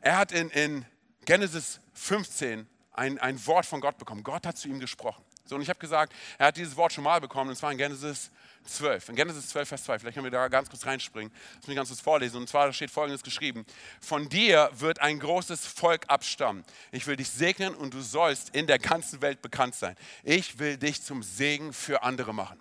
er 0.00 0.16
hat 0.16 0.32
in, 0.32 0.48
in 0.50 0.84
Genesis 1.26 1.80
15 1.92 2.66
ein, 2.94 3.18
ein 3.18 3.46
Wort 3.46 3.66
von 3.66 3.80
Gott 3.80 3.98
bekommen. 3.98 4.22
Gott 4.24 4.46
hat 4.46 4.56
zu 4.56 4.66
ihm 4.68 4.80
gesprochen. 4.80 5.22
So, 5.44 5.54
und 5.54 5.62
ich 5.62 5.68
habe 5.68 5.78
gesagt, 5.78 6.12
er 6.38 6.46
hat 6.46 6.56
dieses 6.56 6.76
Wort 6.76 6.92
schon 6.92 7.04
mal 7.04 7.20
bekommen, 7.20 7.50
und 7.50 7.56
zwar 7.56 7.72
in 7.72 7.78
Genesis 7.78 8.30
12. 8.64 9.10
In 9.10 9.16
Genesis 9.16 9.48
12, 9.48 9.68
Vers 9.68 9.84
2, 9.84 9.98
vielleicht 9.98 10.14
können 10.14 10.24
wir 10.24 10.30
da 10.30 10.48
ganz 10.48 10.70
kurz 10.70 10.84
reinspringen, 10.86 11.32
lass 11.56 11.66
mich 11.66 11.76
ganz 11.76 11.88
kurz 11.90 12.00
vorlesen. 12.00 12.38
Und 12.38 12.48
zwar 12.48 12.72
steht 12.72 12.90
folgendes 12.90 13.22
geschrieben: 13.22 13.66
Von 14.00 14.28
dir 14.30 14.70
wird 14.72 15.00
ein 15.00 15.18
großes 15.20 15.66
Volk 15.66 16.04
abstammen. 16.08 16.64
Ich 16.90 17.06
will 17.06 17.16
dich 17.16 17.28
segnen 17.28 17.74
und 17.74 17.92
du 17.92 18.00
sollst 18.00 18.54
in 18.54 18.66
der 18.66 18.78
ganzen 18.78 19.20
Welt 19.20 19.42
bekannt 19.42 19.74
sein. 19.74 19.94
Ich 20.22 20.58
will 20.58 20.78
dich 20.78 21.02
zum 21.02 21.22
Segen 21.22 21.72
für 21.72 22.02
andere 22.02 22.34
machen. 22.34 22.58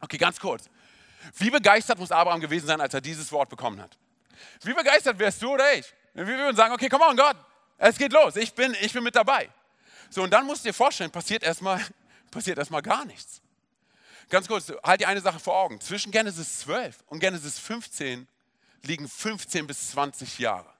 Okay, 0.00 0.18
ganz 0.18 0.38
kurz. 0.38 0.68
Wie 1.34 1.50
begeistert 1.50 1.98
muss 1.98 2.10
Abraham 2.10 2.40
gewesen 2.40 2.66
sein, 2.66 2.80
als 2.80 2.94
er 2.94 3.00
dieses 3.00 3.30
Wort 3.32 3.48
bekommen 3.48 3.80
hat? 3.80 3.96
Wie 4.62 4.74
begeistert 4.74 5.18
wärst 5.18 5.42
du 5.42 5.52
oder 5.52 5.74
ich? 5.74 5.92
Wir 6.14 6.26
würden 6.26 6.56
sagen, 6.56 6.72
okay, 6.72 6.88
komm 6.88 7.02
on 7.02 7.16
Gott, 7.16 7.36
es 7.78 7.98
geht 7.98 8.12
los, 8.12 8.36
ich 8.36 8.54
bin, 8.54 8.74
ich 8.80 8.92
bin 8.92 9.02
mit 9.02 9.14
dabei. 9.14 9.50
So, 10.10 10.22
und 10.22 10.30
dann 10.30 10.46
musst 10.46 10.64
du 10.64 10.68
dir 10.68 10.74
vorstellen, 10.74 11.10
passiert 11.10 11.42
erstmal, 11.42 11.84
passiert 12.30 12.58
erstmal 12.58 12.82
gar 12.82 13.04
nichts. 13.04 13.42
Ganz 14.28 14.48
kurz, 14.48 14.72
halt 14.82 15.00
dir 15.00 15.08
eine 15.08 15.20
Sache 15.20 15.38
vor 15.38 15.56
Augen. 15.56 15.80
Zwischen 15.80 16.10
Genesis 16.10 16.60
12 16.60 17.04
und 17.06 17.20
Genesis 17.20 17.58
15 17.58 18.26
liegen 18.82 19.08
15 19.08 19.66
bis 19.66 19.90
20 19.90 20.38
Jahre. 20.38 20.72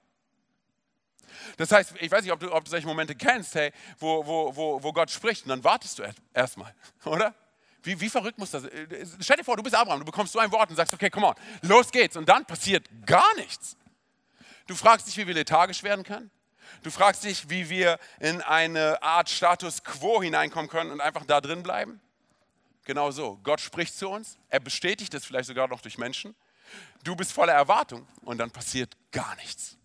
Das 1.57 1.71
heißt, 1.71 1.93
ich 1.99 2.11
weiß 2.11 2.23
nicht, 2.23 2.31
ob 2.31 2.39
du, 2.39 2.51
ob 2.51 2.65
du 2.65 2.71
solche 2.71 2.87
Momente 2.87 3.15
kennst, 3.15 3.55
hey, 3.55 3.71
wo, 3.99 4.25
wo, 4.25 4.55
wo, 4.55 4.83
wo 4.83 4.91
Gott 4.91 5.11
spricht 5.11 5.43
und 5.43 5.49
dann 5.49 5.63
wartest 5.63 5.99
du 5.99 6.03
erstmal, 6.33 6.73
oder? 7.05 7.33
Wie, 7.83 7.99
wie 7.99 8.09
verrückt 8.09 8.37
muss 8.37 8.51
das 8.51 8.63
sein? 8.63 8.71
Äh, 8.71 9.05
stell 9.19 9.37
dir 9.37 9.43
vor, 9.43 9.55
du 9.55 9.63
bist 9.63 9.75
Abraham, 9.75 9.99
du 9.99 10.05
bekommst 10.05 10.33
so 10.33 10.39
ein 10.39 10.51
Wort 10.51 10.69
und 10.69 10.75
sagst, 10.75 10.93
okay, 10.93 11.09
come 11.09 11.27
on, 11.27 11.35
los 11.61 11.91
geht's. 11.91 12.17
Und 12.17 12.27
dann 12.27 12.45
passiert 12.45 12.87
gar 13.05 13.35
nichts. 13.35 13.77
Du 14.67 14.75
fragst 14.75 15.07
dich, 15.07 15.17
wie 15.17 15.27
wir 15.27 15.33
lethargisch 15.33 15.83
werden 15.83 16.03
können. 16.03 16.29
Du 16.83 16.91
fragst 16.91 17.23
dich, 17.23 17.49
wie 17.49 17.69
wir 17.69 17.99
in 18.19 18.41
eine 18.41 19.01
Art 19.01 19.29
Status 19.29 19.83
quo 19.83 20.21
hineinkommen 20.21 20.69
können 20.69 20.91
und 20.91 21.01
einfach 21.01 21.25
da 21.25 21.41
drin 21.41 21.63
bleiben. 21.63 22.01
Genau 22.83 23.11
so. 23.11 23.39
Gott 23.43 23.61
spricht 23.61 23.97
zu 23.97 24.09
uns. 24.09 24.37
Er 24.49 24.59
bestätigt 24.59 25.13
es 25.13 25.25
vielleicht 25.25 25.47
sogar 25.47 25.67
noch 25.67 25.81
durch 25.81 25.97
Menschen. 25.97 26.35
Du 27.03 27.15
bist 27.15 27.31
voller 27.31 27.53
Erwartung 27.53 28.07
und 28.21 28.37
dann 28.37 28.51
passiert 28.51 28.95
gar 29.11 29.35
nichts. 29.37 29.77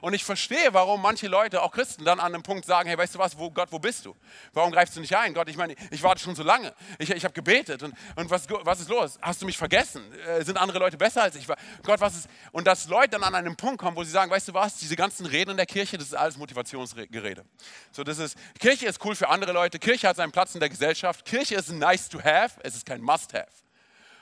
Und 0.00 0.14
ich 0.14 0.24
verstehe, 0.24 0.72
warum 0.72 1.02
manche 1.02 1.28
Leute, 1.28 1.62
auch 1.62 1.72
Christen, 1.72 2.04
dann 2.04 2.20
an 2.20 2.34
einem 2.34 2.42
Punkt 2.42 2.64
sagen, 2.64 2.88
hey, 2.88 2.98
weißt 2.98 3.14
du 3.14 3.18
was, 3.18 3.38
wo, 3.38 3.50
Gott, 3.50 3.68
wo 3.70 3.78
bist 3.78 4.06
du? 4.06 4.14
Warum 4.52 4.72
greifst 4.72 4.96
du 4.96 5.00
nicht 5.00 5.16
ein? 5.16 5.34
Gott, 5.34 5.48
ich 5.48 5.56
meine, 5.56 5.74
ich 5.90 6.02
warte 6.02 6.22
schon 6.22 6.34
so 6.34 6.42
lange. 6.42 6.74
Ich, 6.98 7.10
ich 7.10 7.24
habe 7.24 7.34
gebetet 7.34 7.82
und, 7.82 7.94
und 8.16 8.30
was, 8.30 8.46
was 8.48 8.80
ist 8.80 8.88
los? 8.88 9.18
Hast 9.20 9.42
du 9.42 9.46
mich 9.46 9.58
vergessen? 9.58 10.02
Äh, 10.26 10.44
sind 10.44 10.56
andere 10.56 10.78
Leute 10.78 10.96
besser 10.96 11.22
als 11.22 11.36
ich? 11.36 11.46
Gott, 11.82 12.00
was 12.00 12.16
ist? 12.16 12.28
Und 12.52 12.66
dass 12.66 12.88
Leute 12.88 13.10
dann 13.10 13.24
an 13.24 13.34
einem 13.34 13.56
Punkt 13.56 13.78
kommen, 13.78 13.96
wo 13.96 14.04
sie 14.04 14.10
sagen, 14.10 14.30
weißt 14.30 14.48
du 14.48 14.54
was, 14.54 14.76
diese 14.76 14.96
ganzen 14.96 15.26
Reden 15.26 15.52
in 15.52 15.56
der 15.56 15.66
Kirche, 15.66 15.98
das 15.98 16.08
ist 16.08 16.14
alles 16.14 16.36
Motivationsgerede. 16.36 17.44
So, 17.92 18.04
das 18.04 18.18
ist, 18.18 18.36
Kirche 18.58 18.86
ist 18.86 19.04
cool 19.04 19.14
für 19.14 19.28
andere 19.28 19.52
Leute, 19.52 19.78
Kirche 19.78 20.08
hat 20.08 20.16
seinen 20.16 20.32
Platz 20.32 20.54
in 20.54 20.60
der 20.60 20.68
Gesellschaft, 20.68 21.24
Kirche 21.24 21.56
ist 21.56 21.70
nice 21.70 22.08
to 22.08 22.22
have, 22.22 22.60
es 22.62 22.76
ist 22.76 22.86
kein 22.86 23.00
must 23.00 23.34
have. 23.34 23.65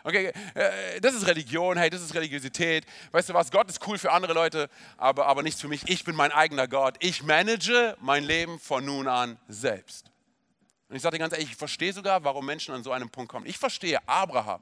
Okay, 0.06 0.32
äh, 0.52 1.00
das 1.00 1.14
ist 1.14 1.26
Religion, 1.26 1.78
hey, 1.78 1.88
das 1.88 2.02
ist 2.02 2.14
Religiosität. 2.14 2.84
Weißt 3.10 3.30
du 3.30 3.34
was, 3.34 3.50
Gott 3.50 3.70
ist 3.70 3.84
cool 3.86 3.96
für 3.96 4.12
andere 4.12 4.34
Leute, 4.34 4.68
aber, 4.98 5.26
aber 5.26 5.42
nichts 5.42 5.62
für 5.62 5.68
mich. 5.68 5.88
Ich 5.88 6.04
bin 6.04 6.14
mein 6.14 6.30
eigener 6.30 6.68
Gott. 6.68 6.96
Ich 7.00 7.22
manage 7.22 7.96
mein 8.00 8.22
Leben 8.22 8.60
von 8.60 8.84
nun 8.84 9.08
an 9.08 9.38
selbst. 9.48 10.10
Und 10.90 10.96
ich 10.96 11.02
sage 11.02 11.16
dir 11.16 11.20
ganz 11.20 11.32
ehrlich, 11.32 11.52
ich 11.52 11.56
verstehe 11.56 11.94
sogar, 11.94 12.22
warum 12.22 12.44
Menschen 12.44 12.74
an 12.74 12.84
so 12.84 12.92
einem 12.92 13.08
Punkt 13.08 13.30
kommen. 13.30 13.46
Ich 13.46 13.56
verstehe 13.56 13.98
Abraham, 14.06 14.60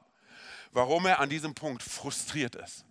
warum 0.71 1.05
er 1.05 1.19
an 1.19 1.27
diesem 1.27 1.53
Punkt 1.53 1.83
frustriert 1.83 2.55
ist. 2.55 2.85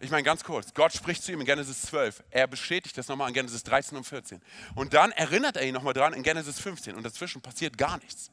Ich 0.00 0.10
meine 0.10 0.22
ganz 0.22 0.42
kurz, 0.42 0.72
Gott 0.72 0.94
spricht 0.94 1.22
zu 1.22 1.32
ihm 1.32 1.40
in 1.40 1.46
Genesis 1.46 1.82
12. 1.82 2.24
Er 2.30 2.46
bestätigt 2.46 2.96
das 2.96 3.08
nochmal 3.08 3.28
in 3.28 3.34
Genesis 3.34 3.62
13 3.62 3.98
und 3.98 4.04
14. 4.04 4.40
Und 4.74 4.94
dann 4.94 5.12
erinnert 5.12 5.58
er 5.58 5.66
ihn 5.66 5.74
nochmal 5.74 5.92
dran 5.92 6.14
in 6.14 6.22
Genesis 6.22 6.58
15. 6.60 6.94
Und 6.94 7.02
dazwischen 7.02 7.42
passiert 7.42 7.76
gar 7.76 7.98
nichts. 7.98 8.30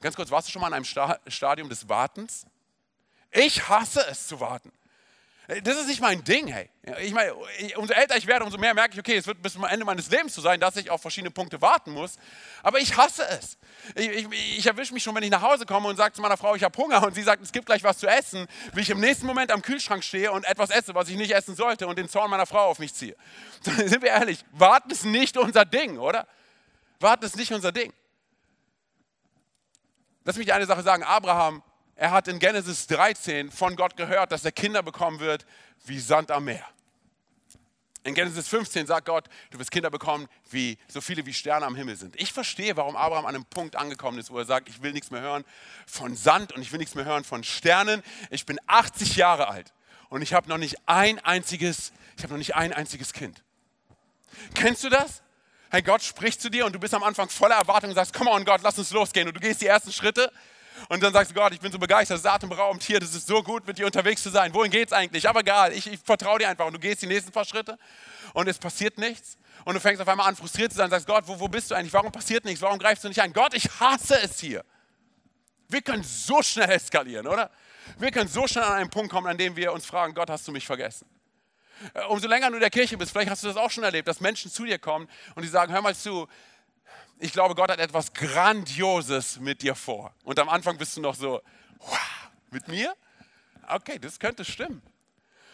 Ganz 0.00 0.16
kurz, 0.16 0.30
warst 0.30 0.48
du 0.48 0.52
schon 0.52 0.62
mal 0.62 0.68
in 0.68 0.74
einem 0.74 0.84
Stadium 1.26 1.68
des 1.68 1.88
Wartens? 1.88 2.46
Ich 3.30 3.68
hasse 3.68 4.04
es 4.08 4.26
zu 4.26 4.40
warten. 4.40 4.72
Das 5.64 5.76
ist 5.76 5.88
nicht 5.88 6.00
mein 6.00 6.22
Ding, 6.22 6.46
hey. 6.46 6.70
Ich 7.00 7.12
meine, 7.12 7.34
umso 7.76 7.92
älter 7.92 8.16
ich 8.16 8.26
werde, 8.28 8.44
umso 8.44 8.56
mehr 8.56 8.72
merke 8.72 8.94
ich, 8.94 9.00
okay, 9.00 9.16
es 9.16 9.26
wird 9.26 9.42
bis 9.42 9.54
zum 9.54 9.64
Ende 9.64 9.84
meines 9.84 10.08
Lebens 10.08 10.32
so 10.32 10.40
sein, 10.40 10.60
dass 10.60 10.76
ich 10.76 10.90
auf 10.90 11.02
verschiedene 11.02 11.32
Punkte 11.32 11.60
warten 11.60 11.90
muss. 11.90 12.18
Aber 12.62 12.78
ich 12.78 12.96
hasse 12.96 13.26
es. 13.28 13.58
Ich, 13.96 14.08
ich, 14.08 14.58
ich 14.58 14.66
erwische 14.66 14.94
mich 14.94 15.02
schon, 15.02 15.14
wenn 15.16 15.24
ich 15.24 15.30
nach 15.30 15.42
Hause 15.42 15.66
komme 15.66 15.88
und 15.88 15.96
sage 15.96 16.14
zu 16.14 16.22
meiner 16.22 16.36
Frau, 16.36 16.54
ich 16.54 16.62
habe 16.62 16.76
Hunger 16.78 17.04
und 17.04 17.14
sie 17.14 17.22
sagt, 17.22 17.42
es 17.42 17.50
gibt 17.50 17.66
gleich 17.66 17.82
was 17.82 17.98
zu 17.98 18.06
essen, 18.06 18.46
wie 18.74 18.82
ich 18.82 18.90
im 18.90 19.00
nächsten 19.00 19.26
Moment 19.26 19.50
am 19.50 19.60
Kühlschrank 19.60 20.04
stehe 20.04 20.30
und 20.30 20.44
etwas 20.44 20.70
esse, 20.70 20.94
was 20.94 21.08
ich 21.08 21.16
nicht 21.16 21.32
essen 21.32 21.56
sollte 21.56 21.88
und 21.88 21.98
den 21.98 22.08
Zorn 22.08 22.30
meiner 22.30 22.46
Frau 22.46 22.66
auf 22.66 22.78
mich 22.78 22.94
ziehe. 22.94 23.16
Sind 23.62 24.02
wir 24.02 24.10
ehrlich, 24.10 24.44
warten 24.52 24.92
ist 24.92 25.04
nicht 25.04 25.36
unser 25.36 25.64
Ding, 25.64 25.98
oder? 25.98 26.28
Warten 27.00 27.24
ist 27.24 27.36
nicht 27.36 27.52
unser 27.52 27.72
Ding. 27.72 27.92
Lass 30.24 30.36
mich 30.36 30.52
eine 30.52 30.66
Sache 30.66 30.82
sagen. 30.82 31.02
Abraham, 31.02 31.62
er 31.96 32.10
hat 32.10 32.28
in 32.28 32.38
Genesis 32.38 32.86
13 32.86 33.50
von 33.50 33.76
Gott 33.76 33.96
gehört, 33.96 34.32
dass 34.32 34.44
er 34.44 34.52
Kinder 34.52 34.82
bekommen 34.82 35.20
wird 35.20 35.46
wie 35.84 35.98
Sand 35.98 36.30
am 36.30 36.44
Meer. 36.44 36.64
In 38.02 38.14
Genesis 38.14 38.48
15 38.48 38.86
sagt 38.86 39.06
Gott, 39.06 39.28
du 39.50 39.58
wirst 39.58 39.70
Kinder 39.70 39.90
bekommen, 39.90 40.26
wie 40.50 40.78
so 40.88 41.02
viele 41.02 41.26
wie 41.26 41.34
Sterne 41.34 41.66
am 41.66 41.74
Himmel 41.74 41.96
sind. 41.96 42.16
Ich 42.18 42.32
verstehe, 42.32 42.74
warum 42.76 42.96
Abraham 42.96 43.26
an 43.26 43.34
einem 43.34 43.44
Punkt 43.44 43.76
angekommen 43.76 44.18
ist, 44.18 44.30
wo 44.30 44.38
er 44.38 44.46
sagt, 44.46 44.70
ich 44.70 44.82
will 44.82 44.92
nichts 44.92 45.10
mehr 45.10 45.20
hören 45.20 45.44
von 45.86 46.16
Sand 46.16 46.52
und 46.52 46.62
ich 46.62 46.72
will 46.72 46.78
nichts 46.78 46.94
mehr 46.94 47.04
hören 47.04 47.24
von 47.24 47.44
Sternen. 47.44 48.02
Ich 48.30 48.46
bin 48.46 48.58
80 48.66 49.16
Jahre 49.16 49.48
alt 49.48 49.74
und 50.08 50.22
ich 50.22 50.32
habe 50.32 50.48
noch 50.48 50.56
nicht 50.56 50.76
ein 50.86 51.18
einziges, 51.18 51.92
ich 52.16 52.22
habe 52.22 52.32
noch 52.32 52.38
nicht 52.38 52.54
ein 52.54 52.72
einziges 52.72 53.12
Kind. 53.12 53.42
Kennst 54.54 54.82
du 54.82 54.88
das? 54.88 55.22
Hey, 55.72 55.82
Gott 55.82 56.02
spricht 56.02 56.42
zu 56.42 56.50
dir 56.50 56.66
und 56.66 56.74
du 56.74 56.80
bist 56.80 56.92
am 56.94 57.04
Anfang 57.04 57.28
voller 57.28 57.54
Erwartung 57.54 57.90
und 57.90 57.94
sagst, 57.94 58.12
komm 58.12 58.26
on 58.26 58.44
Gott, 58.44 58.60
lass 58.62 58.76
uns 58.76 58.90
losgehen. 58.90 59.28
Und 59.28 59.34
du 59.34 59.40
gehst 59.40 59.60
die 59.60 59.66
ersten 59.66 59.92
Schritte 59.92 60.32
und 60.88 61.00
dann 61.00 61.12
sagst 61.12 61.30
du, 61.30 61.34
Gott, 61.34 61.52
ich 61.52 61.60
bin 61.60 61.70
so 61.70 61.78
begeistert, 61.78 62.16
das 62.16 62.24
ist 62.24 62.26
atemberaubend 62.26 62.82
hier, 62.82 62.98
das 62.98 63.14
ist 63.14 63.28
so 63.28 63.40
gut, 63.40 63.64
mit 63.68 63.78
dir 63.78 63.86
unterwegs 63.86 64.20
zu 64.20 64.30
sein. 64.30 64.52
Wohin 64.52 64.72
geht 64.72 64.88
es 64.88 64.92
eigentlich? 64.92 65.28
Aber 65.28 65.40
egal, 65.40 65.72
ich, 65.72 65.86
ich 65.86 66.00
vertraue 66.00 66.40
dir 66.40 66.48
einfach. 66.48 66.66
Und 66.66 66.72
du 66.72 66.80
gehst 66.80 67.02
die 67.02 67.06
nächsten 67.06 67.30
paar 67.30 67.44
Schritte 67.44 67.78
und 68.32 68.48
es 68.48 68.58
passiert 68.58 68.98
nichts. 68.98 69.38
Und 69.64 69.74
du 69.74 69.80
fängst 69.80 70.02
auf 70.02 70.08
einmal 70.08 70.28
an, 70.28 70.34
frustriert 70.34 70.72
zu 70.72 70.78
sein 70.78 70.86
und 70.86 70.90
sagst, 70.90 71.06
Gott, 71.06 71.28
wo, 71.28 71.38
wo 71.38 71.46
bist 71.46 71.70
du 71.70 71.76
eigentlich? 71.76 71.92
Warum 71.92 72.10
passiert 72.10 72.44
nichts? 72.44 72.60
Warum 72.62 72.80
greifst 72.80 73.04
du 73.04 73.08
nicht 73.08 73.20
ein? 73.20 73.32
Gott, 73.32 73.54
ich 73.54 73.68
hasse 73.78 74.20
es 74.20 74.40
hier. 74.40 74.64
Wir 75.68 75.82
können 75.82 76.02
so 76.02 76.42
schnell 76.42 76.70
eskalieren, 76.70 77.28
oder? 77.28 77.48
Wir 77.96 78.10
können 78.10 78.28
so 78.28 78.48
schnell 78.48 78.64
an 78.64 78.72
einen 78.72 78.90
Punkt 78.90 79.12
kommen, 79.12 79.28
an 79.28 79.38
dem 79.38 79.54
wir 79.54 79.72
uns 79.72 79.86
fragen, 79.86 80.14
Gott, 80.14 80.30
hast 80.30 80.48
du 80.48 80.52
mich 80.52 80.66
vergessen? 80.66 81.06
Äh, 81.94 82.04
umso 82.04 82.28
länger 82.28 82.48
du 82.48 82.54
in 82.54 82.60
der 82.60 82.70
Kirche 82.70 82.96
bist, 82.96 83.12
vielleicht 83.12 83.30
hast 83.30 83.42
du 83.42 83.48
das 83.48 83.56
auch 83.56 83.70
schon 83.70 83.84
erlebt, 83.84 84.08
dass 84.08 84.20
Menschen 84.20 84.50
zu 84.50 84.64
dir 84.64 84.78
kommen 84.78 85.08
und 85.34 85.42
die 85.42 85.48
sagen, 85.48 85.72
hör 85.72 85.82
mal 85.82 85.94
zu, 85.94 86.28
ich 87.18 87.32
glaube, 87.32 87.54
Gott 87.54 87.70
hat 87.70 87.78
etwas 87.78 88.12
Grandioses 88.14 89.40
mit 89.40 89.62
dir 89.62 89.74
vor. 89.74 90.14
Und 90.24 90.38
am 90.38 90.48
Anfang 90.48 90.78
bist 90.78 90.96
du 90.96 91.00
noch 91.00 91.14
so, 91.14 91.42
wow, 91.78 91.98
mit 92.50 92.68
mir? 92.68 92.94
Okay, 93.68 93.98
das 93.98 94.18
könnte 94.18 94.44
stimmen. 94.44 94.82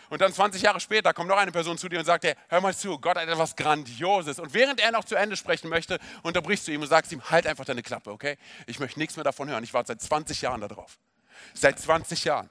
Und 0.09 0.21
dann 0.21 0.33
20 0.33 0.63
Jahre 0.63 0.79
später 0.79 1.13
kommt 1.13 1.29
noch 1.29 1.37
eine 1.37 1.51
Person 1.51 1.79
zu 1.79 1.89
dir 1.89 1.99
und 1.99 2.05
sagt, 2.05 2.25
hör 2.49 2.61
mal 2.61 2.75
zu, 2.75 2.99
Gott 2.99 3.17
hat 3.17 3.29
etwas 3.29 3.57
Grandioses. 3.57 4.39
Und 4.39 4.55
während 4.55 4.81
er 4.81 4.93
noch 4.93 5.05
zu 5.05 5.17
Ende 5.17 5.37
sprechen 5.37 5.69
möchte, 5.69 5.99
unterbrichst 6.23 6.69
du 6.69 6.73
ihm 6.73 6.83
und 6.83 6.89
sagst 6.89 7.11
ihm, 7.11 7.23
halt 7.29 7.47
einfach 7.47 7.65
deine 7.65 7.83
Klappe, 7.83 8.13
okay? 8.13 8.37
Ich 8.67 8.79
möchte 8.79 9.01
nichts 9.01 9.17
mehr 9.17 9.25
davon 9.25 9.49
hören. 9.49 9.65
Ich 9.65 9.75
warte 9.75 9.89
seit 9.89 10.01
20 10.01 10.43
Jahren 10.43 10.61
darauf. 10.61 10.99
Seit 11.55 11.79
20 11.81 12.25
Jahren. 12.25 12.49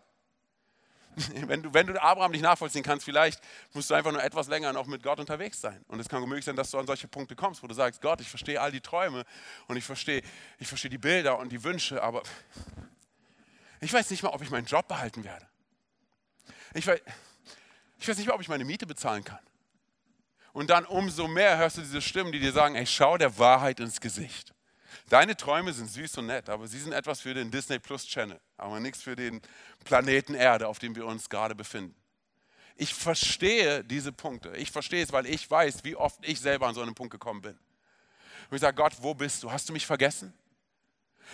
Wenn 1.48 1.64
du, 1.64 1.74
wenn 1.74 1.88
du 1.88 2.02
Abraham 2.02 2.32
nicht 2.32 2.42
nachvollziehen 2.42 2.84
kannst, 2.84 3.06
vielleicht 3.06 3.40
musst 3.74 3.90
du 3.90 3.94
einfach 3.94 4.12
nur 4.12 4.22
etwas 4.22 4.48
länger 4.48 4.74
noch 4.74 4.86
mit 4.86 5.02
Gott 5.02 5.20
unterwegs 5.20 5.62
sein. 5.62 5.84
Und 5.88 6.00
es 6.00 6.10
kann 6.10 6.22
möglich 6.24 6.44
sein, 6.44 6.56
dass 6.56 6.72
du 6.72 6.78
an 6.78 6.86
solche 6.86 7.08
Punkte 7.08 7.36
kommst, 7.36 7.64
wo 7.64 7.68
du 7.68 7.74
sagst, 7.74 8.02
Gott, 8.02 8.20
ich 8.20 8.30
verstehe 8.30 8.60
all 8.60 8.72
die 8.72 8.82
Träume 8.82 9.24
und 9.68 9.78
ich 9.78 9.84
verstehe, 9.84 10.22
ich 10.60 10.68
verstehe 10.68 10.90
die 10.90 10.98
Bilder 10.98 11.40
und 11.40 11.52
die 11.52 11.64
Wünsche, 11.64 12.04
aber 12.04 12.22
ich 13.80 13.94
weiß 13.94 14.10
nicht 14.10 14.24
mal, 14.24 14.30
ob 14.30 14.42
ich 14.42 14.50
meinen 14.50 14.66
Job 14.66 14.88
behalten 14.88 15.24
werde. 15.24 15.48
Ich 16.74 16.86
weiß, 16.86 17.00
ich 18.00 18.08
weiß 18.08 18.18
nicht 18.18 18.28
mal, 18.28 18.34
ob 18.34 18.42
ich 18.42 18.50
meine 18.50 18.66
Miete 18.66 18.86
bezahlen 18.86 19.24
kann. 19.24 19.40
Und 20.52 20.70
dann 20.70 20.86
umso 20.86 21.28
mehr 21.28 21.58
hörst 21.58 21.78
du 21.78 21.82
diese 21.82 22.02
Stimmen, 22.02 22.32
die 22.32 22.40
dir 22.40 22.52
sagen, 22.52 22.76
ey, 22.76 22.86
schau 22.86 23.18
der 23.18 23.38
Wahrheit 23.38 23.80
ins 23.80 24.00
Gesicht. 24.00 24.55
Deine 25.10 25.38
Träume 25.38 25.72
sind 25.72 25.90
süß 25.90 26.18
und 26.18 26.28
nett, 26.28 26.50
aber 26.50 26.68
sie 26.68 26.80
sind 26.80 26.94
etwas 26.94 27.22
für 27.22 27.34
den 27.34 27.52
Disney 27.52 27.78
Plus 27.78 28.08
Channel, 28.08 28.40
aber 28.58 28.80
nichts 28.80 29.04
für 29.04 29.16
den 29.16 29.42
Planeten 29.84 30.34
Erde, 30.34 30.68
auf 30.68 30.80
dem 30.80 30.96
wir 30.96 31.06
uns 31.06 31.30
gerade 31.30 31.54
befinden. 31.54 31.96
Ich 32.76 32.94
verstehe 32.94 33.84
diese 33.84 34.12
Punkte. 34.12 34.56
Ich 34.58 34.72
verstehe 34.72 35.04
es, 35.04 35.14
weil 35.14 35.28
ich 35.28 35.50
weiß, 35.50 35.84
wie 35.84 35.96
oft 35.96 36.18
ich 36.28 36.42
selber 36.42 36.68
an 36.68 36.76
so 36.76 36.82
einen 36.82 36.96
Punkt 36.96 37.12
gekommen 37.12 37.42
bin. 37.42 37.58
Und 38.50 38.56
ich 38.56 38.62
sage, 38.62 38.76
Gott, 38.76 38.94
wo 39.00 39.14
bist 39.14 39.44
du? 39.44 39.52
Hast 39.52 39.70
du 39.70 39.74
mich 39.74 39.86
vergessen? 39.86 40.34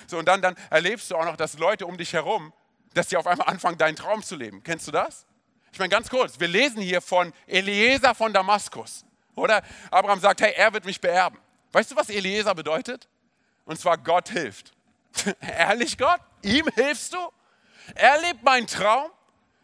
So, 0.08 0.20
und 0.20 0.26
dann, 0.26 0.42
dann 0.42 0.56
erlebst 0.70 1.10
du 1.10 1.16
auch 1.16 1.26
noch, 1.26 1.36
dass 1.36 1.58
Leute 1.58 1.86
um 1.88 1.98
dich 1.98 2.14
herum, 2.14 2.54
dass 2.94 3.10
sie 3.10 3.18
auf 3.18 3.26
einmal 3.26 3.48
anfangen, 3.48 3.78
deinen 3.78 3.96
Traum 3.96 4.22
zu 4.22 4.36
leben. 4.36 4.64
Kennst 4.64 4.88
du 4.88 4.92
das? 4.92 5.26
Ich 5.72 5.80
meine, 5.80 5.90
ganz 5.90 6.10
kurz, 6.10 6.40
wir 6.40 6.48
lesen 6.48 6.82
hier 6.82 7.02
von 7.02 7.34
Eliezer 7.48 8.14
von 8.14 8.34
Damaskus. 8.34 9.06
Oder 9.36 9.64
Abraham 9.90 10.20
sagt, 10.20 10.42
hey, 10.42 10.54
er 10.56 10.74
wird 10.74 10.86
mich 10.86 11.00
beerben. 11.00 11.40
Weißt 11.72 11.92
du, 11.92 11.96
was 11.96 12.10
Eliezer 12.10 12.54
bedeutet? 12.54 13.08
Und 13.66 13.80
zwar 13.80 13.98
Gott 13.98 14.30
hilft. 14.30 14.72
Ehrlich 15.42 15.98
Gott? 15.98 16.20
Ihm 16.42 16.68
hilfst 16.76 17.14
du? 17.14 17.20
Er 17.96 18.20
lebt 18.22 18.44
meinen 18.44 18.68
Traum? 18.68 19.12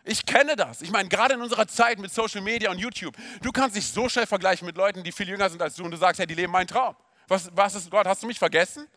Ich 0.04 0.26
kenne 0.26 0.56
das. 0.56 0.82
Ich 0.82 0.92
meine, 0.92 1.10
gerade 1.10 1.34
in 1.34 1.42
unserer 1.42 1.68
Zeit 1.68 2.00
mit 2.00 2.14
Social 2.14 2.42
Media 2.42 2.72
und 2.72 2.78
YouTube, 2.78 3.16
du 3.42 3.52
kannst 3.52 3.76
dich 3.76 3.88
so 3.88 4.08
schnell 4.08 4.26
vergleichen 4.26 4.66
mit 4.66 4.78
Leuten, 4.78 5.04
die 5.04 5.12
viel 5.12 5.28
jünger 5.28 5.50
sind 5.50 5.62
als 5.62 5.76
du 5.76 5.84
und 5.84 5.92
du 5.92 5.98
sagst, 5.98 6.20
hey, 6.20 6.28
die 6.28 6.36
leben 6.36 6.52
meinen 6.52 6.68
Traum. 6.68 6.96
Was, 7.28 7.50
was 7.54 7.76
ist 7.76 7.92
Gott? 7.92 8.08
Hast 8.08 8.24
du 8.24 8.28
mich 8.28 8.40
vergessen? 8.40 8.88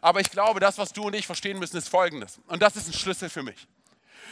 Aber 0.00 0.20
ich 0.20 0.30
glaube, 0.30 0.60
das, 0.60 0.78
was 0.78 0.92
du 0.92 1.04
und 1.04 1.14
ich 1.14 1.26
verstehen 1.26 1.58
müssen, 1.58 1.76
ist 1.76 1.88
Folgendes. 1.88 2.40
Und 2.46 2.62
das 2.62 2.76
ist 2.76 2.88
ein 2.88 2.94
Schlüssel 2.94 3.28
für 3.28 3.42
mich 3.42 3.66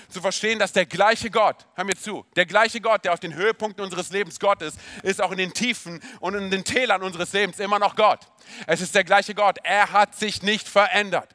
zu 0.09 0.21
verstehen, 0.21 0.59
dass 0.59 0.73
der 0.73 0.87
gleiche 0.87 1.31
Gott, 1.31 1.67
hör 1.75 1.85
mir 1.85 1.97
zu, 1.97 2.25
der 2.37 2.47
gleiche 2.47 2.81
Gott, 2.81 3.05
der 3.05 3.13
auf 3.13 3.21
den 3.21 3.35
Höhepunkten 3.35 3.85
unseres 3.85 4.11
Lebens 4.11 4.41
Gott 4.41 4.63
ist, 4.63 4.79
ist 5.03 5.21
auch 5.21 5.33
in 5.33 5.39
den 5.39 5.53
Tiefen 5.53 6.01
und 6.21 6.35
in 6.35 6.51
den 6.51 6.65
Tälern 6.65 7.03
unseres 7.03 7.33
Lebens 7.33 7.59
immer 7.59 7.79
noch 7.79 7.97
Gott. 7.97 8.21
Es 8.67 8.81
ist 8.81 8.95
der 8.95 9.05
gleiche 9.05 9.35
Gott. 9.35 9.59
Er 9.63 9.93
hat 9.93 10.15
sich 10.15 10.43
nicht 10.43 10.69
verändert. 10.69 11.35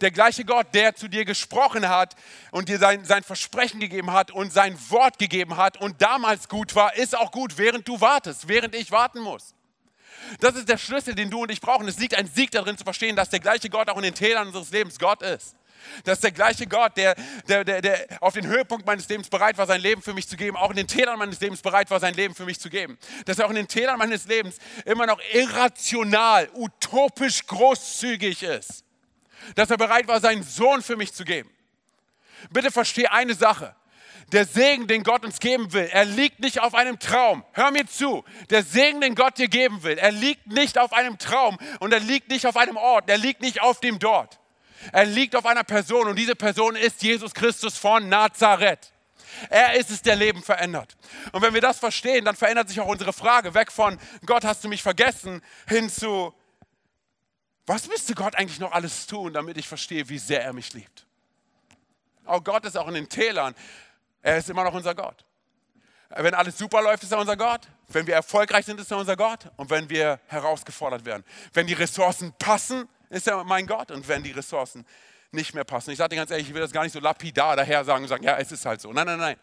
Der 0.00 0.10
gleiche 0.10 0.44
Gott, 0.44 0.68
der 0.74 0.94
zu 0.94 1.08
dir 1.08 1.24
gesprochen 1.24 1.88
hat 1.88 2.14
und 2.50 2.68
dir 2.68 2.78
sein, 2.78 3.04
sein 3.04 3.22
Versprechen 3.22 3.80
gegeben 3.80 4.12
hat 4.12 4.30
und 4.30 4.52
sein 4.52 4.78
Wort 4.90 5.18
gegeben 5.18 5.56
hat 5.56 5.76
und 5.80 6.00
damals 6.00 6.48
gut 6.48 6.74
war, 6.74 6.94
ist 6.94 7.16
auch 7.16 7.32
gut, 7.32 7.58
während 7.58 7.86
du 7.88 8.00
wartest, 8.00 8.48
während 8.48 8.74
ich 8.74 8.90
warten 8.90 9.20
muss. 9.20 9.54
Das 10.40 10.54
ist 10.54 10.68
der 10.68 10.78
Schlüssel, 10.78 11.14
den 11.14 11.30
du 11.30 11.42
und 11.42 11.50
ich 11.50 11.60
brauchen. 11.60 11.88
Es 11.88 11.98
liegt 11.98 12.14
ein 12.14 12.28
Sieg 12.28 12.50
darin 12.52 12.78
zu 12.78 12.84
verstehen, 12.84 13.16
dass 13.16 13.30
der 13.30 13.40
gleiche 13.40 13.68
Gott 13.68 13.88
auch 13.88 13.96
in 13.96 14.04
den 14.04 14.14
Tälern 14.14 14.46
unseres 14.46 14.70
Lebens 14.70 14.98
Gott 14.98 15.22
ist. 15.22 15.56
Das 16.04 16.18
ist 16.18 16.24
der 16.24 16.32
gleiche 16.32 16.66
Gott, 16.66 16.96
der, 16.96 17.14
der, 17.48 17.64
der, 17.64 17.80
der 17.80 18.06
auf 18.20 18.34
den 18.34 18.46
Höhepunkt 18.46 18.86
meines 18.86 19.08
Lebens 19.08 19.28
bereit 19.28 19.58
war, 19.58 19.66
sein 19.66 19.80
Leben 19.80 20.02
für 20.02 20.14
mich 20.14 20.28
zu 20.28 20.36
geben, 20.36 20.56
auch 20.56 20.70
in 20.70 20.76
den 20.76 20.88
Tälern 20.88 21.18
meines 21.18 21.40
Lebens 21.40 21.62
bereit 21.62 21.90
war, 21.90 22.00
sein 22.00 22.14
Leben 22.14 22.34
für 22.34 22.44
mich 22.44 22.60
zu 22.60 22.70
geben. 22.70 22.98
Dass 23.26 23.38
er 23.38 23.46
auch 23.46 23.50
in 23.50 23.56
den 23.56 23.68
Tälern 23.68 23.98
meines 23.98 24.26
Lebens 24.26 24.58
immer 24.84 25.06
noch 25.06 25.20
irrational, 25.32 26.48
utopisch 26.54 27.46
großzügig 27.46 28.42
ist. 28.42 28.84
Dass 29.54 29.70
er 29.70 29.76
bereit 29.76 30.08
war, 30.08 30.20
seinen 30.20 30.42
Sohn 30.42 30.82
für 30.82 30.96
mich 30.96 31.12
zu 31.12 31.24
geben. 31.24 31.50
Bitte 32.50 32.70
verstehe 32.70 33.10
eine 33.10 33.34
Sache. 33.34 33.74
Der 34.32 34.46
Segen, 34.46 34.86
den 34.86 35.02
Gott 35.02 35.24
uns 35.24 35.40
geben 35.40 35.72
will, 35.74 35.88
er 35.92 36.06
liegt 36.06 36.40
nicht 36.40 36.60
auf 36.60 36.74
einem 36.74 36.98
Traum. 36.98 37.44
Hör 37.52 37.70
mir 37.70 37.86
zu. 37.86 38.24
Der 38.48 38.62
Segen, 38.62 39.00
den 39.02 39.14
Gott 39.14 39.36
dir 39.36 39.48
geben 39.48 39.82
will, 39.82 39.98
er 39.98 40.10
liegt 40.10 40.46
nicht 40.46 40.78
auf 40.78 40.92
einem 40.94 41.18
Traum 41.18 41.58
und 41.80 41.92
er 41.92 42.00
liegt 42.00 42.30
nicht 42.30 42.46
auf 42.46 42.56
einem 42.56 42.76
Ort, 42.78 43.10
er 43.10 43.18
liegt 43.18 43.42
nicht 43.42 43.60
auf 43.60 43.80
dem 43.80 43.98
Dort. 43.98 44.38
Er 44.90 45.04
liegt 45.04 45.36
auf 45.36 45.46
einer 45.46 45.64
Person 45.64 46.08
und 46.08 46.16
diese 46.16 46.34
Person 46.34 46.76
ist 46.76 47.02
Jesus 47.02 47.34
Christus 47.34 47.78
von 47.78 48.08
Nazareth. 48.08 48.92
Er 49.48 49.74
ist 49.74 49.90
es, 49.90 50.02
der 50.02 50.16
Leben 50.16 50.42
verändert. 50.42 50.96
Und 51.32 51.42
wenn 51.42 51.54
wir 51.54 51.60
das 51.60 51.78
verstehen, 51.78 52.24
dann 52.24 52.36
verändert 52.36 52.68
sich 52.68 52.80
auch 52.80 52.86
unsere 52.86 53.12
Frage 53.12 53.54
weg 53.54 53.72
von 53.72 53.98
Gott, 54.26 54.44
hast 54.44 54.64
du 54.64 54.68
mich 54.68 54.82
vergessen, 54.82 55.42
hin 55.68 55.88
zu, 55.88 56.34
was 57.66 57.88
müsste 57.88 58.14
Gott 58.14 58.34
eigentlich 58.36 58.60
noch 58.60 58.72
alles 58.72 59.06
tun, 59.06 59.32
damit 59.32 59.56
ich 59.56 59.68
verstehe, 59.68 60.08
wie 60.08 60.18
sehr 60.18 60.42
er 60.42 60.52
mich 60.52 60.72
liebt? 60.72 61.06
Auch 62.24 62.42
Gott 62.42 62.64
ist 62.64 62.76
auch 62.76 62.88
in 62.88 62.94
den 62.94 63.08
Tälern. 63.08 63.54
Er 64.20 64.36
ist 64.36 64.50
immer 64.50 64.64
noch 64.64 64.74
unser 64.74 64.94
Gott. 64.94 65.24
Wenn 66.10 66.34
alles 66.34 66.58
super 66.58 66.82
läuft, 66.82 67.02
ist 67.02 67.12
er 67.12 67.18
unser 67.18 67.36
Gott. 67.36 67.68
Wenn 67.88 68.06
wir 68.06 68.14
erfolgreich 68.14 68.66
sind, 68.66 68.78
ist 68.78 68.90
er 68.90 68.98
unser 68.98 69.16
Gott. 69.16 69.50
Und 69.56 69.70
wenn 69.70 69.88
wir 69.88 70.20
herausgefordert 70.26 71.04
werden. 71.04 71.24
Wenn 71.52 71.66
die 71.66 71.72
Ressourcen 71.72 72.32
passen, 72.38 72.88
ist 73.12 73.28
er 73.28 73.44
mein 73.44 73.66
Gott. 73.66 73.90
Und 73.90 74.08
wenn 74.08 74.22
die 74.22 74.32
Ressourcen 74.32 74.84
nicht 75.32 75.54
mehr 75.54 75.64
passen. 75.64 75.90
Ich 75.90 75.98
sage 75.98 76.10
dir 76.10 76.16
ganz 76.16 76.30
ehrlich, 76.30 76.48
ich 76.48 76.54
will 76.54 76.60
das 76.60 76.72
gar 76.72 76.84
nicht 76.84 76.92
so 76.92 77.00
lapidar 77.00 77.56
daher 77.56 77.84
sagen 77.84 78.04
und 78.04 78.08
sagen, 78.08 78.24
ja, 78.24 78.36
es 78.36 78.52
ist 78.52 78.64
halt 78.66 78.80
so. 78.80 78.92
Nein, 78.92 79.06
nein, 79.06 79.18
nein. 79.18 79.36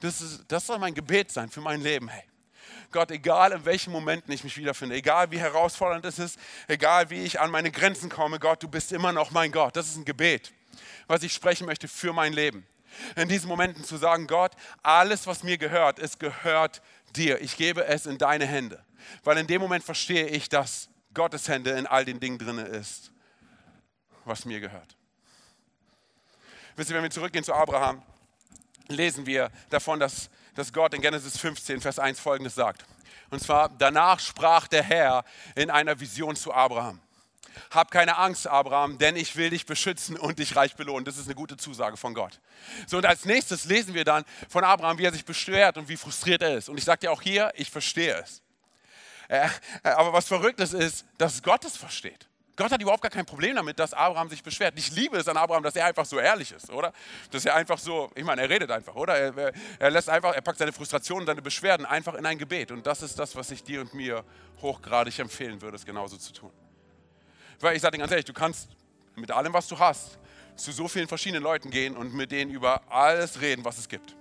Das, 0.00 0.20
ist, 0.20 0.44
das 0.48 0.66
soll 0.66 0.78
mein 0.78 0.94
Gebet 0.94 1.30
sein 1.30 1.50
für 1.50 1.60
mein 1.60 1.82
Leben. 1.82 2.08
Hey, 2.08 2.24
Gott, 2.90 3.10
egal 3.10 3.52
in 3.52 3.64
welchen 3.64 3.92
Momenten 3.92 4.32
ich 4.32 4.42
mich 4.42 4.56
wiederfinde, 4.56 4.96
egal 4.96 5.30
wie 5.30 5.38
herausfordernd 5.38 6.04
es 6.06 6.18
ist, 6.18 6.38
egal 6.66 7.10
wie 7.10 7.22
ich 7.22 7.40
an 7.40 7.50
meine 7.50 7.70
Grenzen 7.70 8.08
komme, 8.08 8.38
Gott, 8.38 8.62
du 8.62 8.68
bist 8.68 8.90
immer 8.92 9.12
noch 9.12 9.30
mein 9.30 9.52
Gott. 9.52 9.76
Das 9.76 9.86
ist 9.86 9.96
ein 9.96 10.04
Gebet, 10.04 10.52
was 11.06 11.22
ich 11.22 11.32
sprechen 11.32 11.66
möchte 11.66 11.88
für 11.88 12.12
mein 12.12 12.32
Leben. 12.32 12.66
In 13.16 13.28
diesen 13.28 13.48
Momenten 13.48 13.84
zu 13.84 13.96
sagen, 13.96 14.26
Gott, 14.26 14.52
alles, 14.82 15.26
was 15.26 15.42
mir 15.42 15.58
gehört, 15.58 15.98
es 15.98 16.18
gehört 16.18 16.80
dir. 17.16 17.40
Ich 17.42 17.56
gebe 17.56 17.84
es 17.84 18.06
in 18.06 18.18
deine 18.18 18.46
Hände. 18.46 18.82
Weil 19.24 19.36
in 19.38 19.46
dem 19.46 19.60
Moment 19.60 19.84
verstehe 19.84 20.28
ich, 20.28 20.48
dass 20.48 20.88
Gottes 21.12 21.48
Hände 21.48 21.70
in 21.70 21.86
all 21.86 22.04
den 22.04 22.20
Dingen 22.20 22.38
drin 22.38 22.58
ist 22.58 23.13
was 24.24 24.44
mir 24.44 24.60
gehört. 24.60 24.96
Wisst 26.76 26.90
ihr, 26.90 26.96
wenn 26.96 27.02
wir 27.02 27.10
zurückgehen 27.10 27.44
zu 27.44 27.54
Abraham, 27.54 28.02
lesen 28.88 29.26
wir 29.26 29.50
davon, 29.70 30.00
dass, 30.00 30.28
dass 30.54 30.72
Gott 30.72 30.94
in 30.94 31.00
Genesis 31.00 31.38
15, 31.38 31.80
Vers 31.80 31.98
1 31.98 32.18
folgendes 32.18 32.54
sagt. 32.54 32.84
Und 33.30 33.40
zwar, 33.40 33.68
danach 33.68 34.20
sprach 34.20 34.68
der 34.68 34.82
Herr 34.82 35.24
in 35.54 35.70
einer 35.70 35.98
Vision 35.98 36.36
zu 36.36 36.52
Abraham. 36.52 37.00
Hab 37.70 37.90
keine 37.90 38.18
Angst, 38.18 38.48
Abraham, 38.48 38.98
denn 38.98 39.14
ich 39.14 39.36
will 39.36 39.50
dich 39.50 39.64
beschützen 39.66 40.16
und 40.16 40.40
dich 40.40 40.56
reich 40.56 40.74
belohnen. 40.74 41.04
Das 41.04 41.18
ist 41.18 41.26
eine 41.26 41.36
gute 41.36 41.56
Zusage 41.56 41.96
von 41.96 42.14
Gott. 42.14 42.40
So, 42.86 42.96
und 42.96 43.06
als 43.06 43.24
nächstes 43.24 43.64
lesen 43.64 43.94
wir 43.94 44.04
dann 44.04 44.24
von 44.48 44.64
Abraham, 44.64 44.98
wie 44.98 45.04
er 45.04 45.12
sich 45.12 45.24
beschwert 45.24 45.78
und 45.78 45.88
wie 45.88 45.96
frustriert 45.96 46.42
er 46.42 46.56
ist. 46.56 46.68
Und 46.68 46.78
ich 46.78 46.84
sage 46.84 47.00
dir 47.00 47.12
auch 47.12 47.22
hier, 47.22 47.52
ich 47.54 47.70
verstehe 47.70 48.14
es. 48.14 48.42
Äh, 49.28 49.48
aber 49.82 50.12
was 50.12 50.26
verrückt 50.26 50.60
ist, 50.60 50.74
ist, 50.74 51.04
dass 51.16 51.42
Gott 51.42 51.64
es 51.64 51.76
versteht. 51.76 52.26
Gott 52.56 52.70
hat 52.70 52.80
überhaupt 52.80 53.02
gar 53.02 53.10
kein 53.10 53.26
Problem 53.26 53.56
damit, 53.56 53.78
dass 53.80 53.92
Abraham 53.92 54.28
sich 54.28 54.42
beschwert. 54.42 54.74
Ich 54.76 54.92
liebe 54.92 55.16
es 55.16 55.26
an 55.26 55.36
Abraham, 55.36 55.64
dass 55.64 55.74
er 55.74 55.86
einfach 55.86 56.04
so 56.04 56.20
ehrlich 56.20 56.52
ist, 56.52 56.70
oder? 56.70 56.92
Dass 57.32 57.44
er 57.44 57.56
einfach 57.56 57.78
so, 57.78 58.10
ich 58.14 58.24
meine, 58.24 58.42
er 58.42 58.50
redet 58.50 58.70
einfach, 58.70 58.94
oder? 58.94 59.16
Er, 59.16 59.52
er 59.78 59.90
lässt 59.90 60.08
einfach, 60.08 60.34
er 60.34 60.40
packt 60.40 60.58
seine 60.58 60.72
Frustrationen, 60.72 61.26
seine 61.26 61.42
Beschwerden 61.42 61.84
einfach 61.84 62.14
in 62.14 62.24
ein 62.24 62.38
Gebet. 62.38 62.70
Und 62.70 62.86
das 62.86 63.02
ist 63.02 63.18
das, 63.18 63.34
was 63.34 63.50
ich 63.50 63.64
dir 63.64 63.80
und 63.80 63.92
mir 63.94 64.24
hochgradig 64.62 65.18
empfehlen 65.18 65.60
würde, 65.60 65.76
es 65.76 65.84
genauso 65.84 66.16
zu 66.16 66.32
tun. 66.32 66.52
Weil 67.58 67.74
ich 67.74 67.82
sage 67.82 67.96
dir 67.96 67.98
ganz 67.98 68.12
ehrlich, 68.12 68.24
du 68.24 68.32
kannst 68.32 68.68
mit 69.16 69.32
allem, 69.32 69.52
was 69.52 69.66
du 69.66 69.78
hast, 69.78 70.18
zu 70.54 70.70
so 70.70 70.86
vielen 70.86 71.08
verschiedenen 71.08 71.42
Leuten 71.42 71.70
gehen 71.70 71.96
und 71.96 72.14
mit 72.14 72.30
denen 72.30 72.52
über 72.52 72.82
alles 72.88 73.40
reden, 73.40 73.64
was 73.64 73.78
es 73.78 73.88
gibt. 73.88 74.14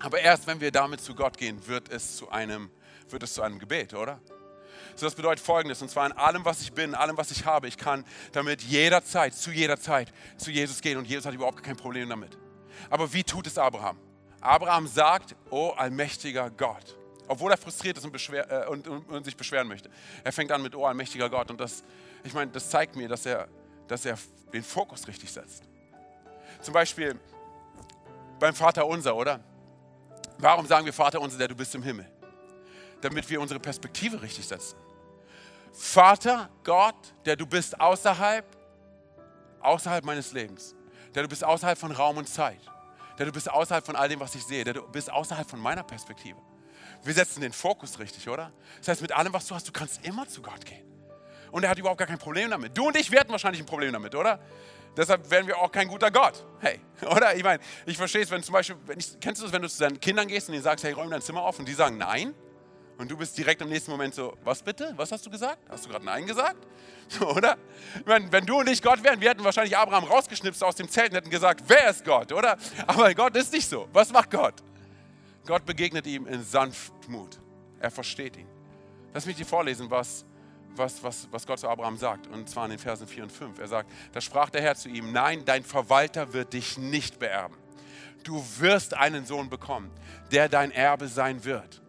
Aber 0.00 0.20
erst 0.20 0.46
wenn 0.46 0.60
wir 0.60 0.70
damit 0.70 1.00
zu 1.00 1.14
Gott 1.14 1.38
gehen, 1.38 1.66
wird 1.66 1.88
es 1.88 2.16
zu 2.16 2.30
einem, 2.30 2.70
wird 3.08 3.22
es 3.22 3.32
zu 3.34 3.42
einem 3.42 3.58
Gebet, 3.58 3.94
oder? 3.94 4.20
So, 4.94 5.06
das 5.06 5.14
bedeutet 5.14 5.44
folgendes, 5.44 5.82
und 5.82 5.90
zwar 5.90 6.06
in 6.06 6.12
allem, 6.12 6.44
was 6.44 6.60
ich 6.60 6.72
bin, 6.72 6.90
in 6.90 6.94
allem, 6.94 7.16
was 7.16 7.30
ich 7.30 7.44
habe, 7.44 7.68
ich 7.68 7.76
kann 7.76 8.04
damit 8.32 8.62
jederzeit, 8.62 9.34
zu 9.34 9.50
jeder 9.50 9.78
Zeit 9.78 10.12
zu 10.36 10.50
Jesus 10.50 10.80
gehen 10.80 10.98
und 10.98 11.06
Jesus 11.06 11.26
hat 11.26 11.34
überhaupt 11.34 11.62
kein 11.62 11.76
Problem 11.76 12.08
damit. 12.08 12.36
Aber 12.90 13.12
wie 13.12 13.24
tut 13.24 13.46
es 13.46 13.58
Abraham? 13.58 13.98
Abraham 14.40 14.86
sagt, 14.86 15.36
oh 15.50 15.70
allmächtiger 15.70 16.50
Gott. 16.50 16.96
Obwohl 17.28 17.52
er 17.52 17.56
frustriert 17.56 17.96
ist 17.96 18.04
und, 18.04 18.12
beschwer, 18.12 18.50
äh, 18.50 18.68
und, 18.68 18.88
und, 18.88 19.08
und, 19.08 19.24
sich 19.24 19.36
beschweren 19.36 19.68
möchte. 19.68 19.88
Er 20.24 20.32
fängt 20.32 20.50
an 20.50 20.60
mit, 20.62 20.74
oh 20.74 20.84
allmächtiger 20.84 21.30
Gott. 21.30 21.50
Und 21.50 21.60
das, 21.60 21.84
ich 22.24 22.34
meine, 22.34 22.50
das 22.50 22.68
zeigt 22.68 22.96
mir, 22.96 23.08
dass 23.08 23.24
er, 23.24 23.48
dass 23.86 24.04
er 24.04 24.18
den 24.52 24.64
Fokus 24.64 25.06
richtig 25.06 25.30
setzt. 25.30 25.62
Zum 26.60 26.74
Beispiel 26.74 27.18
beim 28.38 28.54
Vater 28.54 28.86
unser, 28.86 29.16
oder? 29.16 29.40
Warum 30.38 30.66
sagen 30.66 30.84
wir 30.84 30.92
Vater 30.92 31.20
unser, 31.20 31.38
der 31.38 31.48
du 31.48 31.54
bist 31.54 31.74
im 31.74 31.82
Himmel? 31.82 32.06
Damit 33.02 33.28
wir 33.28 33.40
unsere 33.40 33.60
Perspektive 33.60 34.22
richtig 34.22 34.46
setzen. 34.48 34.76
Vater, 35.72 36.48
Gott, 36.64 37.14
der 37.24 37.36
du 37.36 37.46
bist 37.46 37.78
außerhalb, 37.80 38.44
außerhalb 39.60 40.04
meines 40.04 40.32
Lebens, 40.32 40.74
der 41.14 41.22
du 41.22 41.28
bist 41.28 41.44
außerhalb 41.44 41.78
von 41.78 41.92
Raum 41.92 42.16
und 42.16 42.28
Zeit, 42.28 42.60
der 43.18 43.26
du 43.26 43.32
bist 43.32 43.50
außerhalb 43.50 43.84
von 43.84 43.96
all 43.96 44.08
dem, 44.08 44.20
was 44.20 44.34
ich 44.34 44.44
sehe, 44.44 44.64
der 44.64 44.74
du 44.74 44.82
bist 44.88 45.10
außerhalb 45.10 45.48
von 45.48 45.60
meiner 45.60 45.82
Perspektive. 45.82 46.38
Wir 47.04 47.14
setzen 47.14 47.40
den 47.40 47.52
Fokus 47.52 47.98
richtig, 47.98 48.28
oder? 48.28 48.52
Das 48.78 48.88
heißt, 48.88 49.02
mit 49.02 49.12
allem, 49.12 49.32
was 49.32 49.46
du 49.46 49.54
hast, 49.54 49.66
du 49.66 49.72
kannst 49.72 50.04
immer 50.06 50.28
zu 50.28 50.40
Gott 50.40 50.64
gehen. 50.64 50.86
Und 51.50 51.64
er 51.64 51.70
hat 51.70 51.78
überhaupt 51.78 51.98
gar 51.98 52.06
kein 52.06 52.18
Problem 52.18 52.50
damit. 52.50 52.76
Du 52.76 52.86
und 52.86 52.96
ich, 52.96 53.10
hätten 53.10 53.30
wahrscheinlich 53.30 53.62
ein 53.62 53.66
Problem 53.66 53.92
damit, 53.92 54.14
oder? 54.14 54.40
Deshalb 54.96 55.30
wären 55.30 55.46
wir 55.46 55.58
auch 55.58 55.72
kein 55.72 55.88
guter 55.88 56.10
Gott. 56.10 56.44
Hey, 56.60 56.80
oder? 57.02 57.34
Ich 57.34 57.42
meine, 57.42 57.62
ich 57.86 57.96
verstehe 57.96 58.22
es, 58.22 58.30
wenn 58.30 58.42
zum 58.42 58.52
Beispiel, 58.52 58.76
wenn 58.86 58.98
ich, 58.98 59.18
kennst 59.20 59.42
du 59.42 59.46
es, 59.46 59.52
wenn 59.52 59.62
du 59.62 59.68
zu 59.68 59.78
deinen 59.78 60.00
Kindern 60.00 60.28
gehst 60.28 60.48
und 60.48 60.54
ihnen 60.54 60.62
sagst, 60.62 60.84
hey, 60.84 60.92
räum 60.92 61.10
dein 61.10 61.22
Zimmer 61.22 61.42
auf 61.42 61.58
und 61.58 61.66
die 61.66 61.74
sagen 61.74 61.98
nein? 61.98 62.34
Und 63.02 63.10
du 63.10 63.16
bist 63.16 63.36
direkt 63.36 63.60
im 63.60 63.68
nächsten 63.68 63.90
Moment 63.90 64.14
so, 64.14 64.38
was 64.44 64.62
bitte? 64.62 64.92
Was 64.94 65.10
hast 65.10 65.26
du 65.26 65.30
gesagt? 65.30 65.58
Hast 65.68 65.84
du 65.84 65.90
gerade 65.90 66.04
Nein 66.04 66.24
gesagt? 66.24 66.64
Oder? 67.20 67.58
Meine, 68.04 68.30
wenn 68.30 68.46
du 68.46 68.60
und 68.60 68.68
ich 68.68 68.80
Gott 68.80 69.02
wären, 69.02 69.20
wir 69.20 69.30
hätten 69.30 69.42
wahrscheinlich 69.42 69.76
Abraham 69.76 70.04
rausgeschnipst 70.04 70.62
aus 70.62 70.76
dem 70.76 70.88
Zelt 70.88 71.10
und 71.10 71.16
hätten 71.16 71.30
gesagt, 71.30 71.64
wer 71.66 71.90
ist 71.90 72.04
Gott, 72.04 72.30
oder? 72.30 72.56
Aber 72.86 73.12
Gott 73.12 73.34
ist 73.34 73.52
nicht 73.52 73.68
so. 73.68 73.88
Was 73.92 74.12
macht 74.12 74.30
Gott? 74.30 74.54
Gott 75.44 75.66
begegnet 75.66 76.06
ihm 76.06 76.28
in 76.28 76.44
Sanftmut. 76.44 77.40
Er 77.80 77.90
versteht 77.90 78.36
ihn. 78.36 78.46
Lass 79.12 79.26
mich 79.26 79.34
dir 79.34 79.46
vorlesen, 79.46 79.90
was, 79.90 80.24
was, 80.76 81.02
was, 81.02 81.26
was 81.32 81.44
Gott 81.44 81.58
zu 81.58 81.68
Abraham 81.68 81.96
sagt. 81.96 82.28
Und 82.28 82.48
zwar 82.48 82.66
in 82.66 82.70
den 82.70 82.78
Versen 82.78 83.08
4 83.08 83.24
und 83.24 83.32
5. 83.32 83.58
Er 83.58 83.66
sagt, 83.66 83.90
da 84.12 84.20
sprach 84.20 84.48
der 84.48 84.62
Herr 84.62 84.76
zu 84.76 84.88
ihm, 84.88 85.10
nein, 85.10 85.44
dein 85.44 85.64
Verwalter 85.64 86.32
wird 86.32 86.52
dich 86.52 86.78
nicht 86.78 87.18
beerben. 87.18 87.56
Du 88.22 88.44
wirst 88.60 88.94
einen 88.94 89.26
Sohn 89.26 89.50
bekommen, 89.50 89.90
der 90.30 90.48
dein 90.48 90.70
Erbe 90.70 91.08
sein 91.08 91.44
wird. 91.44 91.81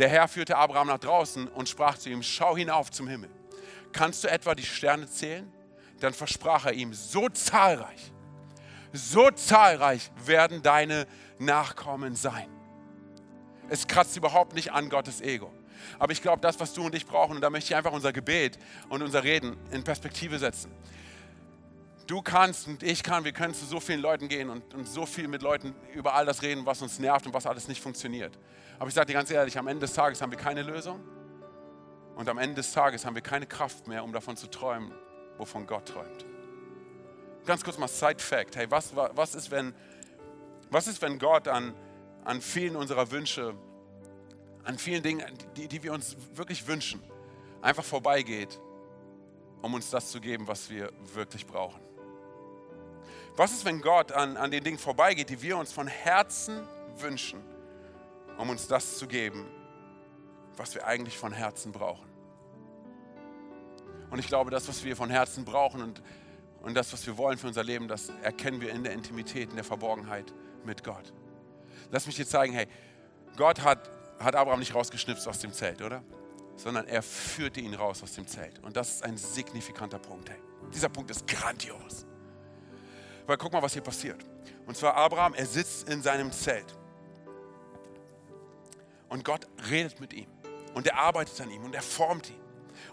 Der 0.00 0.08
Herr 0.08 0.28
führte 0.28 0.56
Abraham 0.56 0.86
nach 0.86 0.98
draußen 0.98 1.46
und 1.48 1.68
sprach 1.68 1.98
zu 1.98 2.08
ihm, 2.08 2.22
schau 2.22 2.56
hinauf 2.56 2.90
zum 2.90 3.06
Himmel. 3.06 3.28
Kannst 3.92 4.24
du 4.24 4.28
etwa 4.28 4.54
die 4.54 4.64
Sterne 4.64 5.06
zählen? 5.06 5.52
Dann 6.00 6.14
versprach 6.14 6.64
er 6.64 6.72
ihm, 6.72 6.94
so 6.94 7.28
zahlreich, 7.28 8.10
so 8.94 9.30
zahlreich 9.30 10.10
werden 10.24 10.62
deine 10.62 11.06
Nachkommen 11.38 12.16
sein. 12.16 12.48
Es 13.68 13.86
kratzt 13.86 14.16
überhaupt 14.16 14.54
nicht 14.54 14.72
an 14.72 14.88
Gottes 14.88 15.20
Ego. 15.20 15.52
Aber 15.98 16.12
ich 16.12 16.22
glaube, 16.22 16.40
das, 16.40 16.58
was 16.58 16.72
du 16.72 16.86
und 16.86 16.94
ich 16.94 17.04
brauchen, 17.04 17.36
und 17.36 17.42
da 17.42 17.50
möchte 17.50 17.74
ich 17.74 17.76
einfach 17.76 17.92
unser 17.92 18.14
Gebet 18.14 18.58
und 18.88 19.02
unser 19.02 19.22
Reden 19.22 19.58
in 19.70 19.84
Perspektive 19.84 20.38
setzen. 20.38 20.72
Du 22.10 22.22
kannst 22.22 22.66
und 22.66 22.82
ich 22.82 23.04
kann, 23.04 23.22
wir 23.22 23.30
können 23.30 23.54
zu 23.54 23.64
so 23.64 23.78
vielen 23.78 24.00
Leuten 24.00 24.26
gehen 24.26 24.50
und, 24.50 24.74
und 24.74 24.84
so 24.84 25.06
viel 25.06 25.28
mit 25.28 25.42
Leuten 25.42 25.76
über 25.94 26.12
all 26.12 26.26
das 26.26 26.42
reden, 26.42 26.66
was 26.66 26.82
uns 26.82 26.98
nervt 26.98 27.24
und 27.24 27.32
was 27.32 27.46
alles 27.46 27.68
nicht 27.68 27.80
funktioniert. 27.80 28.36
Aber 28.80 28.88
ich 28.88 28.94
sage 28.94 29.06
dir 29.06 29.12
ganz 29.12 29.30
ehrlich, 29.30 29.56
am 29.56 29.68
Ende 29.68 29.86
des 29.86 29.92
Tages 29.92 30.20
haben 30.20 30.32
wir 30.32 30.38
keine 30.38 30.64
Lösung 30.64 30.98
und 32.16 32.28
am 32.28 32.38
Ende 32.38 32.56
des 32.56 32.72
Tages 32.72 33.06
haben 33.06 33.14
wir 33.14 33.22
keine 33.22 33.46
Kraft 33.46 33.86
mehr, 33.86 34.02
um 34.02 34.12
davon 34.12 34.36
zu 34.36 34.48
träumen, 34.48 34.92
wovon 35.38 35.68
Gott 35.68 35.86
träumt. 35.86 36.26
Ganz 37.46 37.62
kurz 37.62 37.78
mal 37.78 37.86
Side-Fact. 37.86 38.56
Hey, 38.56 38.68
was, 38.68 38.90
was, 38.96 39.36
ist, 39.36 39.52
wenn, 39.52 39.72
was 40.68 40.88
ist, 40.88 41.00
wenn 41.02 41.16
Gott 41.16 41.46
an, 41.46 41.76
an 42.24 42.40
vielen 42.40 42.74
unserer 42.74 43.08
Wünsche, 43.12 43.54
an 44.64 44.78
vielen 44.78 45.04
Dingen, 45.04 45.24
die, 45.56 45.68
die 45.68 45.80
wir 45.84 45.92
uns 45.92 46.16
wirklich 46.34 46.66
wünschen, 46.66 47.00
einfach 47.62 47.84
vorbeigeht, 47.84 48.58
um 49.62 49.74
uns 49.74 49.90
das 49.90 50.10
zu 50.10 50.20
geben, 50.20 50.48
was 50.48 50.70
wir 50.70 50.92
wirklich 51.14 51.46
brauchen? 51.46 51.89
Was 53.36 53.52
ist, 53.52 53.64
wenn 53.64 53.80
Gott 53.80 54.12
an, 54.12 54.36
an 54.36 54.50
den 54.50 54.64
Dingen 54.64 54.78
vorbeigeht, 54.78 55.30
die 55.30 55.40
wir 55.40 55.56
uns 55.56 55.72
von 55.72 55.86
Herzen 55.86 56.66
wünschen? 56.98 57.42
um 58.40 58.48
uns 58.48 58.66
das 58.66 58.96
zu 58.96 59.06
geben, 59.06 59.46
was 60.56 60.74
wir 60.74 60.86
eigentlich 60.86 61.18
von 61.18 61.30
Herzen 61.30 61.72
brauchen. 61.72 62.08
Und 64.10 64.18
ich 64.18 64.26
glaube, 64.26 64.50
das, 64.50 64.66
was 64.66 64.82
wir 64.82 64.96
von 64.96 65.10
Herzen 65.10 65.44
brauchen 65.44 65.82
und, 65.82 66.02
und 66.62 66.74
das, 66.74 66.92
was 66.92 67.06
wir 67.06 67.18
wollen 67.18 67.36
für 67.36 67.46
unser 67.46 67.62
Leben, 67.62 67.86
das 67.86 68.10
erkennen 68.22 68.60
wir 68.62 68.70
in 68.70 68.82
der 68.82 68.94
Intimität, 68.94 69.50
in 69.50 69.56
der 69.56 69.64
Verborgenheit 69.64 70.32
mit 70.64 70.82
Gott. 70.82 71.12
Lass 71.90 72.06
mich 72.06 72.16
dir 72.16 72.26
zeigen, 72.26 72.54
hey, 72.54 72.66
Gott 73.36 73.62
hat, 73.62 73.90
hat 74.18 74.34
Abraham 74.34 74.60
nicht 74.60 74.74
rausgeschnipst 74.74 75.28
aus 75.28 75.38
dem 75.38 75.52
Zelt, 75.52 75.82
oder? 75.82 76.02
Sondern 76.56 76.86
er 76.86 77.02
führte 77.02 77.60
ihn 77.60 77.74
raus 77.74 78.02
aus 78.02 78.14
dem 78.14 78.26
Zelt. 78.26 78.58
Und 78.60 78.74
das 78.76 78.96
ist 78.96 79.04
ein 79.04 79.18
signifikanter 79.18 79.98
Punkt. 79.98 80.30
Hey. 80.30 80.38
Dieser 80.72 80.88
Punkt 80.88 81.10
ist 81.10 81.26
grandios. 81.26 82.06
Weil 83.30 83.36
guck 83.36 83.52
mal, 83.52 83.62
was 83.62 83.74
hier 83.74 83.82
passiert. 83.82 84.26
Und 84.66 84.76
zwar 84.76 84.96
Abraham, 84.96 85.34
er 85.34 85.46
sitzt 85.46 85.88
in 85.88 86.02
seinem 86.02 86.32
Zelt. 86.32 86.76
Und 89.08 89.24
Gott 89.24 89.46
redet 89.70 90.00
mit 90.00 90.12
ihm. 90.12 90.26
Und 90.74 90.88
er 90.88 90.98
arbeitet 90.98 91.40
an 91.40 91.48
ihm 91.48 91.62
und 91.62 91.72
er 91.72 91.82
formt 91.82 92.28
ihn. 92.28 92.40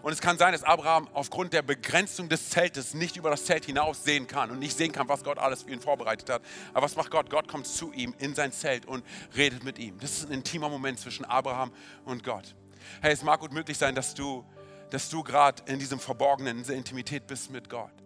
Und 0.00 0.12
es 0.12 0.20
kann 0.20 0.38
sein, 0.38 0.52
dass 0.52 0.62
Abraham 0.62 1.08
aufgrund 1.12 1.54
der 1.54 1.62
Begrenzung 1.62 2.28
des 2.28 2.50
Zeltes 2.50 2.94
nicht 2.94 3.16
über 3.16 3.30
das 3.30 3.46
Zelt 3.46 3.64
hinaus 3.64 4.04
sehen 4.04 4.28
kann 4.28 4.52
und 4.52 4.60
nicht 4.60 4.76
sehen 4.76 4.92
kann, 4.92 5.08
was 5.08 5.24
Gott 5.24 5.38
alles 5.38 5.64
für 5.64 5.72
ihn 5.72 5.80
vorbereitet 5.80 6.30
hat. 6.30 6.42
Aber 6.72 6.84
was 6.84 6.94
macht 6.94 7.10
Gott? 7.10 7.30
Gott 7.30 7.48
kommt 7.48 7.66
zu 7.66 7.92
ihm 7.92 8.14
in 8.20 8.36
sein 8.36 8.52
Zelt 8.52 8.86
und 8.86 9.04
redet 9.36 9.64
mit 9.64 9.80
ihm. 9.80 9.98
Das 9.98 10.18
ist 10.18 10.26
ein 10.26 10.34
intimer 10.34 10.68
Moment 10.68 11.00
zwischen 11.00 11.24
Abraham 11.24 11.72
und 12.04 12.22
Gott. 12.22 12.54
Hey, 13.02 13.12
es 13.12 13.24
mag 13.24 13.40
gut 13.40 13.52
möglich 13.52 13.76
sein, 13.76 13.96
dass 13.96 14.14
du, 14.14 14.44
dass 14.90 15.08
du 15.08 15.24
gerade 15.24 15.64
in 15.66 15.80
diesem 15.80 15.98
Verborgenen, 15.98 16.58
in 16.58 16.62
dieser 16.62 16.74
Intimität 16.74 17.26
bist 17.26 17.50
mit 17.50 17.68
Gott 17.68 17.97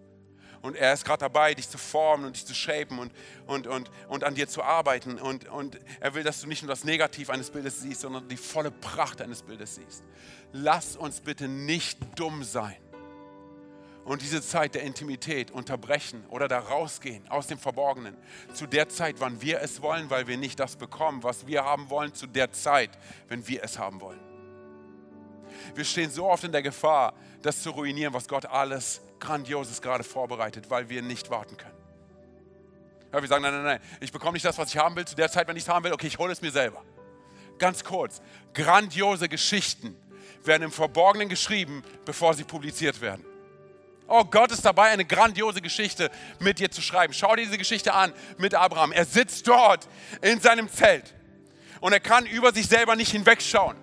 und 0.62 0.76
er 0.76 0.92
ist 0.92 1.04
gerade 1.04 1.20
dabei, 1.20 1.54
dich 1.54 1.68
zu 1.68 1.76
formen 1.76 2.24
und 2.24 2.36
dich 2.36 2.46
zu 2.46 2.54
shapen 2.54 2.98
und, 2.98 3.12
und, 3.46 3.66
und, 3.66 3.90
und 4.08 4.24
an 4.24 4.34
dir 4.34 4.48
zu 4.48 4.62
arbeiten. 4.62 5.18
Und, 5.18 5.48
und 5.48 5.78
er 6.00 6.14
will, 6.14 6.22
dass 6.22 6.40
du 6.40 6.46
nicht 6.46 6.62
nur 6.62 6.68
das 6.68 6.84
Negativ 6.84 7.30
eines 7.30 7.50
Bildes 7.50 7.80
siehst, 7.80 8.02
sondern 8.02 8.28
die 8.28 8.36
volle 8.36 8.70
Pracht 8.70 9.20
eines 9.20 9.42
Bildes 9.42 9.74
siehst. 9.74 10.04
Lass 10.52 10.96
uns 10.96 11.20
bitte 11.20 11.48
nicht 11.48 11.98
dumm 12.14 12.44
sein 12.44 12.76
und 14.04 14.22
diese 14.22 14.42
Zeit 14.42 14.74
der 14.74 14.82
Intimität 14.82 15.50
unterbrechen 15.50 16.24
oder 16.28 16.48
da 16.48 16.58
rausgehen 16.58 17.26
aus 17.28 17.46
dem 17.46 17.58
Verborgenen. 17.58 18.16
Zu 18.52 18.66
der 18.66 18.88
Zeit, 18.88 19.16
wann 19.18 19.40
wir 19.40 19.60
es 19.60 19.82
wollen, 19.82 20.10
weil 20.10 20.26
wir 20.26 20.36
nicht 20.36 20.58
das 20.58 20.76
bekommen, 20.76 21.22
was 21.22 21.46
wir 21.46 21.64
haben 21.64 21.90
wollen, 21.90 22.14
zu 22.14 22.26
der 22.26 22.52
Zeit, 22.52 22.90
wenn 23.28 23.46
wir 23.46 23.62
es 23.62 23.78
haben 23.78 24.00
wollen. 24.00 24.31
Wir 25.74 25.84
stehen 25.84 26.10
so 26.10 26.28
oft 26.28 26.44
in 26.44 26.52
der 26.52 26.62
Gefahr, 26.62 27.14
das 27.42 27.62
zu 27.62 27.70
ruinieren, 27.70 28.14
was 28.14 28.28
Gott 28.28 28.46
alles 28.46 29.00
Grandioses 29.18 29.80
gerade 29.80 30.04
vorbereitet, 30.04 30.68
weil 30.68 30.88
wir 30.88 31.02
nicht 31.02 31.30
warten 31.30 31.56
können. 31.56 31.76
Ja, 33.12 33.20
wir 33.20 33.28
sagen, 33.28 33.42
nein, 33.42 33.52
nein, 33.52 33.64
nein, 33.64 33.80
ich 34.00 34.10
bekomme 34.10 34.32
nicht 34.32 34.44
das, 34.44 34.56
was 34.56 34.70
ich 34.70 34.78
haben 34.78 34.96
will, 34.96 35.04
zu 35.04 35.14
der 35.14 35.30
Zeit, 35.30 35.46
wenn 35.46 35.56
ich 35.56 35.64
es 35.64 35.68
haben 35.68 35.84
will, 35.84 35.92
okay, 35.92 36.06
ich 36.06 36.18
hole 36.18 36.32
es 36.32 36.40
mir 36.40 36.50
selber. 36.50 36.82
Ganz 37.58 37.84
kurz, 37.84 38.22
grandiose 38.54 39.28
Geschichten 39.28 39.96
werden 40.44 40.64
im 40.64 40.72
Verborgenen 40.72 41.28
geschrieben, 41.28 41.84
bevor 42.04 42.34
sie 42.34 42.44
publiziert 42.44 43.00
werden. 43.00 43.24
Oh, 44.08 44.24
Gott 44.24 44.50
ist 44.50 44.64
dabei, 44.64 44.88
eine 44.88 45.04
grandiose 45.04 45.60
Geschichte 45.60 46.10
mit 46.38 46.58
dir 46.58 46.70
zu 46.70 46.82
schreiben. 46.82 47.12
Schau 47.12 47.36
dir 47.36 47.44
diese 47.44 47.58
Geschichte 47.58 47.94
an 47.94 48.12
mit 48.36 48.54
Abraham. 48.54 48.92
Er 48.92 49.04
sitzt 49.04 49.46
dort 49.46 49.88
in 50.20 50.40
seinem 50.40 50.68
Zelt 50.68 51.14
und 51.80 51.92
er 51.92 52.00
kann 52.00 52.26
über 52.26 52.52
sich 52.52 52.66
selber 52.66 52.96
nicht 52.96 53.12
hinwegschauen. 53.12 53.76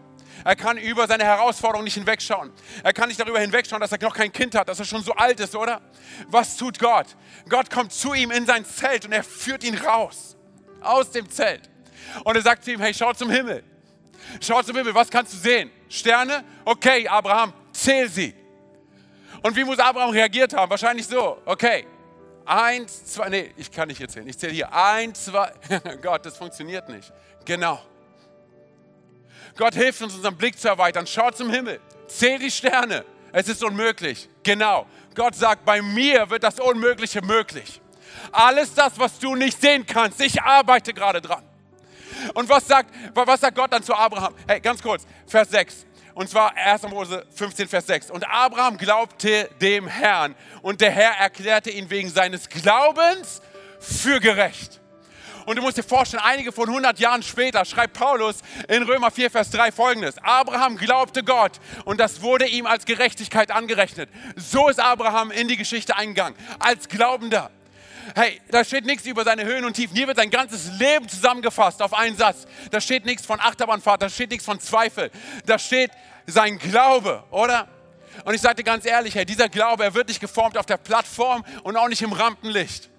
Er 0.44 0.56
kann 0.56 0.78
über 0.78 1.08
seine 1.08 1.24
Herausforderung 1.24 1.84
nicht 1.84 1.96
hinwegschauen. 1.96 2.52
Er 2.84 2.94
kann 2.94 3.08
nicht 3.08 3.20
darüber 3.20 3.40
hinwegschauen, 3.40 3.82
dass 3.82 3.92
er 3.92 4.02
noch 4.02 4.16
kein 4.16 4.32
Kind 4.32 4.56
hat, 4.56 4.70
dass 4.70 4.80
er 4.80 4.86
schon 4.86 5.04
so 5.04 5.14
alt 5.14 5.40
ist, 5.40 5.56
oder? 5.56 5.82
Was 6.28 6.56
tut 6.58 6.80
Gott? 6.80 7.08
Gott 7.48 7.70
kommt 7.70 7.92
zu 7.92 8.14
ihm 8.14 8.32
in 8.32 8.46
sein 8.46 8.66
Zelt 8.66 9.06
und 9.06 9.12
er 9.12 9.24
führt 9.24 9.64
ihn 9.64 9.78
raus 9.78 10.38
aus 10.82 11.12
dem 11.12 11.30
Zelt. 11.30 11.70
Und 12.24 12.36
er 12.36 12.42
sagt 12.42 12.64
zu 12.64 12.72
ihm, 12.72 12.80
hey, 12.80 12.94
schau 12.94 13.14
zum 13.14 13.30
Himmel. 13.30 13.64
Schau 14.42 14.62
zum 14.62 14.76
Himmel, 14.76 14.94
was 14.96 15.10
kannst 15.10 15.34
du 15.34 15.38
sehen? 15.38 15.72
Sterne? 15.90 16.44
Okay, 16.66 17.08
Abraham, 17.08 17.54
zähl 17.72 18.10
sie. 18.10 18.36
Und 19.42 19.56
wie 19.56 19.64
muss 19.64 19.80
Abraham 19.80 20.12
reagiert 20.12 20.54
haben? 20.54 20.70
Wahrscheinlich 20.70 21.08
so, 21.08 21.42
okay, 21.46 21.86
eins, 22.46 23.06
zwei, 23.06 23.30
nee, 23.30 23.54
ich 23.56 23.72
kann 23.72 23.88
nicht 23.88 24.02
erzählen, 24.02 24.28
ich 24.28 24.38
zähle 24.38 24.54
hier, 24.54 24.74
eins, 24.74 25.26
zwei, 25.26 25.52
Gott, 26.02 26.26
das 26.26 26.38
funktioniert 26.38 26.90
nicht. 26.90 27.12
Genau. 27.46 27.82
Gott 29.60 29.76
hilft 29.76 30.02
uns, 30.02 30.16
unseren 30.16 30.38
Blick 30.38 30.58
zu 30.58 30.70
erweitern. 30.70 31.06
Schau 31.06 31.32
zum 31.32 31.50
Himmel, 31.50 31.82
zähl 32.08 32.40
die 32.40 32.50
Sterne. 32.50 33.04
Es 33.34 33.50
ist 33.50 33.62
unmöglich. 33.62 34.30
Genau. 34.42 34.88
Gott 35.14 35.36
sagt, 35.36 35.66
bei 35.66 35.82
mir 35.82 36.30
wird 36.30 36.44
das 36.44 36.62
Unmögliche 36.62 37.22
möglich. 37.22 37.82
Alles 38.32 38.74
das, 38.74 38.98
was 38.98 39.20
du 39.20 39.36
nicht 39.36 39.60
sehen 39.60 39.86
kannst, 39.86 40.22
ich 40.22 40.42
arbeite 40.42 40.94
gerade 40.94 41.20
dran. 41.20 41.44
Und 42.36 42.48
was 42.48 42.68
sagt, 42.68 42.90
was 43.14 43.42
sagt 43.42 43.58
Gott 43.58 43.74
dann 43.74 43.84
zu 43.84 43.94
Abraham? 43.94 44.34
Hey, 44.48 44.62
ganz 44.62 44.82
kurz, 44.82 45.06
Vers 45.28 45.50
6. 45.50 45.86
Und 46.14 46.30
zwar 46.30 46.56
1. 46.56 46.84
Mose 46.84 47.26
15, 47.36 47.68
Vers 47.68 47.88
6. 47.88 48.12
Und 48.12 48.26
Abraham 48.30 48.78
glaubte 48.78 49.50
dem 49.60 49.88
Herrn 49.88 50.36
und 50.62 50.80
der 50.80 50.92
Herr 50.92 51.18
erklärte 51.20 51.70
ihn 51.70 51.90
wegen 51.90 52.10
seines 52.10 52.48
Glaubens 52.48 53.42
für 53.82 54.22
gerecht. 54.22 54.79
Und 55.50 55.56
du 55.56 55.64
musst 55.64 55.78
dir 55.78 55.84
vorstellen, 55.84 56.22
einige 56.24 56.52
von 56.52 56.70
100 56.70 57.00
Jahren 57.00 57.24
später 57.24 57.66
schreibt 57.66 57.94
Paulus 57.98 58.36
in 58.68 58.84
Römer 58.84 59.10
4, 59.10 59.32
Vers 59.32 59.50
3 59.50 59.72
folgendes. 59.72 60.20
Abraham 60.20 60.78
glaubte 60.78 61.24
Gott 61.24 61.54
und 61.86 62.00
das 62.00 62.22
wurde 62.22 62.46
ihm 62.46 62.68
als 62.68 62.86
Gerechtigkeit 62.86 63.50
angerechnet. 63.50 64.12
So 64.36 64.70
ist 64.70 64.80
Abraham 64.80 65.32
in 65.32 65.48
die 65.48 65.58
Geschichte 65.58 65.96
eingegangen, 65.96 66.38
als 66.60 66.88
Glaubender. 66.88 67.50
Hey, 68.14 68.40
da 68.52 68.64
steht 68.64 68.86
nichts 68.86 69.08
über 69.08 69.24
seine 69.24 69.44
Höhen 69.44 69.66
und 69.66 69.74
Tiefen. 69.74 69.96
Hier 69.96 70.06
wird 70.06 70.18
sein 70.18 70.30
ganzes 70.30 70.70
Leben 70.78 71.10
zusammengefasst 71.10 71.82
auf 71.82 71.96
einen 71.96 72.16
Satz. 72.16 72.46
Da 72.70 72.80
steht 72.80 73.06
nichts 73.06 73.26
von 73.26 73.40
Achterbahnfahrt, 73.40 74.04
da 74.04 74.10
steht 74.10 74.30
nichts 74.30 74.46
von 74.46 74.60
Zweifel. 74.60 75.10
Da 75.48 75.58
steht 75.58 75.90
sein 76.28 76.60
Glaube, 76.60 77.24
oder? 77.32 77.68
Und 78.24 78.36
ich 78.36 78.42
sage 78.42 78.58
dir 78.58 78.66
ganz 78.66 78.86
ehrlich, 78.86 79.16
hey, 79.16 79.26
dieser 79.26 79.50
Glaube, 79.50 79.84
er 79.84 79.96
wird 79.96 80.10
nicht 80.10 80.20
geformt 80.20 80.60
auf 80.60 80.68
der 80.68 80.78
Plattform 80.78 81.44
und 81.64 81.76
auch 81.76 81.88
nicht 81.88 82.04
im 82.04 82.14
Rampenlicht. 82.14 82.92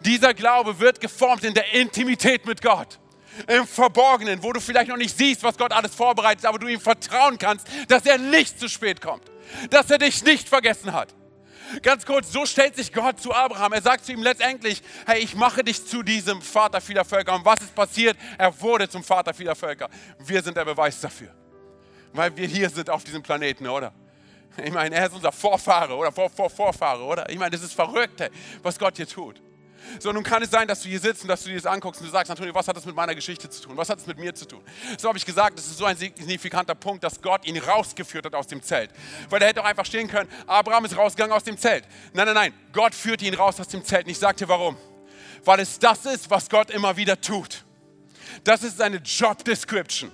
Dieser 0.00 0.34
Glaube 0.34 0.78
wird 0.78 1.00
geformt 1.00 1.44
in 1.44 1.54
der 1.54 1.74
Intimität 1.74 2.46
mit 2.46 2.62
Gott. 2.62 2.98
Im 3.46 3.66
Verborgenen, 3.66 4.42
wo 4.42 4.52
du 4.52 4.60
vielleicht 4.60 4.88
noch 4.88 4.96
nicht 4.96 5.16
siehst, 5.16 5.42
was 5.42 5.56
Gott 5.56 5.72
alles 5.72 5.94
vorbereitet, 5.94 6.44
aber 6.44 6.58
du 6.58 6.66
ihm 6.66 6.80
vertrauen 6.80 7.38
kannst, 7.38 7.68
dass 7.88 8.04
er 8.04 8.18
nicht 8.18 8.58
zu 8.58 8.68
spät 8.68 9.00
kommt. 9.00 9.30
Dass 9.70 9.90
er 9.90 9.98
dich 9.98 10.24
nicht 10.24 10.48
vergessen 10.48 10.92
hat. 10.92 11.14
Ganz 11.82 12.06
kurz, 12.06 12.32
so 12.32 12.46
stellt 12.46 12.76
sich 12.76 12.92
Gott 12.92 13.20
zu 13.20 13.32
Abraham. 13.32 13.72
Er 13.72 13.82
sagt 13.82 14.04
zu 14.04 14.12
ihm 14.12 14.22
letztendlich, 14.22 14.82
hey, 15.06 15.20
ich 15.20 15.34
mache 15.34 15.62
dich 15.62 15.86
zu 15.86 16.02
diesem 16.02 16.40
Vater 16.40 16.80
vieler 16.80 17.04
Völker. 17.04 17.34
Und 17.34 17.44
was 17.44 17.60
ist 17.60 17.74
passiert? 17.74 18.16
Er 18.38 18.58
wurde 18.60 18.88
zum 18.88 19.04
Vater 19.04 19.34
vieler 19.34 19.54
Völker. 19.54 19.88
Wir 20.18 20.42
sind 20.42 20.56
der 20.56 20.64
Beweis 20.64 21.00
dafür. 21.00 21.34
Weil 22.12 22.34
wir 22.36 22.46
hier 22.46 22.70
sind 22.70 22.88
auf 22.88 23.04
diesem 23.04 23.22
Planeten, 23.22 23.66
oder? 23.66 23.92
Ich 24.64 24.72
meine, 24.72 24.94
er 24.94 25.06
ist 25.06 25.14
unser 25.14 25.30
Vorfahre 25.30 25.94
oder 25.94 26.10
Vor 26.10 26.30
-Vor 26.30 26.50
Vorfahre, 26.50 27.04
oder? 27.04 27.28
Ich 27.28 27.38
meine, 27.38 27.50
das 27.50 27.62
ist 27.62 27.74
verrückt, 27.74 28.28
was 28.62 28.78
Gott 28.78 28.96
hier 28.96 29.06
tut. 29.06 29.40
So, 29.98 30.12
nun 30.12 30.22
kann 30.22 30.42
es 30.42 30.50
sein, 30.50 30.68
dass 30.68 30.82
du 30.82 30.88
hier 30.88 31.00
sitzt 31.00 31.22
und 31.22 31.28
dass 31.28 31.42
du 31.42 31.48
dir 31.48 31.56
das 31.56 31.66
anguckst 31.66 32.00
und 32.00 32.06
du 32.06 32.12
sagst, 32.12 32.30
Antonio, 32.30 32.54
was 32.54 32.68
hat 32.68 32.76
das 32.76 32.84
mit 32.84 32.94
meiner 32.94 33.14
Geschichte 33.14 33.48
zu 33.48 33.62
tun? 33.62 33.76
Was 33.76 33.88
hat 33.88 33.98
es 33.98 34.06
mit 34.06 34.18
mir 34.18 34.34
zu 34.34 34.46
tun? 34.46 34.60
So 34.98 35.08
habe 35.08 35.18
ich 35.18 35.24
gesagt, 35.24 35.58
das 35.58 35.66
ist 35.66 35.78
so 35.78 35.84
ein 35.84 35.96
signifikanter 35.96 36.74
Punkt, 36.74 37.04
dass 37.04 37.20
Gott 37.20 37.46
ihn 37.46 37.56
rausgeführt 37.58 38.26
hat 38.26 38.34
aus 38.34 38.46
dem 38.46 38.62
Zelt. 38.62 38.90
Weil 39.28 39.42
er 39.42 39.48
hätte 39.48 39.60
auch 39.62 39.66
einfach 39.66 39.86
stehen 39.86 40.08
können, 40.08 40.28
Abraham 40.46 40.84
ist 40.84 40.96
rausgegangen 40.96 41.34
aus 41.34 41.44
dem 41.44 41.58
Zelt. 41.58 41.84
Nein, 42.12 42.26
nein, 42.26 42.34
nein, 42.34 42.54
Gott 42.72 42.94
führt 42.94 43.22
ihn 43.22 43.34
raus 43.34 43.60
aus 43.60 43.68
dem 43.68 43.84
Zelt. 43.84 44.06
Und 44.06 44.10
ich 44.10 44.18
sage 44.18 44.36
dir 44.36 44.48
warum. 44.48 44.76
Weil 45.44 45.60
es 45.60 45.78
das 45.78 46.04
ist, 46.06 46.30
was 46.30 46.48
Gott 46.48 46.70
immer 46.70 46.96
wieder 46.96 47.20
tut. 47.20 47.64
Das 48.44 48.62
ist 48.62 48.78
seine 48.78 48.98
Job 48.98 49.44
Description. 49.44 50.12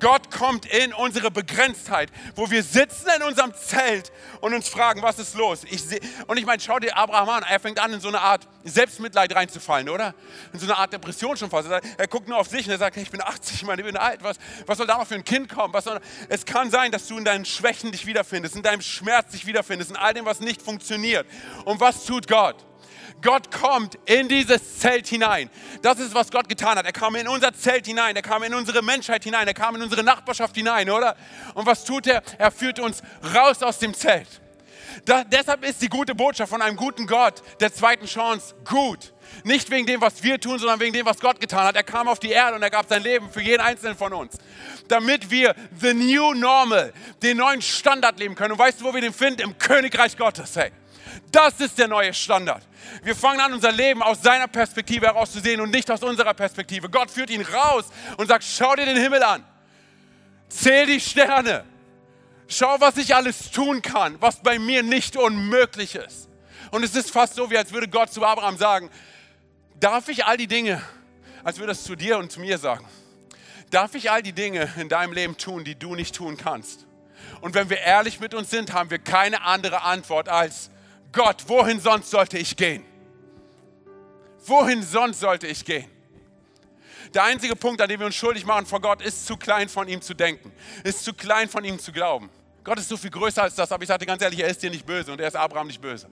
Gott 0.00 0.30
kommt 0.30 0.66
in 0.66 0.92
unsere 0.92 1.30
Begrenztheit, 1.30 2.10
wo 2.36 2.50
wir 2.50 2.62
sitzen 2.62 3.08
in 3.16 3.22
unserem 3.22 3.52
Zelt 3.54 4.12
und 4.40 4.54
uns 4.54 4.68
fragen, 4.68 5.02
was 5.02 5.18
ist 5.18 5.34
los? 5.34 5.62
Ich 5.68 5.82
seh, 5.82 6.00
und 6.26 6.36
ich 6.36 6.46
meine, 6.46 6.60
schau 6.60 6.78
dir 6.78 6.96
Abraham 6.96 7.28
an, 7.30 7.42
er 7.42 7.58
fängt 7.58 7.80
an, 7.80 7.92
in 7.92 8.00
so 8.00 8.08
eine 8.08 8.20
Art 8.20 8.46
Selbstmitleid 8.64 9.34
reinzufallen, 9.34 9.88
oder? 9.88 10.14
In 10.52 10.60
so 10.60 10.66
eine 10.66 10.76
Art 10.76 10.92
Depression 10.92 11.36
schon 11.36 11.50
fast. 11.50 11.68
Er, 11.68 12.06
guckt 12.06 12.28
nur 12.28 12.38
auf 12.38 12.48
sich 12.48 12.66
und 12.66 12.72
er 12.72 12.78
sagt, 12.78 12.96
ich 12.96 13.10
bin 13.10 13.20
80, 13.20 13.56
ich 13.56 13.64
meine, 13.64 13.82
ich 13.82 13.86
bin 13.86 13.96
alt, 13.96 14.22
was, 14.22 14.36
was 14.66 14.78
soll 14.78 14.86
da 14.86 14.98
noch 14.98 15.06
für 15.06 15.16
ein 15.16 15.24
Kind 15.24 15.48
kommen? 15.48 15.74
Soll, 15.80 16.00
es 16.28 16.44
kann 16.44 16.70
sein, 16.70 16.92
dass 16.92 17.06
du 17.08 17.18
in 17.18 17.24
deinen 17.24 17.44
Schwächen 17.44 17.92
dich 17.92 18.06
wiederfindest, 18.06 18.56
in 18.56 18.62
deinem 18.62 18.82
Schmerz 18.82 19.32
dich 19.32 19.46
wiederfindest, 19.46 19.90
in 19.90 19.96
all 19.96 20.14
dem, 20.14 20.24
was 20.24 20.40
nicht 20.40 20.62
funktioniert. 20.62 21.26
Und 21.64 21.80
was 21.80 22.04
tut 22.04 22.28
Gott? 22.28 22.67
Gott 23.22 23.50
kommt 23.50 23.98
in 24.06 24.28
dieses 24.28 24.78
Zelt 24.78 25.06
hinein. 25.06 25.50
Das 25.82 25.98
ist, 25.98 26.14
was 26.14 26.30
Gott 26.30 26.48
getan 26.48 26.78
hat. 26.78 26.86
Er 26.86 26.92
kam 26.92 27.14
in 27.16 27.26
unser 27.28 27.52
Zelt 27.52 27.86
hinein, 27.86 28.14
er 28.16 28.22
kam 28.22 28.42
in 28.42 28.54
unsere 28.54 28.82
Menschheit 28.82 29.24
hinein, 29.24 29.46
er 29.46 29.54
kam 29.54 29.74
in 29.76 29.82
unsere 29.82 30.02
Nachbarschaft 30.02 30.54
hinein, 30.54 30.88
oder? 30.90 31.16
Und 31.54 31.66
was 31.66 31.84
tut 31.84 32.06
er? 32.06 32.22
Er 32.38 32.50
führt 32.50 32.78
uns 32.78 33.02
raus 33.34 33.62
aus 33.62 33.78
dem 33.78 33.94
Zelt. 33.94 34.28
Da, 35.04 35.24
deshalb 35.24 35.64
ist 35.64 35.80
die 35.82 35.88
gute 35.88 36.14
Botschaft 36.14 36.50
von 36.50 36.62
einem 36.62 36.76
guten 36.76 37.06
Gott 37.06 37.42
der 37.60 37.72
zweiten 37.72 38.06
Chance 38.06 38.54
gut. 38.64 39.12
Nicht 39.44 39.70
wegen 39.70 39.86
dem, 39.86 40.00
was 40.00 40.22
wir 40.22 40.40
tun, 40.40 40.58
sondern 40.58 40.80
wegen 40.80 40.92
dem, 40.92 41.06
was 41.06 41.20
Gott 41.20 41.40
getan 41.40 41.64
hat. 41.64 41.76
Er 41.76 41.82
kam 41.82 42.08
auf 42.08 42.18
die 42.18 42.30
Erde 42.30 42.56
und 42.56 42.62
er 42.62 42.70
gab 42.70 42.88
sein 42.88 43.02
Leben 43.02 43.30
für 43.30 43.42
jeden 43.42 43.60
einzelnen 43.60 43.96
von 43.96 44.12
uns. 44.12 44.38
Damit 44.88 45.30
wir 45.30 45.54
the 45.80 45.92
new 45.92 46.32
normal, 46.32 46.92
den 47.22 47.36
neuen 47.36 47.60
Standard 47.60 48.18
leben 48.18 48.34
können. 48.34 48.52
Und 48.52 48.58
weißt 48.58 48.80
du, 48.80 48.84
wo 48.84 48.94
wir 48.94 49.00
den 49.00 49.12
finden? 49.12 49.42
Im 49.42 49.58
Königreich 49.58 50.16
Gottes. 50.16 50.56
Hey. 50.56 50.72
Das 51.30 51.60
ist 51.60 51.78
der 51.78 51.88
neue 51.88 52.14
Standard. 52.14 52.66
Wir 53.02 53.14
fangen 53.14 53.40
an, 53.40 53.52
unser 53.52 53.72
Leben 53.72 54.02
aus 54.02 54.22
seiner 54.22 54.48
Perspektive 54.48 55.06
heraus 55.06 55.32
zu 55.32 55.40
sehen 55.40 55.60
und 55.60 55.70
nicht 55.70 55.90
aus 55.90 56.02
unserer 56.02 56.34
Perspektive. 56.34 56.88
Gott 56.88 57.10
führt 57.10 57.30
ihn 57.30 57.42
raus 57.42 57.86
und 58.16 58.28
sagt, 58.28 58.44
schau 58.44 58.74
dir 58.74 58.86
den 58.86 58.96
Himmel 58.96 59.22
an. 59.22 59.44
Zähl 60.48 60.86
die 60.86 61.00
Sterne. 61.00 61.64
Schau, 62.48 62.80
was 62.80 62.96
ich 62.96 63.14
alles 63.14 63.50
tun 63.50 63.82
kann, 63.82 64.16
was 64.20 64.42
bei 64.42 64.58
mir 64.58 64.82
nicht 64.82 65.16
unmöglich 65.16 65.94
ist. 65.94 66.28
Und 66.70 66.82
es 66.82 66.94
ist 66.94 67.10
fast 67.10 67.34
so, 67.34 67.50
wie 67.50 67.58
als 67.58 67.72
würde 67.72 67.88
Gott 67.88 68.12
zu 68.12 68.24
Abraham 68.24 68.56
sagen, 68.56 68.90
darf 69.78 70.08
ich 70.08 70.24
all 70.24 70.36
die 70.36 70.46
Dinge, 70.46 70.82
als 71.44 71.58
würde 71.58 71.72
es 71.72 71.84
zu 71.84 71.94
dir 71.94 72.18
und 72.18 72.32
zu 72.32 72.40
mir 72.40 72.58
sagen, 72.58 72.86
darf 73.70 73.94
ich 73.94 74.10
all 74.10 74.22
die 74.22 74.32
Dinge 74.32 74.72
in 74.76 74.88
deinem 74.88 75.12
Leben 75.12 75.36
tun, 75.36 75.64
die 75.64 75.74
du 75.74 75.94
nicht 75.94 76.14
tun 76.14 76.36
kannst? 76.36 76.86
Und 77.40 77.54
wenn 77.54 77.70
wir 77.70 77.78
ehrlich 77.78 78.20
mit 78.20 78.34
uns 78.34 78.50
sind, 78.50 78.72
haben 78.72 78.90
wir 78.90 78.98
keine 78.98 79.42
andere 79.42 79.82
Antwort 79.82 80.28
als, 80.28 80.70
Gott, 81.12 81.44
wohin 81.46 81.80
sonst 81.80 82.10
sollte 82.10 82.38
ich 82.38 82.56
gehen? 82.56 82.84
Wohin 84.46 84.82
sonst 84.82 85.20
sollte 85.20 85.46
ich 85.46 85.64
gehen? 85.64 85.90
Der 87.14 87.24
einzige 87.24 87.56
Punkt, 87.56 87.80
an 87.80 87.88
dem 87.88 88.00
wir 88.00 88.06
uns 88.06 88.16
schuldig 88.16 88.44
machen 88.44 88.66
vor 88.66 88.80
Gott, 88.80 89.00
ist 89.02 89.26
zu 89.26 89.36
klein 89.36 89.68
von 89.68 89.88
ihm 89.88 90.02
zu 90.02 90.14
denken, 90.14 90.52
ist 90.84 91.04
zu 91.04 91.14
klein 91.14 91.48
von 91.48 91.64
ihm 91.64 91.78
zu 91.78 91.92
glauben. 91.92 92.28
Gott 92.64 92.78
ist 92.78 92.88
so 92.88 92.96
viel 92.96 93.10
größer 93.10 93.42
als 93.42 93.54
das, 93.54 93.72
aber 93.72 93.82
ich 93.82 93.88
sagte 93.88 94.04
ganz 94.04 94.20
ehrlich, 94.20 94.40
er 94.40 94.48
ist 94.48 94.62
dir 94.62 94.70
nicht 94.70 94.84
böse 94.84 95.10
und 95.10 95.20
er 95.20 95.28
ist 95.28 95.36
Abraham 95.36 95.68
nicht 95.68 95.80
böse. 95.80 96.08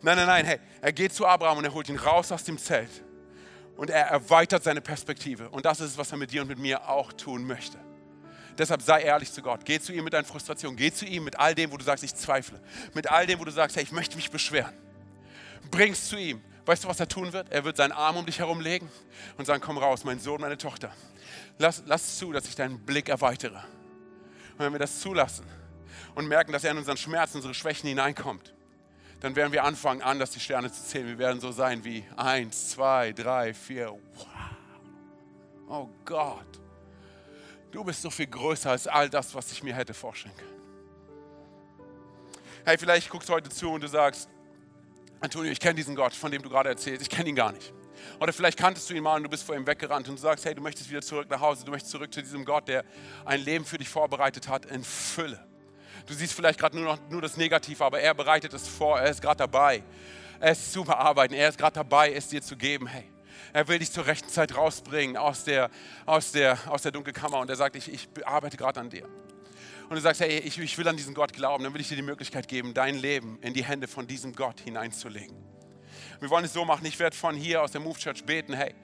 Nein, 0.00 0.16
nein, 0.16 0.26
nein, 0.26 0.46
hey, 0.46 0.58
er 0.80 0.92
geht 0.92 1.12
zu 1.12 1.26
Abraham 1.26 1.58
und 1.58 1.64
er 1.64 1.74
holt 1.74 1.88
ihn 1.88 1.96
raus 1.96 2.32
aus 2.32 2.44
dem 2.44 2.56
Zelt 2.58 2.90
und 3.76 3.90
er 3.90 4.06
erweitert 4.06 4.64
seine 4.64 4.80
Perspektive. 4.80 5.48
Und 5.50 5.66
das 5.66 5.80
ist 5.80 5.92
es, 5.92 5.98
was 5.98 6.10
er 6.10 6.18
mit 6.18 6.32
dir 6.32 6.42
und 6.42 6.48
mit 6.48 6.58
mir 6.58 6.88
auch 6.88 7.12
tun 7.12 7.46
möchte. 7.46 7.78
Deshalb 8.56 8.82
sei 8.82 9.02
ehrlich 9.02 9.32
zu 9.32 9.42
Gott. 9.42 9.64
Geh 9.64 9.80
zu 9.80 9.92
ihm 9.92 10.04
mit 10.04 10.12
deinen 10.12 10.24
Frustrationen. 10.24 10.76
Geh 10.76 10.92
zu 10.92 11.04
ihm 11.04 11.24
mit 11.24 11.38
all 11.38 11.54
dem, 11.54 11.72
wo 11.72 11.76
du 11.76 11.84
sagst, 11.84 12.04
ich 12.04 12.14
zweifle. 12.14 12.60
Mit 12.94 13.10
all 13.10 13.26
dem, 13.26 13.40
wo 13.40 13.44
du 13.44 13.50
sagst, 13.50 13.76
hey, 13.76 13.82
ich 13.82 13.92
möchte 13.92 14.16
mich 14.16 14.30
beschweren. 14.30 14.72
Bring's 15.70 16.08
zu 16.08 16.16
ihm. 16.16 16.40
Weißt 16.66 16.84
du, 16.84 16.88
was 16.88 16.98
er 17.00 17.08
tun 17.08 17.32
wird? 17.32 17.50
Er 17.52 17.64
wird 17.64 17.76
seinen 17.76 17.92
Arm 17.92 18.16
um 18.16 18.24
dich 18.24 18.38
herumlegen 18.38 18.88
und 19.36 19.44
sagen, 19.44 19.62
komm 19.62 19.76
raus, 19.76 20.04
mein 20.04 20.18
Sohn, 20.18 20.40
meine 20.40 20.56
Tochter. 20.56 20.92
Lass, 21.58 21.82
lass 21.86 22.18
zu, 22.18 22.32
dass 22.32 22.46
ich 22.46 22.54
deinen 22.54 22.78
Blick 22.78 23.08
erweitere. 23.08 23.56
Und 24.52 24.60
wenn 24.60 24.72
wir 24.72 24.78
das 24.78 25.00
zulassen 25.00 25.44
und 26.14 26.26
merken, 26.26 26.52
dass 26.52 26.64
er 26.64 26.70
in 26.70 26.78
unseren 26.78 26.96
Schmerz, 26.96 27.34
unsere 27.34 27.54
Schwächen 27.54 27.88
hineinkommt, 27.88 28.54
dann 29.20 29.36
werden 29.36 29.52
wir 29.52 29.64
anfangen, 29.64 30.02
anders 30.02 30.30
die 30.30 30.40
Sterne 30.40 30.70
zu 30.70 30.82
zählen. 30.82 31.06
Wir 31.06 31.18
werden 31.18 31.40
so 31.40 31.50
sein 31.50 31.84
wie 31.84 32.04
eins, 32.16 32.70
zwei, 32.70 33.12
drei, 33.12 33.52
vier. 33.52 33.90
Wow. 33.90 34.28
Oh 35.68 35.88
Gott. 36.04 36.63
Du 37.74 37.82
bist 37.82 38.02
so 38.02 38.08
viel 38.08 38.28
größer 38.28 38.70
als 38.70 38.86
all 38.86 39.10
das, 39.10 39.34
was 39.34 39.50
ich 39.50 39.60
mir 39.64 39.74
hätte 39.74 39.94
vorstellen 39.94 40.36
können. 40.36 40.54
Hey, 42.64 42.78
vielleicht 42.78 43.10
guckst 43.10 43.28
du 43.28 43.32
heute 43.32 43.50
zu 43.50 43.68
und 43.68 43.82
du 43.82 43.88
sagst, 43.88 44.28
Antonio, 45.18 45.50
ich 45.50 45.58
kenne 45.58 45.74
diesen 45.74 45.96
Gott, 45.96 46.14
von 46.14 46.30
dem 46.30 46.40
du 46.40 46.48
gerade 46.48 46.68
erzählst, 46.68 47.02
ich 47.02 47.10
kenne 47.10 47.30
ihn 47.30 47.34
gar 47.34 47.50
nicht. 47.50 47.74
Oder 48.20 48.32
vielleicht 48.32 48.60
kanntest 48.60 48.88
du 48.88 48.94
ihn 48.94 49.02
mal 49.02 49.16
und 49.16 49.24
du 49.24 49.28
bist 49.28 49.42
vor 49.42 49.56
ihm 49.56 49.66
weggerannt 49.66 50.08
und 50.08 50.14
du 50.14 50.22
sagst, 50.22 50.44
hey, 50.44 50.54
du 50.54 50.62
möchtest 50.62 50.88
wieder 50.88 51.02
zurück 51.02 51.28
nach 51.28 51.40
Hause, 51.40 51.64
du 51.64 51.72
möchtest 51.72 51.90
zurück 51.90 52.14
zu 52.14 52.22
diesem 52.22 52.44
Gott, 52.44 52.68
der 52.68 52.84
ein 53.24 53.40
Leben 53.40 53.64
für 53.64 53.76
dich 53.76 53.88
vorbereitet 53.88 54.46
hat 54.46 54.66
in 54.66 54.84
Fülle. 54.84 55.44
Du 56.06 56.14
siehst 56.14 56.32
vielleicht 56.32 56.60
gerade 56.60 56.76
nur 56.76 56.84
noch 56.84 56.98
nur 57.10 57.22
das 57.22 57.36
Negative, 57.36 57.84
aber 57.84 57.98
er 57.98 58.14
bereitet 58.14 58.54
es 58.54 58.68
vor, 58.68 59.00
er 59.00 59.10
ist 59.10 59.20
gerade 59.20 59.38
dabei, 59.38 59.82
es 60.38 60.70
zu 60.70 60.84
bearbeiten, 60.84 61.34
er 61.34 61.48
ist 61.48 61.58
gerade 61.58 61.74
dabei, 61.74 62.12
es 62.12 62.28
dir 62.28 62.40
zu 62.40 62.56
geben. 62.56 62.86
Hey, 62.86 63.10
er 63.54 63.68
will 63.68 63.78
dich 63.78 63.92
zur 63.92 64.04
rechten 64.04 64.28
Zeit 64.28 64.56
rausbringen 64.56 65.16
aus 65.16 65.44
der, 65.44 65.70
aus 66.06 66.32
der, 66.32 66.58
aus 66.66 66.82
der 66.82 66.90
Dunkelkammer 66.90 67.38
und 67.38 67.48
er 67.48 67.56
sagt, 67.56 67.76
ich, 67.76 67.90
ich 67.90 68.08
arbeite 68.26 68.56
gerade 68.56 68.80
an 68.80 68.90
dir. 68.90 69.04
Und 69.88 69.94
du 69.94 70.00
sagst, 70.00 70.20
hey, 70.20 70.38
ich, 70.40 70.58
ich 70.58 70.76
will 70.76 70.88
an 70.88 70.96
diesen 70.96 71.14
Gott 71.14 71.32
glauben, 71.32 71.62
dann 71.62 71.72
will 71.72 71.80
ich 71.80 71.88
dir 71.88 71.94
die 71.94 72.02
Möglichkeit 72.02 72.48
geben, 72.48 72.74
dein 72.74 72.96
Leben 72.96 73.38
in 73.42 73.54
die 73.54 73.64
Hände 73.64 73.86
von 73.86 74.08
diesem 74.08 74.34
Gott 74.34 74.58
hineinzulegen. 74.60 75.36
Wir 76.18 76.30
wollen 76.30 76.44
es 76.44 76.52
so 76.52 76.64
machen, 76.64 76.84
ich 76.84 76.98
werde 76.98 77.16
von 77.16 77.36
hier 77.36 77.62
aus 77.62 77.70
der 77.70 77.80
Move 77.80 77.96
Church 77.96 78.24
beten, 78.24 78.54
hey, 78.54 78.74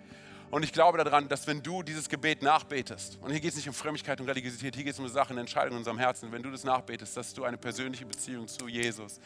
Und 0.51 0.65
ich 0.65 0.73
glaube 0.73 0.99
daran, 0.99 1.29
dass 1.29 1.47
wenn 1.47 1.63
du 1.63 1.83
dieses 1.83 2.09
Gebet 2.09 2.43
nachbetest, 2.43 3.19
und 3.21 3.31
hier 3.31 3.39
geht 3.39 3.51
es 3.51 3.57
nicht 3.57 3.69
um 3.69 3.75
Frömmigkeit 3.75 4.21
und 4.21 4.29
Religiosität, 4.29 4.75
hier 4.75 4.83
geht 4.83 4.95
es 4.95 4.99
um 4.99 5.07
Sachen, 5.07 5.39
Entscheidungen 5.39 5.75
in 5.75 5.79
unserem 5.79 5.99
Herzen, 5.99 6.33
wenn 6.33 6.43
du 6.43 6.51
das 6.51 6.65
nachbetest, 6.65 7.17
dass 7.17 7.33
du 7.33 7.45
eine 7.45 7.57
persönliche 7.57 8.05
Beziehung 8.05 8.49
zu 8.49 8.67
Jesus 8.67 9.21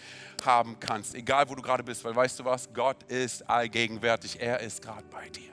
haben 0.44 0.78
kannst, 0.78 1.14
egal 1.14 1.48
wo 1.48 1.54
du 1.54 1.62
gerade 1.62 1.82
bist, 1.82 2.04
weil 2.04 2.14
weißt 2.14 2.40
du 2.40 2.44
was, 2.44 2.70
Gott 2.74 3.02
ist 3.04 3.48
allgegenwärtig, 3.48 4.38
er 4.38 4.60
ist 4.60 4.82
gerade 4.82 5.04
bei 5.10 5.30
dir. 5.30 5.50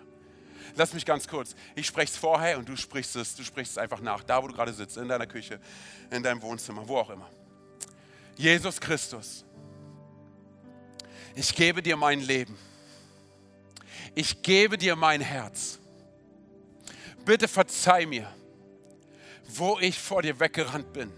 Lass 0.75 0.93
mich 0.93 1.05
ganz 1.05 1.25
kurz, 1.25 1.55
ich 1.73 1.87
spreche 1.87 2.11
es 2.11 2.17
vorher 2.17 2.57
und 2.57 2.67
du 2.67 2.75
sprichst 2.75 3.15
es, 3.15 3.35
du 3.35 3.43
sprichst 3.43 3.73
es 3.73 3.77
einfach 3.77 4.01
nach, 4.01 4.23
da 4.23 4.43
wo 4.43 4.47
du 4.47 4.53
gerade 4.53 4.73
sitzt, 4.73 4.97
in 4.97 5.07
deiner 5.07 5.27
Küche, 5.27 5.59
in 6.09 6.21
deinem 6.21 6.41
Wohnzimmer, 6.41 6.85
wo 6.85 6.97
auch 6.97 7.09
immer. 7.09 7.29
Jesus 8.35 8.79
Christus, 8.79 9.45
ich 11.33 11.55
gebe 11.55 11.81
dir 11.81 11.95
mein 11.95 12.19
Leben 12.19 12.57
ich 14.15 14.41
gebe 14.41 14.77
dir 14.77 14.95
mein 14.95 15.21
Herz. 15.21 15.79
Bitte 17.23 17.47
verzeih 17.47 18.05
mir, 18.05 18.31
wo 19.47 19.79
ich 19.79 19.99
vor 19.99 20.21
dir 20.21 20.39
weggerannt 20.39 20.91
bin. 20.93 21.11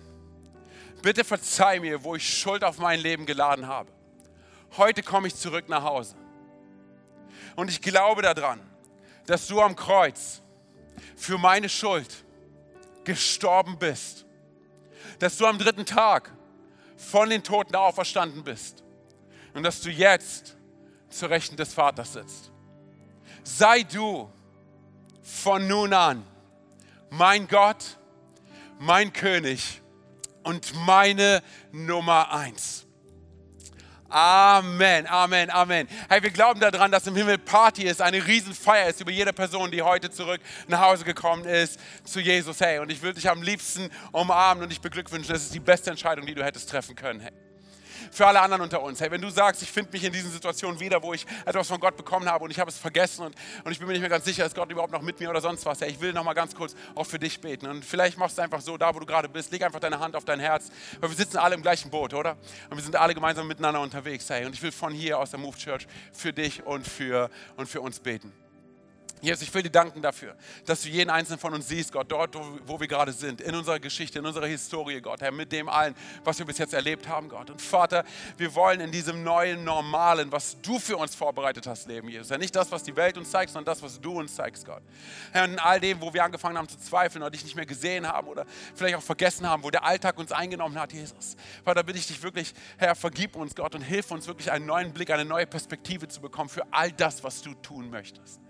Bitte 1.02 1.24
verzeih 1.24 1.80
mir, 1.80 2.04
wo 2.04 2.16
ich 2.16 2.38
Schuld 2.38 2.64
auf 2.64 2.78
mein 2.78 3.00
Leben 3.00 3.26
geladen 3.26 3.68
habe. 3.68 3.92
Heute 4.78 5.04
komme 5.04 5.28
ich 5.28 5.36
zurück 5.36 5.70
nach 5.70 5.84
Hause. 5.84 6.16
Und 7.56 7.70
ich 7.70 7.82
glaube 7.82 8.22
daran, 8.22 8.60
dass 9.26 9.48
du 9.48 9.62
am 9.62 9.76
Kreuz 9.76 10.42
für 11.16 11.38
meine 11.38 11.70
Schuld 11.70 12.24
gestorben 13.04 13.78
bist. 13.78 14.26
Dass 15.20 15.38
du 15.38 15.46
am 15.46 15.58
dritten 15.58 15.86
Tag 15.86 16.32
von 16.98 17.30
den 17.30 17.44
Toten 17.44 17.76
auferstanden 17.76 18.44
bist. 18.44 18.84
Und 19.54 19.64
dass 19.64 19.82
du 19.82 19.90
jetzt 19.90 20.58
zur 21.10 21.30
Rechten 21.30 21.56
des 21.56 21.74
Vaters 21.74 22.14
sitzt 22.14 22.53
sei 23.44 23.84
du 23.84 24.30
von 25.22 25.68
nun 25.68 25.94
an 25.94 26.26
mein 27.14 27.48
Gott, 27.48 27.98
mein 28.80 29.14
König 29.14 29.82
und 30.44 30.74
meine 30.86 31.44
Nummer 31.72 32.32
eins. 32.34 32.86
Amen, 34.10 35.08
Amen, 35.08 35.50
Amen. 35.50 35.88
Hey, 36.08 36.22
wir 36.22 36.30
glauben 36.30 36.60
daran, 36.60 36.92
dass 36.92 37.08
im 37.08 37.16
Himmel 37.16 37.40
Party 37.40 37.84
ist, 37.84 38.02
eine 38.02 38.26
Riesenfeier 38.26 38.90
ist 38.90 39.02
über 39.02 39.12
jede 39.12 39.34
Person, 39.34 39.72
die 39.72 39.82
heute 39.82 40.12
zurück 40.12 40.42
nach 40.68 40.82
Hause 40.82 41.04
gekommen 41.04 41.46
ist 41.46 41.80
zu 42.04 42.20
Jesus. 42.20 42.60
Hey, 42.60 42.80
und 42.80 42.92
ich 42.92 43.02
würde 43.02 43.16
dich 43.16 43.30
am 43.30 43.42
liebsten 43.42 43.90
umarmen 44.12 44.64
und 44.64 44.70
dich 44.70 44.82
beglückwünschen. 44.82 45.34
Das 45.34 45.44
ist 45.44 45.54
die 45.54 45.60
beste 45.60 45.90
Entscheidung, 45.90 46.26
die 46.26 46.36
du 46.36 46.44
hättest 46.44 46.70
treffen 46.70 46.96
können. 46.96 47.22
Hey 47.22 47.32
für 48.14 48.28
alle 48.28 48.42
anderen 48.42 48.62
unter 48.62 48.82
uns. 48.82 49.02
Hey, 49.02 49.10
wenn 49.12 49.22
du 49.22 49.30
sagst, 49.30 49.62
ich 49.62 49.72
finde 49.72 49.92
mich 49.92 50.04
in 50.04 50.14
diesen 50.14 50.32
Situationen 50.32 50.80
wieder, 50.80 51.02
wo 51.02 51.14
ich 51.14 51.26
etwas 51.46 51.68
von 51.68 51.80
Gott 51.80 51.98
bekommen 51.98 52.30
habe 52.30 52.44
und 52.44 52.52
ich 52.52 52.60
habe 52.60 52.70
es 52.70 52.78
vergessen 52.78 53.26
und, 53.26 53.36
und 53.64 53.72
ich 53.72 53.80
bin 53.80 53.88
mir 53.88 53.94
nicht 53.94 54.02
mehr 54.02 54.10
ganz 54.10 54.26
sicher, 54.26 54.46
ist 54.46 54.56
Gott 54.56 54.70
überhaupt 54.72 54.92
noch 54.92 55.02
mit 55.02 55.20
mir 55.20 55.30
oder 55.30 55.42
sonst 55.42 55.66
was. 55.66 55.82
Hey, 55.82 55.90
ich 55.90 56.00
will 56.00 56.14
noch 56.14 56.24
mal 56.24 56.34
ganz 56.34 56.56
kurz 56.56 56.76
auch 56.96 57.06
für 57.06 57.20
dich 57.20 57.42
beten. 57.42 57.68
Und 57.68 57.84
vielleicht 57.84 58.18
machst 58.18 58.38
du 58.38 58.42
einfach 58.42 58.62
so, 58.62 58.78
da 58.78 58.94
wo 58.94 59.00
du 59.00 59.06
gerade 59.06 59.30
bist, 59.30 59.52
leg 59.52 59.64
einfach 59.64 59.80
deine 59.80 60.00
Hand 60.00 60.16
auf 60.16 60.26
dein 60.26 60.40
Herz, 60.40 60.70
weil 61.00 61.10
wir 61.10 61.18
sitzen 61.18 61.38
alle 61.38 61.56
im 61.56 61.62
gleichen 61.62 61.90
Boot, 61.90 62.14
oder? 62.14 62.38
Und 62.70 62.78
wir 62.78 62.84
sind 62.84 62.96
alle 62.96 63.14
gemeinsam 63.14 63.48
miteinander 63.48 63.82
unterwegs. 63.82 64.30
Hey, 64.30 64.46
und 64.46 64.54
ich 64.54 64.62
will 64.62 64.72
von 64.72 64.94
hier 64.94 65.18
aus 65.18 65.32
der 65.32 65.40
Move 65.40 65.58
Church 65.58 65.88
für 66.12 66.34
dich 66.34 66.66
und 66.66 66.88
für, 66.88 67.30
und 67.58 67.68
für 67.68 67.82
uns 67.82 68.00
beten. 68.00 68.43
Jesus, 69.24 69.48
ich 69.48 69.54
will 69.54 69.64
dir 69.64 69.70
danken 69.70 70.02
dafür, 70.02 70.36
dass 70.66 70.82
du 70.82 70.90
jeden 70.90 71.10
einzelnen 71.10 71.40
von 71.40 71.54
uns 71.54 71.70
siehst, 71.70 71.94
Gott, 71.94 72.12
dort, 72.12 72.36
wo 72.66 72.78
wir 72.78 72.88
gerade 72.90 73.14
sind, 73.14 73.40
in 73.40 73.56
unserer 73.56 73.80
Geschichte, 73.80 74.20
in 74.20 74.26
unserer 74.26 74.48
Historie, 74.48 75.00
Gott, 75.00 75.22
Herr, 75.22 75.32
mit 75.32 75.50
dem 75.54 75.70
allen, 75.70 75.96
was 76.26 76.40
wir 76.40 76.46
bis 76.46 76.58
jetzt 76.58 76.74
erlebt 76.74 77.08
haben, 77.08 77.30
Gott. 77.30 77.50
Und 77.50 77.62
Vater, 77.62 78.04
wir 78.36 78.54
wollen 78.54 78.82
in 78.82 78.92
diesem 78.92 79.24
neuen 79.24 79.64
Normalen, 79.64 80.30
was 80.30 80.60
du 80.62 80.78
für 80.78 80.98
uns 80.98 81.16
vorbereitet 81.16 81.66
hast, 81.68 81.88
leben, 81.88 82.10
Jesus. 82.10 82.32
Ja, 82.32 82.38
nicht 82.38 82.54
das, 82.54 82.70
was 82.70 82.84
die 82.84 82.94
Welt 82.98 83.18
uns 83.18 83.32
zeigt, 83.32 83.54
sondern 83.54 83.74
das, 83.74 83.82
was 83.82 84.02
du 84.02 84.20
uns 84.20 84.36
zeigst, 84.36 84.66
Gott. 84.66 84.84
Herr, 85.32 85.46
in 85.46 85.58
all 85.58 85.80
dem, 85.80 86.02
wo 86.02 86.14
wir 86.14 86.22
angefangen 86.22 86.58
haben 86.58 86.68
zu 86.68 86.78
zweifeln 86.78 87.24
oder 87.24 87.32
dich 87.32 87.46
nicht 87.46 87.56
mehr 87.56 87.66
gesehen 87.66 88.06
haben 88.06 88.28
oder 88.28 88.46
vielleicht 88.76 88.98
auch 88.98 89.02
vergessen 89.02 89.48
haben, 89.48 89.64
wo 89.64 89.70
der 89.70 89.86
Alltag 89.86 90.18
uns 90.18 90.34
eingenommen 90.34 90.78
hat, 90.78 90.92
Jesus. 90.92 91.38
Vater, 91.64 91.82
bitte 91.84 91.98
ich 91.98 92.08
dich 92.08 92.22
wirklich, 92.22 92.54
Herr, 92.78 92.94
vergib 92.94 93.38
uns, 93.38 93.56
Gott, 93.56 93.74
und 93.74 93.84
hilf 93.84 94.12
uns 94.12 94.28
wirklich 94.28 94.52
einen 94.52 94.66
neuen 94.66 94.92
Blick, 94.92 95.12
eine 95.12 95.24
neue 95.24 95.48
Perspektive 95.48 96.10
zu 96.10 96.20
bekommen 96.20 96.50
für 96.50 96.66
all 96.72 96.92
das, 96.92 97.24
was 97.24 97.42
du 97.42 97.54
tun 97.54 97.90
möchtest. 97.90 98.43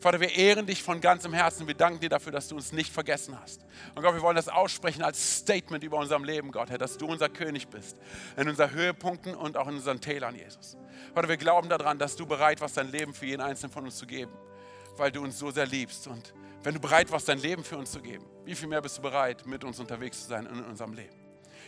Vater, 0.00 0.18
wir 0.18 0.34
ehren 0.34 0.66
dich 0.66 0.82
von 0.82 1.00
ganzem 1.00 1.34
Herzen. 1.34 1.66
Wir 1.66 1.74
danken 1.74 2.00
dir 2.00 2.08
dafür, 2.08 2.32
dass 2.32 2.48
du 2.48 2.56
uns 2.56 2.72
nicht 2.72 2.90
vergessen 2.90 3.38
hast. 3.38 3.66
Und 3.94 4.02
Gott, 4.02 4.14
wir 4.14 4.22
wollen 4.22 4.36
das 4.36 4.48
aussprechen 4.48 5.02
als 5.02 5.38
Statement 5.38 5.84
über 5.84 5.98
unserem 5.98 6.24
Leben, 6.24 6.52
Gott, 6.52 6.70
Herr, 6.70 6.78
dass 6.78 6.96
du 6.96 7.06
unser 7.06 7.28
König 7.28 7.68
bist. 7.68 7.98
In 8.38 8.48
unseren 8.48 8.70
Höhepunkten 8.70 9.34
und 9.34 9.58
auch 9.58 9.68
in 9.68 9.74
unseren 9.74 10.00
Tälern, 10.00 10.34
Jesus. 10.34 10.78
Vater, 11.14 11.28
wir 11.28 11.36
glauben 11.36 11.68
daran, 11.68 11.98
dass 11.98 12.16
du 12.16 12.24
bereit 12.24 12.62
warst, 12.62 12.78
dein 12.78 12.90
Leben 12.90 13.12
für 13.12 13.26
jeden 13.26 13.42
Einzelnen 13.42 13.72
von 13.72 13.84
uns 13.84 13.96
zu 13.96 14.06
geben, 14.06 14.32
weil 14.96 15.12
du 15.12 15.22
uns 15.22 15.38
so 15.38 15.50
sehr 15.50 15.66
liebst. 15.66 16.06
Und 16.06 16.32
wenn 16.62 16.72
du 16.72 16.80
bereit 16.80 17.12
warst, 17.12 17.28
dein 17.28 17.38
Leben 17.38 17.62
für 17.62 17.76
uns 17.76 17.92
zu 17.92 18.00
geben, 18.00 18.24
wie 18.46 18.54
viel 18.54 18.68
mehr 18.68 18.80
bist 18.80 18.96
du 18.96 19.02
bereit, 19.02 19.44
mit 19.46 19.64
uns 19.64 19.80
unterwegs 19.80 20.22
zu 20.22 20.28
sein 20.28 20.46
in 20.46 20.64
unserem 20.64 20.94
Leben? 20.94 21.14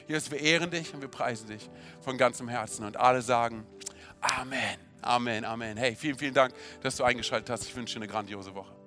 Jesus, 0.09 0.30
wir 0.30 0.41
ehren 0.41 0.70
dich 0.70 0.95
und 0.95 1.03
wir 1.03 1.09
preisen 1.09 1.49
dich 1.49 1.68
von 2.01 2.16
ganzem 2.16 2.49
Herzen. 2.49 2.85
Und 2.87 2.97
alle 2.97 3.20
sagen 3.20 3.66
Amen. 4.22 4.91
Amen, 5.03 5.44
Amen. 5.44 5.76
Hey, 5.76 5.94
vielen, 5.94 6.16
vielen 6.16 6.34
Dank, 6.34 6.55
dass 6.82 6.96
du 6.96 7.05
eingeschaltet 7.05 7.50
hast. 7.50 7.64
Ich 7.64 7.76
wünsche 7.76 7.94
dir 7.94 8.05
eine 8.05 8.12
grandiose 8.12 8.55
Woche. 8.55 8.82